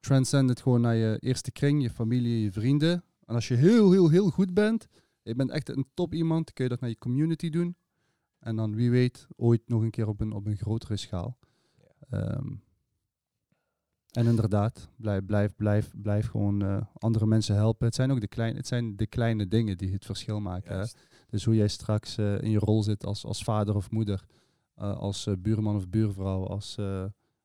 [0.00, 3.04] Transcend het gewoon naar je eerste kring, je familie, je vrienden.
[3.26, 4.88] En als je heel, heel, heel goed bent,
[5.22, 7.76] je bent echt een top iemand, kun je dat naar je community doen.
[8.38, 11.38] En dan wie weet, ooit nog een keer op een, op een grotere schaal.
[12.10, 12.54] Ehm,
[14.12, 17.86] en inderdaad, blijf, blijf, blijf, blijf gewoon eh, andere mensen helpen.
[17.86, 20.78] Het zijn ook de, klein, het zijn de kleine dingen die het verschil maken.
[20.78, 20.84] hè.
[21.28, 24.24] Dus hoe jij straks eh, in je rol zit als, als vader of moeder,
[24.74, 26.74] eh, als buurman of buurvrouw, als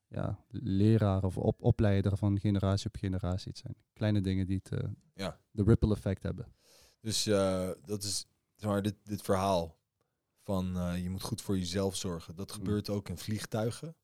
[0.10, 3.50] ja, leraar of op, opleider van generatie op generatie.
[3.52, 4.82] Het zijn kleine dingen die het,
[5.14, 5.40] Ja.
[5.52, 6.48] de ripple effect hebben.
[7.02, 7.24] Dus
[7.86, 8.26] dat is
[8.56, 9.78] zeg maar, dit, dit verhaal
[10.44, 10.66] van
[11.02, 12.36] je moet goed voor jezelf zorgen.
[12.36, 13.96] Dat gebeurt ook in vliegtuigen.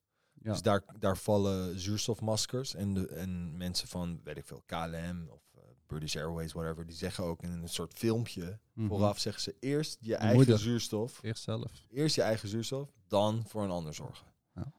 [0.43, 0.51] Ja.
[0.51, 5.41] Dus daar, daar vallen zuurstofmaskers en, de, en mensen van, weet ik veel, KLM of
[5.55, 8.87] eh, British Airways, whatever, die zeggen ook in een soort filmpje, Mhm.
[8.87, 10.59] vooraf zeggen ze eerst je eigen moeder.
[10.59, 11.71] zuurstof, Eerst zelf.
[11.89, 14.27] eerst je eigen zuurstof, dan voor een ander zorgen.
[14.55, 14.71] Ja.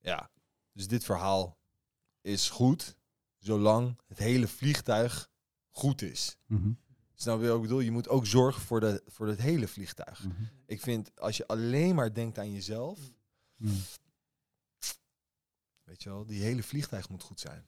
[0.00, 0.30] ja.
[0.72, 1.58] Dus dit verhaal
[2.20, 2.96] is goed,
[3.38, 5.30] zolang het hele vliegtuig
[5.70, 6.36] goed is.
[6.46, 6.72] Mhm.
[7.14, 7.80] Snap je wat ik bedoel?
[7.80, 10.24] Je moet ook zorgen voor, de, voor het hele vliegtuig.
[10.24, 10.42] Mhm.
[10.66, 12.98] Ik vind, als je alleen maar denkt aan jezelf,
[13.56, 13.74] Mhm.
[15.94, 17.64] Weet je wel, die hele vliegtuig moet goed zijn.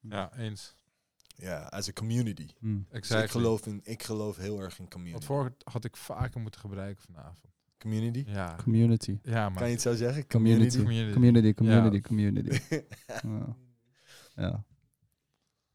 [0.00, 0.74] Ja, eens.
[1.36, 2.46] Ja, as a community.
[2.58, 2.74] Mhm.
[2.76, 3.28] Dus ik, Exactly.
[3.28, 5.14] geloof in, ik geloof heel erg in community.
[5.18, 7.54] Wat voor had ik vaker moeten gebruiken vanavond.
[7.78, 8.24] Community?
[8.26, 9.18] Ja, Community.
[9.22, 9.58] ja maar...
[9.58, 10.26] Kan je het zo zeggen?
[10.26, 10.76] Community.
[10.78, 11.12] Community.
[11.12, 12.00] Community, community, Ja.
[12.00, 12.60] community.
[13.22, 13.56] Ja.
[14.34, 14.64] ja.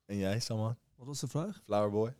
[0.06, 0.78] en jij, Saman?
[0.96, 1.62] Wat was de vraag?
[1.66, 2.14] Flowerboy?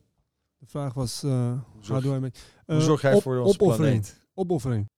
[0.58, 2.40] De vraag was, eh zorg- do I make...
[2.66, 4.02] Hoe Eh, zorg jij op- voor onze opoffering.
[4.02, 4.28] planeet?
[4.34, 4.90] opoffering.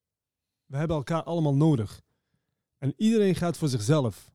[0.65, 2.01] We hebben elkaar allemaal nodig.
[2.77, 4.31] En iedereen gaat voor zichzelf.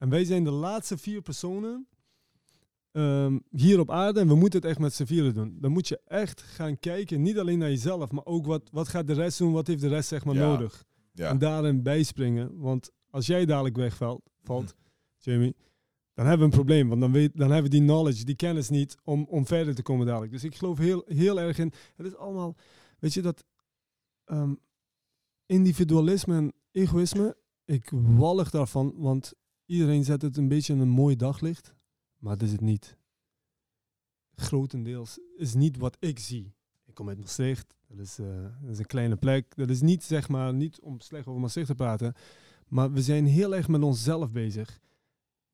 [0.00, 1.86] En wij zijn de laatste vier personen
[2.92, 5.56] ehm, hier op aarde en we moeten het echt met z'n vieren doen.
[5.60, 9.06] Dan moet je echt gaan kijken, niet alleen naar jezelf, maar ook wat, wat gaat
[9.06, 10.46] de rest doen, wat heeft de rest zeg maar Ja.
[10.48, 10.84] nodig.
[11.12, 11.28] Ja.
[11.28, 12.58] En daarin bijspringen.
[12.58, 15.30] Want als jij dadelijk wegvalt, valt, Mhm.
[15.30, 15.56] Jamie,
[16.14, 16.88] dan hebben we een probleem.
[16.88, 19.82] Want dan, weet, dan hebben we die knowledge, die kennis niet om, om verder te
[19.82, 20.32] komen dadelijk.
[20.32, 21.72] Dus ik geloof heel, heel erg in.
[21.96, 22.56] Het is allemaal,
[22.98, 23.44] weet je, dat
[24.24, 24.54] ehm,
[25.46, 27.36] individualisme en egoïsme.
[27.64, 29.32] Ik wallig daarvan, want
[29.70, 31.74] iedereen zet het een beetje in een mooi daglicht.
[32.18, 32.96] Maar dat is het niet.
[34.34, 36.54] Grotendeels is niet wat ik zie.
[36.84, 37.74] Ik kom uit Maastricht.
[37.88, 39.56] Dat is, eh, dat is een kleine plek.
[39.56, 42.14] Dat is niet, zeg maar, niet om slecht over Maastricht te praten.
[42.68, 44.80] Maar we zijn heel erg met onszelf bezig.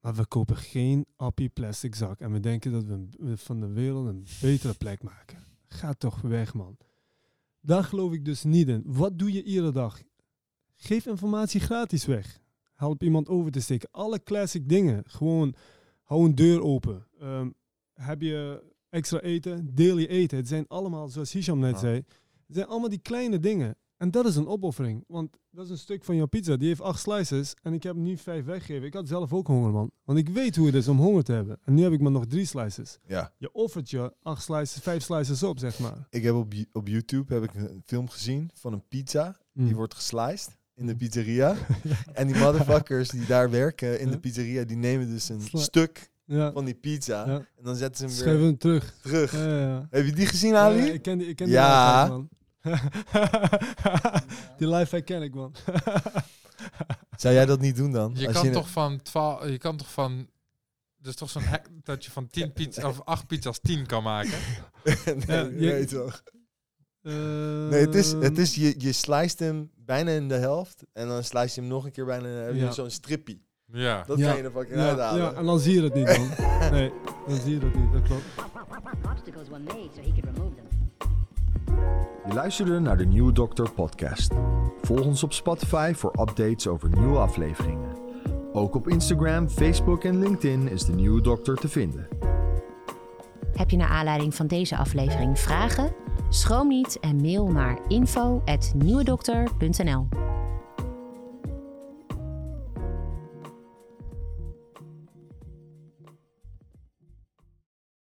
[0.01, 2.21] Maar we kopen geen appie plastic zak.
[2.21, 2.85] En we denken dat
[3.19, 5.45] we van de wereld een betere plek maken.
[5.69, 6.77] Ga toch weg, man.
[7.61, 8.83] Daar geloof ik dus niet in.
[8.87, 10.03] Wat doe je iedere dag?
[10.77, 12.45] Geef informatie gratis weg.
[12.77, 13.89] Help iemand over te steken.
[13.93, 15.03] Alle classic dingen.
[15.07, 15.55] Gewoon
[16.03, 17.07] hou een deur open.
[17.21, 17.51] Ehm,
[17.95, 19.75] heb je extra eten?
[19.75, 20.37] Deel je eten.
[20.37, 21.95] Het zijn allemaal, zoals Hisham net zei,
[22.47, 23.77] het zijn allemaal die kleine dingen.
[23.97, 25.05] En dat is een opoffering.
[25.07, 26.57] Want dat is een stuk van jouw pizza.
[26.57, 27.55] Die heeft acht slices.
[27.63, 28.87] En ik heb nu vijf weggegeven.
[28.87, 29.91] Ik had zelf ook honger, man.
[30.05, 31.59] Want ik weet hoe het is om honger te hebben.
[31.65, 32.99] En nu heb ik maar nog drie slices.
[33.07, 33.33] Ja.
[33.39, 36.07] Je offert je acht slices, vijf slices op, zeg maar.
[36.11, 39.37] Ik heb op, op YouTube heb ik een film gezien van een pizza.
[39.53, 39.65] Mm.
[39.65, 40.57] Die wordt gesliced.
[40.77, 41.57] In de pizzeria.
[42.13, 46.11] En die motherfuckers die daar werken in de pizzeria, die nemen dus een Sla- stuk
[46.25, 46.53] Ja.
[46.53, 47.27] van die pizza.
[47.27, 47.35] Ja.
[47.37, 48.95] En dan zetten ze hem Schrijven weer hem terug.
[49.03, 49.33] terug.
[49.33, 49.87] Ja, ja, ja.
[49.91, 50.81] Heb je die gezien, Ja, Ali?
[50.91, 52.05] ik ken die, ik ken Ja.
[52.05, 52.29] die man.
[54.59, 55.55] die lifehack ken ik, man.
[57.17, 58.13] Zou jij dat niet doen dan?
[58.15, 60.29] Je Als kan toch van 12, je kan toch van
[60.99, 64.31] dus toch zo'n hack dat je van 10 pizza of 8 pizza's 10 kan maken.
[65.05, 66.23] nee, Ja, nee, je- toch?
[67.07, 67.13] Eh,
[67.71, 70.83] Nee, het is, het is je, je slijst hem bijna in de helft.
[70.93, 72.29] En dan slijst je hem nog een keer bijna.
[72.29, 72.71] Heb je Ja.
[72.71, 73.45] zo'n strippie.
[73.73, 74.05] Ja.
[74.07, 74.29] Dat Ja.
[74.29, 75.23] kan je er fucking ja, uithalen.
[75.23, 76.29] ja, en dan zie je het niet, man.
[76.71, 76.93] Nee,
[77.27, 78.23] dan zie je dat niet, dat klopt.
[82.29, 84.33] Je luisterde naar de Nieuwe Dokter podcast.
[84.83, 87.97] Volg ons op Spotify voor updates over nieuwe afleveringen.
[88.53, 92.09] Ook op Instagram, Facebook en LinkedIn is de Nieuwe Dokter te vinden.
[93.53, 95.95] Heb je naar aanleiding van deze aflevering vragen?
[96.29, 100.09] Schroom niet en mail naar info@nieuwedokter.nl.